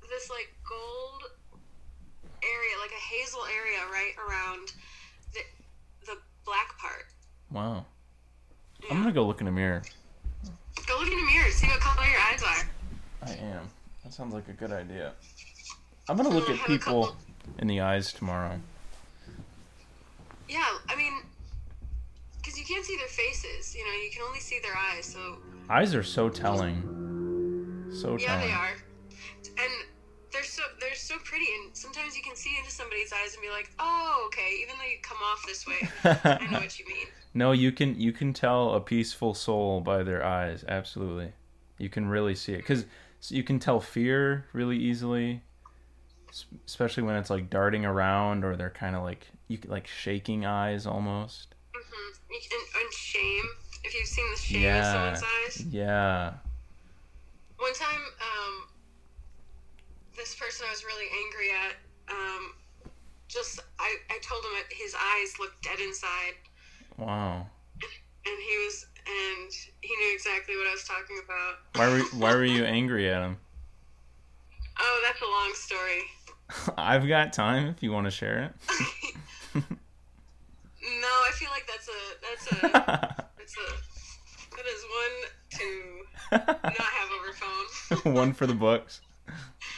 this 0.08 0.30
like 0.30 0.48
gold 0.64 1.22
area, 2.42 2.74
like 2.80 2.94
a 2.96 3.04
hazel 3.12 3.44
area 3.52 3.80
right 3.92 4.14
around 4.16 4.72
black 6.50 6.76
part. 6.78 7.06
Wow. 7.52 7.86
Yeah. 8.82 8.88
I'm 8.90 9.02
gonna 9.02 9.12
go 9.12 9.24
look 9.24 9.40
in 9.40 9.46
a 9.46 9.52
mirror. 9.52 9.82
Go 10.86 10.98
look 10.98 11.08
in 11.08 11.16
the 11.16 11.26
mirror, 11.32 11.48
see 11.50 11.68
what 11.68 11.78
color 11.78 12.06
your 12.08 12.18
eyes 12.20 12.42
are. 12.42 13.28
I 13.28 13.32
am. 13.54 13.68
That 14.02 14.12
sounds 14.12 14.34
like 14.34 14.48
a 14.48 14.52
good 14.52 14.72
idea. 14.72 15.12
I'm 16.08 16.16
gonna 16.16 16.30
look 16.30 16.50
at 16.50 16.56
a 16.56 16.64
people 16.64 17.14
in 17.58 17.68
the 17.68 17.80
eyes 17.80 18.12
tomorrow. 18.12 18.58
Yeah, 20.48 20.64
I 20.88 20.96
mean, 20.96 21.22
because 22.38 22.58
you 22.58 22.64
can't 22.64 22.84
see 22.84 22.96
their 22.96 23.06
faces. 23.06 23.76
You 23.76 23.84
know, 23.84 23.92
you 23.92 24.10
can 24.12 24.22
only 24.26 24.40
see 24.40 24.58
their 24.60 24.76
eyes. 24.76 25.06
So 25.06 25.36
Eyes 25.68 25.94
are 25.94 26.02
so 26.02 26.28
telling. 26.28 27.92
So 27.94 28.16
yeah, 28.16 28.26
telling. 28.26 28.48
they 28.48 28.52
are, 28.52 28.72
and 29.56 29.72
they're 30.32 30.42
so 30.44 30.62
they're 30.80 30.94
so 30.94 31.16
pretty. 31.24 31.46
And 31.62 31.76
sometimes 31.76 32.16
you 32.16 32.22
can 32.22 32.36
see 32.36 32.56
into 32.58 32.70
somebody's 32.70 33.12
eyes 33.12 33.34
and 33.34 33.42
be 33.42 33.50
like, 33.50 33.70
oh, 33.78 34.24
okay. 34.26 34.58
Even 34.62 34.76
though 34.78 34.84
you 34.84 34.98
come 35.02 35.18
off 35.24 35.42
this 35.46 35.66
way, 35.66 35.88
I 36.04 36.46
know 36.50 36.58
what 36.60 36.78
you 36.78 36.86
mean. 36.86 37.06
no, 37.34 37.52
you 37.52 37.72
can 37.72 37.98
you 38.00 38.12
can 38.12 38.32
tell 38.32 38.74
a 38.74 38.80
peaceful 38.80 39.34
soul 39.34 39.80
by 39.80 40.02
their 40.02 40.24
eyes. 40.24 40.64
Absolutely, 40.68 41.32
you 41.78 41.88
can 41.88 42.08
really 42.08 42.34
see 42.34 42.52
it 42.52 42.58
because 42.58 42.86
you 43.28 43.42
can 43.42 43.58
tell 43.58 43.80
fear 43.80 44.46
really 44.52 44.78
easily, 44.78 45.42
especially 46.66 47.02
when 47.02 47.16
it's 47.16 47.30
like 47.30 47.50
darting 47.50 47.84
around 47.84 48.44
or 48.44 48.56
they're 48.56 48.70
kind 48.70 48.96
of 48.96 49.02
like 49.02 49.26
you 49.48 49.58
like 49.66 49.86
shaking 49.86 50.46
eyes 50.46 50.86
almost. 50.86 51.54
hmm 51.74 52.12
And, 52.30 52.82
and 52.82 52.92
shame. 52.92 53.44
If 53.82 53.94
you've 53.94 54.06
seen 54.06 54.30
the 54.30 54.36
shame 54.38 54.60
in 54.60 54.64
Yeah, 54.66 54.92
someone's 54.92 55.22
eyes. 55.22 55.64
yeah. 55.70 56.32
One 57.56 57.74
time, 57.74 58.00
um, 58.20 58.68
this 60.20 60.34
person 60.34 60.66
I 60.68 60.70
was 60.70 60.84
really 60.84 61.06
angry 61.24 61.48
at, 61.50 61.74
um, 62.14 62.52
just 63.28 63.60
I, 63.78 63.96
I 64.10 64.18
told 64.22 64.44
him 64.44 64.50
that 64.60 64.68
his 64.76 64.94
eyes 64.94 65.32
looked 65.40 65.62
dead 65.64 65.80
inside, 65.80 66.36
Wow. 66.98 67.46
and 67.80 68.36
he 68.38 68.56
was 68.66 68.86
and 69.06 69.50
he 69.80 69.96
knew 69.96 70.14
exactly 70.14 70.56
what 70.56 70.66
I 70.68 70.72
was 70.72 70.84
talking 70.84 71.20
about. 71.24 71.54
Why 71.74 71.88
were 71.88 72.04
why 72.20 72.34
were 72.36 72.44
you 72.44 72.64
angry 72.78 73.08
at 73.08 73.22
him? 73.22 73.38
Oh, 74.78 75.00
that's 75.06 75.22
a 75.22 75.24
long 75.24 75.52
story. 75.54 76.02
I've 76.76 77.08
got 77.08 77.32
time 77.32 77.68
if 77.68 77.82
you 77.82 77.92
want 77.92 78.06
to 78.06 78.10
share 78.10 78.52
it. 78.52 79.64
No, 80.82 81.06
I 81.08 81.30
feel 81.34 81.50
like 81.50 81.66
that's 81.66 81.88
a 81.88 81.92
that's 82.22 82.46
a 82.52 82.70
that's 83.38 83.56
a 83.56 84.56
that 84.56 84.66
is 84.66 84.84
one 84.98 85.16
to 85.58 86.00
not 86.64 86.90
have 86.98 87.10
over 87.20 87.32
phone. 88.04 88.14
One 88.14 88.32
for 88.32 88.46
the 88.46 88.54
books. 88.54 89.00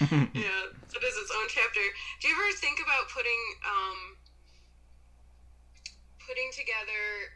yeah, 0.34 0.66
it 0.94 1.02
is 1.04 1.16
its 1.16 1.30
own 1.30 1.46
chapter. 1.48 1.80
Do 2.20 2.28
you 2.28 2.34
ever 2.34 2.52
think 2.56 2.80
about 2.82 3.08
putting 3.08 3.40
um 3.66 4.16
putting 6.26 6.50
together 6.52 7.34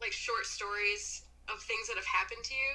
like 0.00 0.12
short 0.12 0.46
stories 0.46 1.22
of 1.48 1.60
things 1.60 1.88
that 1.88 1.96
have 1.96 2.06
happened 2.06 2.44
to 2.44 2.54
you 2.54 2.70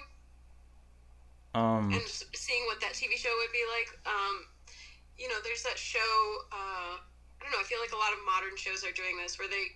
Um, 1.53 1.93
and 1.93 2.01
just 2.01 2.25
seeing 2.35 2.65
what 2.65 2.79
that 2.81 2.93
TV 2.93 3.15
show 3.17 3.33
would 3.37 3.51
be 3.51 3.63
like? 3.69 3.89
Um, 4.05 4.47
you 5.17 5.27
know, 5.27 5.37
there's 5.43 5.63
that 5.63 5.77
show. 5.77 6.37
Uh, 6.51 6.97
I 6.97 7.39
don't 7.41 7.51
know. 7.51 7.59
I 7.61 7.63
feel 7.63 7.79
like 7.79 7.91
a 7.93 7.97
lot 7.97 8.13
of 8.13 8.19
modern 8.25 8.55
shows 8.57 8.83
are 8.83 8.91
doing 8.91 9.17
this, 9.17 9.37
where 9.37 9.47
they 9.47 9.71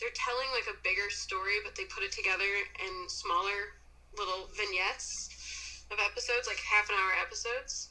they're 0.00 0.14
telling 0.14 0.48
like 0.54 0.66
a 0.70 0.76
bigger 0.84 1.10
story, 1.10 1.58
but 1.64 1.74
they 1.74 1.84
put 1.84 2.04
it 2.04 2.12
together 2.12 2.46
in 2.78 3.08
smaller 3.08 3.74
little 4.16 4.48
vignettes 4.56 5.30
of 5.90 5.98
episodes, 5.98 6.46
like 6.46 6.60
half 6.60 6.88
an 6.88 6.96
hour 6.96 7.12
episodes. 7.20 7.87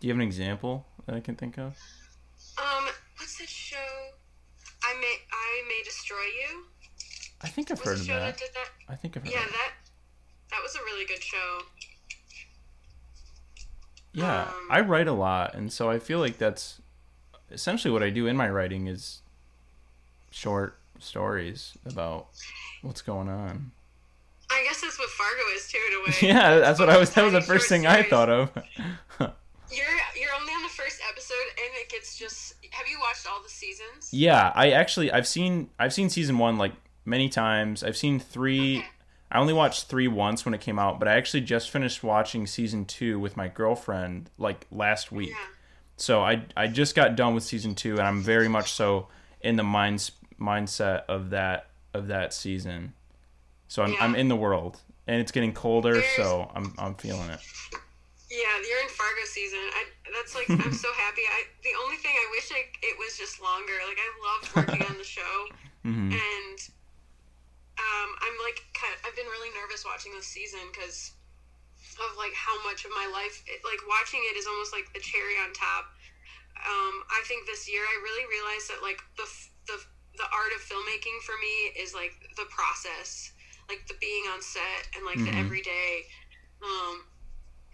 Do 0.00 0.06
you 0.06 0.12
have 0.12 0.18
an 0.18 0.26
example 0.26 0.86
that 1.06 1.14
I 1.14 1.20
can 1.20 1.36
think 1.36 1.58
of? 1.58 1.76
Um, 2.58 2.84
what's 3.18 3.38
that 3.38 3.48
show? 3.48 3.76
I 4.82 4.94
may 5.00 5.14
I 5.32 5.62
may 5.68 5.82
destroy 5.84 6.16
you. 6.16 6.64
I 7.42 7.48
think 7.48 7.70
I've 7.70 7.78
Was 7.78 7.86
heard 7.88 7.98
of 8.00 8.04
show 8.06 8.14
that. 8.14 8.20
that 8.20 8.38
did 8.38 8.48
that? 8.54 8.68
I 8.88 8.96
think 8.96 9.16
I've 9.16 9.22
heard 9.24 9.32
Yeah, 9.32 9.44
of 9.44 9.50
that. 9.52 9.52
that 10.50 10.50
that 10.56 10.62
was 10.62 10.74
a 10.74 10.80
really 10.84 11.04
good 11.06 11.22
show. 11.22 11.60
Yeah, 14.12 14.42
um, 14.42 14.54
I 14.70 14.80
write 14.80 15.06
a 15.06 15.12
lot, 15.12 15.54
and 15.54 15.72
so 15.72 15.88
I 15.88 15.98
feel 16.00 16.18
like 16.18 16.38
that's 16.38 16.80
essentially 17.50 17.92
what 17.92 18.02
I 18.02 18.10
do 18.10 18.26
in 18.26 18.36
my 18.36 18.48
writing 18.50 18.88
is 18.88 19.20
short 20.30 20.78
stories 20.98 21.74
about 21.86 22.26
what's 22.82 23.02
going 23.02 23.28
on. 23.28 23.70
I 24.50 24.64
guess 24.66 24.80
that's 24.80 24.98
what 24.98 25.08
Fargo 25.10 25.42
is 25.54 25.68
too, 25.70 25.78
in 25.88 25.94
a 25.94 26.02
way. 26.04 26.14
Yeah, 26.34 26.58
that's 26.58 26.80
what 26.80 26.90
I 26.90 26.98
was. 26.98 27.10
That 27.10 27.22
was 27.22 27.32
the 27.34 27.40
first 27.40 27.68
thing 27.68 27.86
I 27.86 28.02
thought 28.02 28.28
of. 28.28 28.50
You're 29.72 29.86
you're 30.20 30.30
only 30.40 30.52
on 30.52 30.62
the 30.62 30.68
first 30.68 31.00
episode, 31.10 31.34
and 31.50 31.70
it 31.80 31.88
gets 31.88 32.16
just. 32.18 32.54
Have 32.70 32.86
you 32.88 32.98
watched 33.00 33.26
all 33.30 33.42
the 33.42 33.48
seasons? 33.48 34.08
yeah, 34.12 34.52
I 34.54 34.70
actually 34.70 35.10
I've 35.12 35.26
seen 35.28 35.70
I've 35.78 35.92
seen 35.92 36.08
season 36.10 36.38
one 36.38 36.58
like 36.58 36.72
many 37.04 37.28
times. 37.28 37.82
I've 37.84 37.96
seen 37.96 38.18
three. 38.18 38.78
Okay. 38.78 38.86
I 39.32 39.38
only 39.38 39.52
watched 39.52 39.86
three 39.86 40.08
once 40.08 40.44
when 40.44 40.54
it 40.54 40.60
came 40.60 40.78
out, 40.78 40.98
but 40.98 41.06
I 41.06 41.12
actually 41.16 41.42
just 41.42 41.70
finished 41.70 42.02
watching 42.02 42.46
season 42.48 42.84
two 42.84 43.20
with 43.20 43.36
my 43.36 43.46
girlfriend 43.48 44.28
like 44.38 44.66
last 44.72 45.12
week. 45.12 45.30
Yeah. 45.30 45.36
So 45.96 46.20
I 46.22 46.44
I 46.56 46.66
just 46.66 46.94
got 46.96 47.14
done 47.14 47.34
with 47.34 47.44
season 47.44 47.74
two, 47.76 47.92
and 47.92 48.02
I'm 48.02 48.22
very 48.22 48.48
much 48.48 48.72
so 48.72 49.06
in 49.40 49.56
the 49.56 49.62
minds 49.62 50.12
mindset 50.40 51.04
of 51.08 51.30
that 51.30 51.66
of 51.94 52.08
that 52.08 52.34
season. 52.34 52.94
So 53.68 53.82
I'm 53.84 53.92
Yeah. 53.92 53.98
I'm 54.04 54.16
in 54.16 54.26
the 54.28 54.36
world, 54.36 54.80
and 55.06 55.20
it's 55.20 55.30
getting 55.30 55.52
colder, 55.52 55.92
There's- 55.94 56.16
so 56.16 56.50
I'm 56.54 56.74
I'm 56.78 56.94
feeling 56.96 57.30
it. 57.30 57.40
Yeah, 58.30 58.62
you're 58.62 58.78
in 58.86 58.88
Fargo 58.94 59.26
season. 59.26 59.58
I 59.74 59.82
that's 60.14 60.38
like 60.38 60.46
I'm 60.62 60.72
so 60.72 60.88
happy. 61.04 61.26
I 61.26 61.50
the 61.66 61.74
only 61.82 61.98
thing 61.98 62.14
I 62.14 62.26
wish 62.30 62.46
I, 62.54 62.62
it 62.86 62.94
was 62.98 63.18
just 63.18 63.42
longer. 63.42 63.74
Like 63.90 63.98
I 63.98 64.08
loved 64.22 64.46
working 64.54 64.82
on 64.86 64.96
the 64.98 65.04
show, 65.06 65.50
hmm 65.82 66.14
and 66.14 66.58
um, 67.78 68.10
I'm 68.22 68.36
like 68.46 68.62
kind 68.78 68.94
I've 69.02 69.16
been 69.18 69.26
really 69.26 69.50
nervous 69.58 69.82
watching 69.82 70.14
this 70.14 70.30
season 70.30 70.62
because 70.70 71.12
of 71.98 72.14
like 72.16 72.32
how 72.38 72.54
much 72.62 72.86
of 72.86 72.92
my 72.94 73.08
life 73.10 73.42
it, 73.50 73.60
like 73.66 73.82
watching 73.90 74.22
it 74.30 74.38
is 74.38 74.46
almost 74.46 74.70
like 74.70 74.86
the 74.94 75.02
cherry 75.02 75.34
on 75.42 75.50
top. 75.52 75.90
Um, 76.60 77.02
I 77.10 77.24
think 77.26 77.46
this 77.50 77.66
year 77.66 77.82
I 77.82 77.96
really 78.04 78.26
realized 78.30 78.70
that 78.70 78.78
like 78.84 79.02
the 79.18 79.26
the 79.66 79.78
the 80.22 80.28
art 80.30 80.52
of 80.54 80.62
filmmaking 80.62 81.18
for 81.26 81.34
me 81.42 81.74
is 81.82 81.94
like 81.98 82.14
the 82.38 82.46
process, 82.52 83.32
like 83.66 83.82
the 83.90 83.98
being 83.98 84.30
on 84.30 84.38
set 84.38 84.86
and 84.94 85.02
like 85.02 85.18
the 85.18 85.34
Mhm. 85.34 85.40
everyday. 85.42 86.06
Um, 86.62 87.09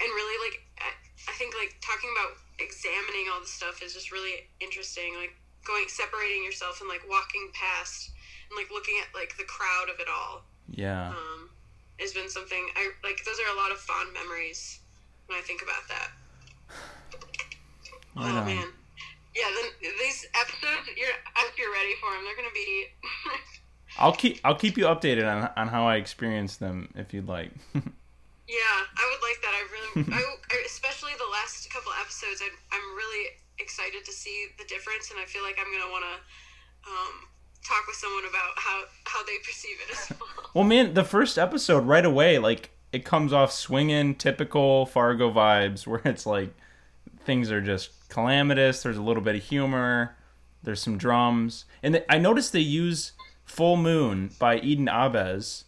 and 0.00 0.08
really 0.12 0.36
like 0.48 0.56
I, 0.78 0.90
I 1.30 1.34
think 1.36 1.54
like 1.56 1.76
talking 1.80 2.10
about 2.12 2.36
examining 2.58 3.28
all 3.32 3.40
the 3.40 3.48
stuff 3.48 3.82
is 3.82 3.94
just 3.94 4.12
really 4.12 4.48
interesting. 4.60 5.14
Like 5.16 5.34
going 5.66 5.84
separating 5.88 6.44
yourself 6.44 6.80
and 6.80 6.88
like 6.88 7.02
walking 7.08 7.50
past 7.52 8.10
and 8.48 8.56
like 8.56 8.70
looking 8.70 8.94
at 9.02 9.12
like 9.14 9.36
the 9.36 9.44
crowd 9.44 9.90
of 9.92 10.00
it 10.00 10.08
all. 10.08 10.42
Yeah. 10.70 11.10
Um, 11.10 11.50
has 11.98 12.12
been 12.12 12.28
something 12.28 12.68
I 12.76 12.90
like. 13.02 13.24
Those 13.24 13.40
are 13.40 13.52
a 13.52 13.56
lot 13.56 13.72
of 13.72 13.78
fond 13.78 14.12
memories 14.12 14.80
when 15.26 15.38
I 15.38 15.42
think 15.42 15.62
about 15.62 15.88
that. 15.88 16.10
Right 18.16 18.32
oh 18.32 18.40
on. 18.40 18.46
man, 18.46 18.68
yeah. 19.34 19.44
Then 19.54 19.92
these 19.98 20.26
episodes, 20.34 20.88
you're 20.96 21.08
I 21.08 21.40
hope 21.40 21.52
you're 21.58 21.72
ready 21.72 21.94
for 22.00 22.10
them. 22.12 22.24
They're 22.24 22.36
gonna 22.36 22.54
be. 22.54 22.86
I'll 23.98 24.12
keep 24.12 24.40
I'll 24.44 24.56
keep 24.56 24.76
you 24.76 24.84
updated 24.84 25.24
on 25.30 25.50
on 25.56 25.68
how 25.68 25.86
I 25.86 25.96
experience 25.96 26.56
them 26.56 26.92
if 26.96 27.14
you'd 27.14 27.28
like. 27.28 27.52
Yeah, 28.48 28.78
I 28.94 29.04
would 29.10 29.22
like 29.26 29.38
that. 29.42 29.54
I 29.54 29.62
really, 29.74 30.14
I, 30.14 30.22
especially 30.64 31.12
the 31.18 31.30
last 31.32 31.68
couple 31.70 31.90
episodes. 32.00 32.40
I, 32.42 32.48
I'm 32.70 32.96
really 32.96 33.34
excited 33.58 34.04
to 34.04 34.12
see 34.12 34.46
the 34.58 34.64
difference, 34.64 35.10
and 35.10 35.18
I 35.20 35.24
feel 35.24 35.42
like 35.42 35.58
I'm 35.58 35.66
gonna 35.72 35.90
want 35.90 36.04
to 36.04 36.90
um, 36.90 37.14
talk 37.66 37.86
with 37.86 37.96
someone 37.96 38.24
about 38.28 38.52
how 38.56 38.84
how 39.04 39.24
they 39.24 39.38
perceive 39.44 39.76
it 39.88 39.92
as 39.98 40.16
well. 40.20 40.50
well, 40.54 40.64
man, 40.64 40.94
the 40.94 41.04
first 41.04 41.38
episode 41.38 41.86
right 41.86 42.04
away, 42.04 42.38
like 42.38 42.70
it 42.92 43.04
comes 43.04 43.32
off 43.32 43.52
swinging, 43.52 44.14
typical 44.14 44.86
Fargo 44.86 45.30
vibes, 45.32 45.86
where 45.86 46.02
it's 46.04 46.26
like 46.26 46.54
things 47.24 47.50
are 47.50 47.60
just 47.60 48.08
calamitous. 48.08 48.82
There's 48.82 48.96
a 48.96 49.02
little 49.02 49.22
bit 49.22 49.34
of 49.36 49.42
humor. 49.42 50.16
There's 50.62 50.80
some 50.82 50.98
drums, 50.98 51.64
and 51.82 52.02
I 52.08 52.18
noticed 52.18 52.52
they 52.52 52.60
use 52.60 53.12
"Full 53.44 53.76
Moon" 53.76 54.30
by 54.38 54.58
Eden 54.58 54.86
Ahbez, 54.86 55.64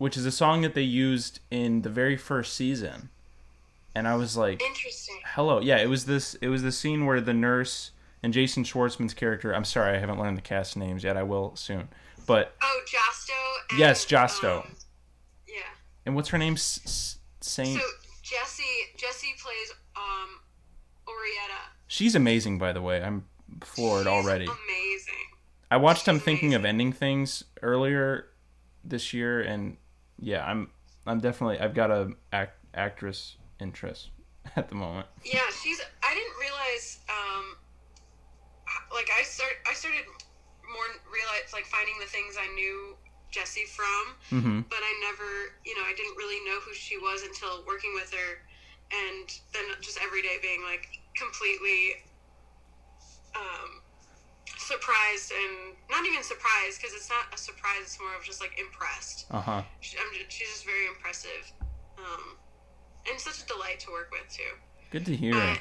which 0.00 0.16
is 0.16 0.24
a 0.24 0.32
song 0.32 0.62
that 0.62 0.72
they 0.74 0.80
used 0.82 1.40
in 1.50 1.82
the 1.82 1.90
very 1.90 2.16
first 2.16 2.54
season. 2.54 3.10
And 3.94 4.08
I 4.08 4.16
was 4.16 4.34
like, 4.34 4.62
Interesting. 4.62 5.20
hello 5.34 5.60
yeah 5.60 5.76
it 5.76 5.88
was 5.88 6.06
this 6.06 6.34
it 6.36 6.48
was 6.48 6.62
the 6.62 6.72
scene 6.72 7.04
where 7.04 7.20
the 7.20 7.34
nurse 7.34 7.90
and 8.22 8.32
jason 8.32 8.64
schwartzman's 8.64 9.12
character 9.14 9.54
i'm 9.54 9.64
sorry 9.64 9.96
i 9.96 10.00
haven't 10.00 10.18
learned 10.18 10.36
the 10.38 10.42
cast 10.42 10.76
names 10.76 11.04
yet 11.04 11.16
i 11.16 11.22
will 11.22 11.54
soon 11.56 11.88
but 12.26 12.54
Oh, 12.62 12.80
Josto. 12.86 13.32
And, 13.70 13.78
Yes, 13.78 14.06
Josto. 14.06 14.64
um, 14.64 14.76
yeah. 15.46 15.54
and 16.06 16.14
what's 16.14 16.28
her 16.30 16.38
name 16.38 16.54
S- 16.54 17.18
saint 17.42 17.78
So 17.80 17.86
Jessie 18.22 18.62
Jessie 18.96 19.34
plays 19.42 19.72
um, 19.96 20.40
Oraetta. 21.06 21.60
she's 21.88 22.14
amazing 22.14 22.58
by 22.58 22.72
the 22.72 22.80
way 22.82 23.02
i'm 23.02 23.24
floored 23.62 24.02
She's 24.04 24.06
already 24.08 24.44
Amazing. 24.44 25.26
i 25.70 25.76
watched 25.76 26.06
she's 26.06 26.20
thinking 26.20 26.54
of 26.54 26.64
ending 26.64 26.92
things 26.92 27.44
earlier 27.62 28.26
this 28.84 29.12
year 29.12 29.40
and 29.40 29.76
yeah 30.20 30.44
i'm 30.44 30.70
i'm 31.06 31.18
definitely 31.18 31.58
i've 31.58 31.74
got 31.74 31.90
a 31.90 32.10
act, 32.32 32.58
actress 32.74 33.36
interest 33.60 34.08
at 34.56 34.68
the 34.68 34.74
moment 34.74 35.06
Yeah, 35.24 35.44
she's. 35.62 35.80
I 36.02 36.14
didn't 36.14 36.36
realize. 36.40 37.00
Um, 37.12 37.44
like 38.92 39.08
I 39.12 39.22
start. 39.22 39.52
I 39.68 39.74
started 39.74 40.04
more 40.64 40.88
realize 41.12 41.52
like 41.52 41.66
finding 41.66 41.94
the 42.00 42.08
things 42.08 42.40
I 42.40 42.48
knew 42.54 42.96
Jessie 43.30 43.68
from, 43.68 44.16
mm-hmm 44.32 44.60
but 44.68 44.80
I 44.80 44.92
never. 45.04 45.54
You 45.68 45.76
know, 45.76 45.84
I 45.84 45.92
didn't 45.92 46.16
really 46.16 46.40
know 46.48 46.58
who 46.64 46.72
she 46.72 46.96
was 46.96 47.22
until 47.22 47.64
working 47.68 47.92
with 47.94 48.10
her, 48.16 48.30
and 49.04 49.28
then 49.52 49.64
just 49.80 49.98
every 50.00 50.22
day 50.22 50.40
being 50.40 50.64
like 50.64 50.88
completely. 51.16 52.00
Um, 53.36 53.79
surprised 54.58 55.32
and 55.32 55.76
not 55.90 56.06
even 56.06 56.22
surprised 56.22 56.80
because 56.80 56.94
it's 56.94 57.10
not 57.10 57.26
a 57.34 57.38
surprise 57.38 57.82
it's 57.82 58.00
more 58.00 58.14
of 58.16 58.24
just 58.24 58.40
like 58.40 58.58
impressed 58.58 59.26
uh-huh 59.30 59.62
she, 59.80 59.96
I'm 59.98 60.12
just, 60.12 60.30
she's 60.32 60.48
just 60.48 60.64
very 60.64 60.86
impressive 60.86 61.52
um, 61.98 62.36
and 63.10 63.20
such 63.20 63.42
a 63.42 63.46
delight 63.46 63.80
to 63.80 63.90
work 63.90 64.10
with 64.10 64.28
too 64.28 64.54
good 64.90 65.06
to 65.06 65.16
hear 65.16 65.34
I, 65.34 65.58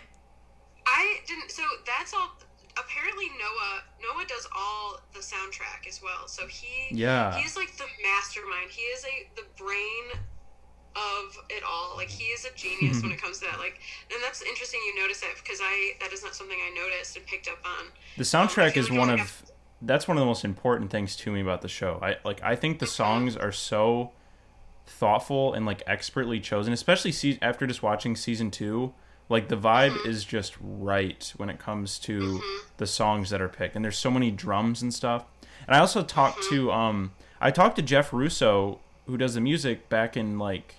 I 0.89 1.17
didn't. 1.27 1.51
So 1.51 1.63
that's 1.85 2.13
all. 2.13 2.33
Apparently, 2.77 3.25
Noah 3.37 3.83
Noah 4.01 4.25
does 4.27 4.47
all 4.55 4.97
the 5.13 5.19
soundtrack 5.19 5.87
as 5.87 6.01
well. 6.01 6.27
So 6.27 6.47
he 6.47 6.95
Yeah. 6.95 7.37
he's 7.37 7.55
like 7.55 7.75
the 7.77 7.85
mastermind. 8.03 8.71
He 8.71 8.81
is 8.81 9.03
a 9.05 9.29
the 9.35 9.45
brain 9.57 10.25
of 10.95 11.37
it 11.49 11.63
all. 11.69 11.95
Like 11.97 12.09
he 12.09 12.25
is 12.25 12.45
a 12.45 12.53
genius 12.55 13.01
when 13.01 13.11
it 13.11 13.21
comes 13.21 13.39
to 13.39 13.45
that. 13.51 13.59
Like, 13.59 13.79
and 14.13 14.21
that's 14.23 14.41
interesting. 14.41 14.79
You 14.87 15.01
notice 15.01 15.21
that 15.21 15.31
because 15.41 15.59
I 15.61 15.91
that 16.01 16.11
is 16.13 16.23
not 16.23 16.35
something 16.35 16.57
I 16.57 16.73
noticed 16.75 17.15
and 17.17 17.25
picked 17.25 17.47
up 17.47 17.59
on. 17.65 17.87
The 18.17 18.23
soundtrack 18.23 18.75
you 18.75 18.81
is 18.81 18.91
one 18.91 19.09
like, 19.09 19.19
of 19.21 19.43
that's 19.81 20.07
one 20.07 20.17
of 20.17 20.21
the 20.21 20.25
most 20.25 20.43
important 20.43 20.91
things 20.91 21.15
to 21.17 21.31
me 21.31 21.41
about 21.41 21.61
the 21.61 21.67
show. 21.69 21.99
I 22.01 22.17
like 22.25 22.41
I 22.43 22.55
think 22.55 22.79
the 22.79 22.87
songs 22.87 23.37
are 23.37 23.51
so 23.51 24.11
thoughtful 24.85 25.53
and 25.53 25.65
like 25.65 25.83
expertly 25.87 26.39
chosen, 26.39 26.73
especially 26.73 27.11
se- 27.11 27.39
after 27.41 27.67
just 27.67 27.83
watching 27.83 28.15
season 28.15 28.51
2. 28.51 28.93
Like 29.29 29.47
the 29.47 29.57
vibe 29.57 29.91
Mm-hmm. 29.91 30.09
is 30.09 30.23
just 30.25 30.55
right 30.59 31.31
when 31.37 31.49
it 31.51 31.59
comes 31.59 31.99
to 31.99 32.41
the 32.77 32.87
songs 32.87 33.29
that 33.29 33.39
are 33.41 33.47
picked 33.49 33.75
and 33.75 33.85
there's 33.85 33.97
so 33.97 34.09
many 34.09 34.31
drums 34.31 34.81
and 34.81 34.91
stuff. 34.93 35.23
And 35.67 35.75
I 35.75 35.79
also 35.79 36.01
talked 36.03 36.39
Mm-hmm. 36.39 36.55
to 36.55 36.71
um 36.71 37.11
I 37.39 37.51
talked 37.51 37.75
to 37.75 37.81
Jeff 37.83 38.11
Russo 38.11 38.79
who 39.09 39.17
does 39.17 39.33
the 39.33 39.41
music 39.41 39.89
back 39.89 40.15
in 40.15 40.37
like 40.39 40.75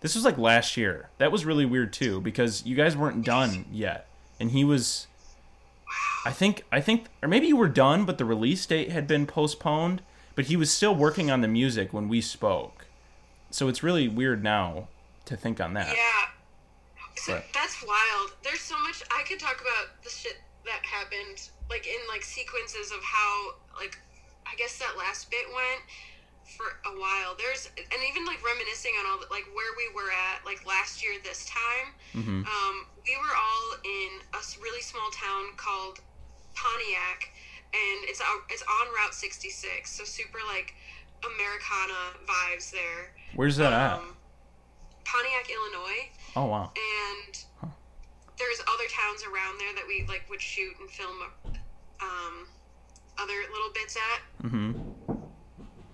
this 0.00 0.14
was 0.14 0.24
like 0.24 0.38
last 0.38 0.76
year. 0.76 1.08
That 1.18 1.32
was 1.32 1.44
really 1.44 1.64
weird 1.66 1.92
too 1.92 2.20
because 2.20 2.64
you 2.64 2.76
guys 2.76 2.96
weren't 2.96 3.24
done 3.24 3.64
yet. 3.72 4.06
And 4.38 4.50
he 4.52 4.64
was 4.64 5.06
I 6.24 6.30
think 6.32 6.64
I 6.70 6.80
think 6.80 7.06
or 7.22 7.28
maybe 7.28 7.46
you 7.46 7.56
were 7.56 7.68
done 7.68 8.04
but 8.04 8.18
the 8.18 8.24
release 8.24 8.64
date 8.66 8.90
had 8.90 9.06
been 9.06 9.26
postponed, 9.26 10.02
but 10.34 10.46
he 10.46 10.56
was 10.56 10.70
still 10.70 10.94
working 10.94 11.30
on 11.30 11.40
the 11.40 11.48
music 11.48 11.92
when 11.92 12.08
we 12.08 12.20
spoke. 12.20 12.86
So 13.50 13.68
it's 13.68 13.82
really 13.82 14.08
weird 14.08 14.42
now 14.42 14.88
to 15.24 15.36
think 15.36 15.60
on 15.60 15.74
that. 15.74 15.88
Yeah. 15.88 16.02
So 17.16 17.34
Right. 17.34 17.44
that's 17.54 17.82
wild. 17.82 18.32
There's 18.44 18.60
so 18.60 18.78
much 18.80 19.02
I 19.10 19.22
could 19.26 19.40
talk 19.40 19.60
about 19.60 20.02
the 20.04 20.10
shit 20.10 20.36
that 20.66 20.84
happened, 20.84 21.48
like 21.70 21.86
in 21.86 21.96
like 22.08 22.22
sequences 22.22 22.92
of 22.92 23.02
how 23.02 23.54
like 23.80 23.98
I 24.46 24.54
guess 24.56 24.78
that 24.78 24.96
last 24.98 25.30
bit 25.30 25.46
went 25.54 25.80
for 26.46 26.78
a 26.86 26.94
while. 26.94 27.34
There's 27.36 27.66
and 27.76 28.00
even 28.08 28.24
like 28.24 28.38
reminiscing 28.44 28.92
on 29.02 29.06
all 29.10 29.18
the, 29.18 29.26
like 29.30 29.44
where 29.52 29.72
we 29.76 29.90
were 29.94 30.10
at 30.12 30.44
like 30.46 30.64
last 30.66 31.02
year 31.02 31.18
this 31.24 31.44
time. 31.46 31.94
Mhm. 32.14 32.46
Um, 32.46 32.74
we 33.04 33.16
were 33.18 33.34
all 33.34 33.66
in 33.84 34.10
a 34.34 34.40
really 34.62 34.80
small 34.82 35.10
town 35.10 35.56
called 35.56 36.00
Pontiac, 36.54 37.30
and 37.74 37.98
it's 38.08 38.20
out, 38.20 38.46
it's 38.48 38.62
on 38.62 38.86
Route 38.94 39.14
66, 39.14 39.90
so 39.90 40.04
super 40.04 40.38
like 40.46 40.74
Americana 41.24 42.14
vibes 42.26 42.70
there. 42.70 43.14
Where's 43.34 43.56
that 43.56 43.72
at? 43.72 43.92
Um, 43.98 44.16
Pontiac, 45.04 45.48
Illinois 45.50 46.10
Oh 46.34 46.46
wow. 46.46 46.72
and 46.76 47.38
there's 48.38 48.60
other 48.68 48.84
towns 48.90 49.22
around 49.24 49.58
there 49.58 49.72
that 49.74 49.84
we 49.86 50.04
like 50.08 50.28
would 50.28 50.40
shoot 50.42 50.74
and 50.80 50.90
film 50.90 51.16
um, 52.00 52.46
other 53.18 53.32
little 53.52 53.70
bits 53.72 53.96
at 53.96 54.46
Mhm. 54.50 54.85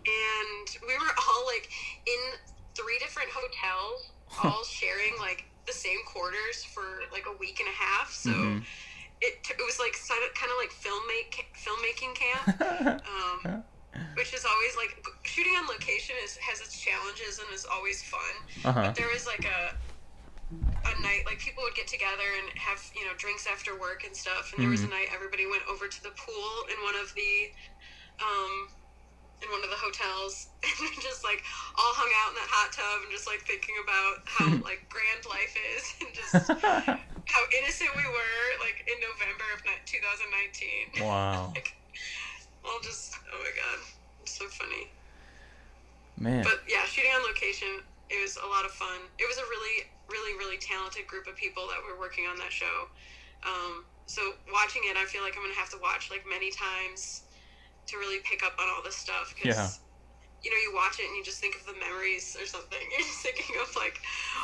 And 0.07 0.67
we 0.87 0.95
were 0.99 1.15
all 1.29 1.43
like 1.47 1.69
in 2.07 2.21
three 2.75 2.99
different 2.99 3.29
hotels 3.31 4.13
all 4.43 4.65
sharing 4.65 5.13
like 5.21 5.45
the 5.67 5.73
same 5.73 5.99
quarters 6.09 6.65
for 6.65 7.05
like 7.13 7.25
a 7.29 7.37
week 7.39 7.61
and 7.61 7.69
a 7.69 7.77
half. 7.77 8.11
So 8.11 8.31
Mhm. 8.33 8.65
it, 9.21 9.35
it 9.51 9.63
was 9.63 9.79
like 9.79 9.95
kind 10.35 10.51
of 10.51 10.59
like 10.59 10.73
filmmake 10.73 11.37
filmmaking 11.55 12.15
camp. 12.17 12.47
Um, 13.03 13.65
which 14.17 14.33
is 14.35 14.45
always 14.45 14.75
like 14.77 14.93
shooting 15.25 15.53
on 15.57 15.67
location 15.69 16.17
is 16.25 16.37
has 16.37 16.61
its 16.61 16.77
challenges 16.81 17.39
and 17.41 17.49
is 17.53 17.65
always 17.65 18.03
fun. 18.03 18.35
Uh-huh. 18.65 18.83
but 18.89 18.95
there 18.95 19.09
was 19.09 19.27
like 19.27 19.45
a 19.45 19.77
a 20.51 20.93
night 21.01 21.23
like 21.25 21.39
people 21.39 21.63
would 21.63 21.75
get 21.75 21.87
together 21.87 22.27
and 22.43 22.49
have 22.59 22.81
you 22.97 23.05
know 23.07 23.15
drinks 23.17 23.47
after 23.47 23.79
work 23.79 24.05
and 24.05 24.13
stuff 24.17 24.53
and 24.53 24.61
there 24.61 24.69
was 24.71 24.83
a 24.83 24.91
night 24.91 25.09
everybody 25.15 25.47
went 25.47 25.63
over 25.71 25.87
to 25.89 26.01
the 26.03 26.11
pool 26.19 26.51
in 26.69 26.77
one 26.85 26.97
of 26.99 27.09
the 27.15 27.33
um 28.21 28.53
in 29.43 29.51
one 29.51 29.63
of 29.67 29.71
the 29.71 29.79
hotels 29.79 30.49
and 30.65 31.03
just 31.03 31.27
like 31.27 31.43
all 31.75 31.93
hung 31.99 32.11
out 32.23 32.33
in 32.33 32.37
that 32.39 32.51
hot 32.51 32.71
tub 32.71 33.03
and 33.03 33.11
just 33.11 33.27
like 33.27 33.43
thinking 33.45 33.75
about 33.83 34.23
how 34.25 34.47
like 34.69 34.87
grand 34.89 35.23
life 35.27 35.55
is 35.75 35.83
and 36.03 36.11
just 36.15 36.47
how 37.27 37.43
innocent 37.59 37.91
we 37.99 38.07
were 38.07 38.47
like 38.63 38.81
in 38.87 38.97
November 39.03 39.47
of 39.55 39.61
2019 39.67 41.03
wow. 41.05 41.51
like 41.53 41.75
all 42.63 42.79
just 42.81 43.19
oh 43.35 43.39
my 43.43 43.53
god 43.59 43.79
it's 44.23 44.39
so 44.39 44.47
funny 44.47 44.87
Man. 46.23 46.47
but 46.47 46.63
yeah, 46.71 46.87
shooting 46.87 47.11
on 47.11 47.27
location, 47.27 47.83
it 48.07 48.19
was 48.23 48.39
a 48.39 48.47
lot 48.47 48.63
of 48.65 48.71
fun. 48.71 49.03
It 49.19 49.27
was 49.27 49.43
a 49.43 49.47
really, 49.51 49.91
really, 50.07 50.39
really 50.39 50.59
talented 50.63 51.11
group 51.11 51.27
of 51.27 51.35
people 51.35 51.67
that 51.67 51.83
were 51.83 51.99
working 51.99 52.31
on 52.31 52.39
that 52.39 52.55
show. 52.55 52.87
Um, 53.43 53.83
so 54.07 54.39
watching 54.55 54.87
it, 54.87 54.95
I 54.95 55.03
feel 55.11 55.27
like 55.27 55.35
I'm 55.35 55.43
gonna 55.43 55.59
have 55.59 55.75
to 55.75 55.83
watch 55.83 56.15
like 56.15 56.23
many 56.29 56.55
times 56.55 57.27
to 57.87 57.97
really 57.99 58.19
pick 58.25 58.43
up 58.45 58.53
on 58.61 58.67
all 58.75 58.83
this 58.83 58.97
stuff. 58.97 59.35
Cause, 59.37 59.45
Yeah. 59.57 59.69
You 60.45 60.51
know, 60.51 60.57
you 60.57 60.73
watch 60.75 60.99
it 60.99 61.07
and 61.07 61.17
you 61.17 61.23
just 61.23 61.39
think 61.41 61.55
of 61.55 61.65
the 61.67 61.75
memories 61.79 62.37
or 62.41 62.47
something. 62.47 62.79
You're 62.91 63.01
just 63.07 63.21
thinking 63.21 63.57
of 63.63 63.75
like 63.77 64.01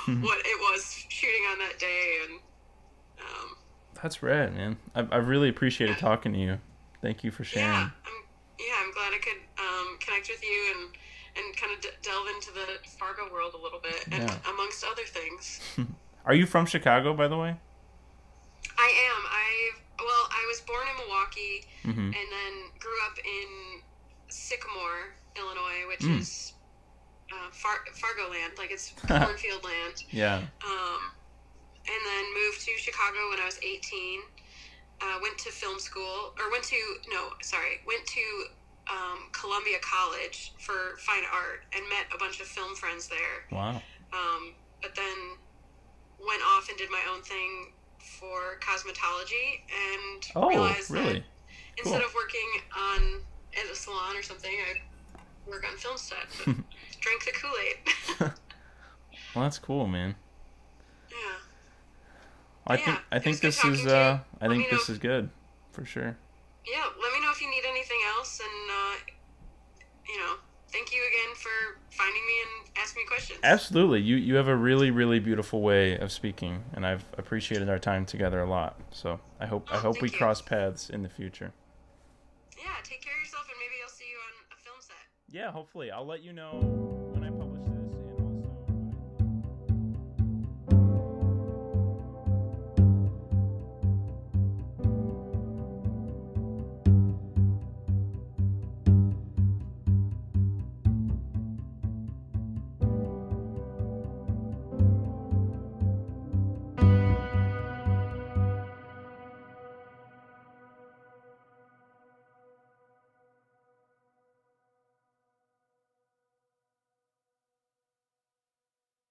Mm-hmm. 0.06 0.22
what 0.22 0.38
it 0.44 0.58
was 0.72 1.04
shooting 1.08 1.42
on 1.52 1.58
that 1.58 1.78
day, 1.78 2.18
and 2.24 2.40
um, 3.20 3.56
That's 4.00 4.22
rad, 4.22 4.54
man. 4.54 4.76
I've, 4.94 5.12
I've 5.12 5.26
really 5.28 5.48
appreciated 5.50 5.98
talking 5.98 6.32
to 6.32 6.38
you. 6.38 6.58
Thank 7.02 7.24
you 7.24 7.30
for 7.30 7.42
sharing. 7.44 7.68
yeah, 7.68 7.90
I'm 8.06 8.18
yeah, 8.58 8.74
I'm 8.80 8.92
glad 8.94 9.12
I 9.12 9.18
could 9.18 9.42
um, 9.60 9.98
connect 10.00 10.28
with 10.30 10.42
you 10.42 10.74
and 10.76 10.96
and 11.44 11.56
kind 11.56 11.72
of 11.74 11.80
d- 11.82 11.90
delve 12.02 12.26
into 12.34 12.52
the 12.52 12.88
Fargo 12.98 13.30
world 13.32 13.54
a 13.58 13.62
little 13.62 13.80
bit, 13.80 14.04
and 14.12 14.22
Yeah. 14.22 14.36
amongst 14.52 14.84
other 14.84 15.02
things. 15.04 15.60
Are 16.24 16.34
you 16.34 16.46
from 16.46 16.64
Chicago, 16.66 17.12
by 17.12 17.28
the 17.28 17.36
way? 17.36 17.56
Mhm. 21.84 22.14
and 22.14 22.14
then 22.32 22.70
grew 22.78 22.98
up 23.06 23.18
in 23.18 23.82
Sycamore, 24.28 25.14
Illinois, 25.36 25.86
which 25.88 26.00
Mm. 26.00 26.20
is 26.20 26.52
uh, 27.30 27.50
Far- 27.52 27.84
Fargo 27.92 28.30
land, 28.30 28.56
like 28.56 28.70
it's 28.70 28.92
cornfield 29.06 29.62
land. 29.62 30.02
Yeah. 30.10 30.36
Um, 30.64 31.12
and 31.86 32.00
then 32.06 32.24
moved 32.34 32.64
to 32.64 32.72
Chicago 32.78 33.28
when 33.30 33.38
I 33.40 33.44
was 33.44 33.58
18. 33.62 34.22
Uh, 35.00 35.18
went 35.22 35.36
to 35.38 35.50
film 35.52 35.78
school, 35.78 36.34
or 36.40 36.50
went 36.50 36.64
to 36.64 36.76
no, 37.08 37.30
sorry, 37.42 37.80
went 37.86 38.04
to 38.06 38.46
um, 38.90 39.28
Columbia 39.32 39.78
College 39.80 40.54
for 40.58 40.96
fine 40.98 41.22
art, 41.32 41.66
and 41.76 41.86
met 41.90 42.06
a 42.14 42.18
bunch 42.18 42.40
of 42.40 42.46
film 42.46 42.74
friends 42.74 43.06
there. 43.08 43.44
Wow. 43.52 43.80
Um, 44.12 44.54
but 44.82 44.94
then 44.96 45.36
went 46.18 46.42
off 46.42 46.68
and 46.70 46.78
did 46.78 46.90
my 46.90 47.02
own 47.12 47.22
thing 47.22 47.72
for 48.18 48.58
cosmetology, 48.60 49.60
and 49.92 50.26
Oh, 50.36 50.48
realized 50.48 50.90
really? 50.90 51.14
that 51.14 51.22
instead 51.78 51.98
Cool. 51.98 52.06
of 52.08 52.14
working 52.14 52.50
on 52.76 53.20
at 53.58 53.70
a 53.70 53.74
salon 53.74 54.16
or 54.16 54.22
something, 54.22 54.50
I 54.50 55.50
work 55.50 55.64
on 55.70 55.76
film 55.76 55.96
set. 55.96 56.26
drink 57.00 57.24
the 57.24 57.32
Kool 57.32 57.52
Aid. 57.66 58.30
Well, 59.34 59.44
that's 59.44 59.58
cool, 59.58 59.86
man. 59.86 60.16
yeah. 61.10 61.16
I 62.66 62.76
Yeah, 62.76 62.84
think 62.84 62.98
I 63.12 63.18
think 63.18 63.40
this 63.40 63.64
is 63.64 63.86
uh 63.86 64.18
I 64.40 64.46
Let 64.48 64.56
think 64.56 64.70
this 64.70 64.88
know. 64.88 64.92
is 64.94 64.98
good 64.98 65.30
for 65.72 65.84
sure. 65.84 66.16
yeah, 66.66 66.84
let 67.00 67.12
me 67.12 67.20
know 67.20 67.30
if 67.30 67.40
you 67.40 67.48
need 67.50 67.62
anything 67.68 67.98
else, 68.16 68.40
and 68.40 68.70
uh, 68.70 68.94
you 70.08 70.18
know, 70.18 70.34
thank 70.72 70.92
you 70.92 71.00
again 71.00 71.34
for 71.36 71.78
finding 71.90 72.22
me 72.26 72.32
and 72.42 72.70
asking 72.78 73.02
me 73.02 73.06
questions. 73.06 73.38
Absolutely. 73.42 74.00
You 74.00 74.16
you 74.16 74.34
have 74.36 74.48
a 74.48 74.56
really 74.56 74.90
really 74.90 75.18
beautiful 75.18 75.60
way 75.62 75.96
of 75.98 76.12
speaking 76.12 76.62
and 76.74 76.86
I've 76.86 77.04
appreciated 77.16 77.68
our 77.68 77.78
time 77.78 78.04
together 78.06 78.40
a 78.40 78.48
lot. 78.48 78.78
So, 78.90 79.20
I 79.40 79.46
hope 79.46 79.68
I 79.72 79.76
Oh, 79.76 79.80
hope 79.80 80.02
we 80.02 80.08
you. 80.10 80.16
cross 80.16 80.40
paths 80.42 80.90
in 80.90 81.02
the 81.02 81.08
future. 81.08 81.52
Yeah, 82.56 82.70
take 82.82 83.02
care 83.02 83.14
of 83.14 83.20
yourself, 83.20 83.46
and 83.48 83.56
maybe 83.58 83.74
I'll 83.84 83.88
see 83.90 84.04
you 84.10 84.18
on 84.18 84.32
a 84.52 84.56
film 84.62 84.76
set. 84.80 84.96
Yeah, 85.30 85.50
hopefully. 85.52 85.90
I'll 85.90 86.06
let 86.06 86.22
you 86.22 86.32
know 86.32 86.58
when 87.12 87.22
I 87.24 87.30
publish 87.30 87.47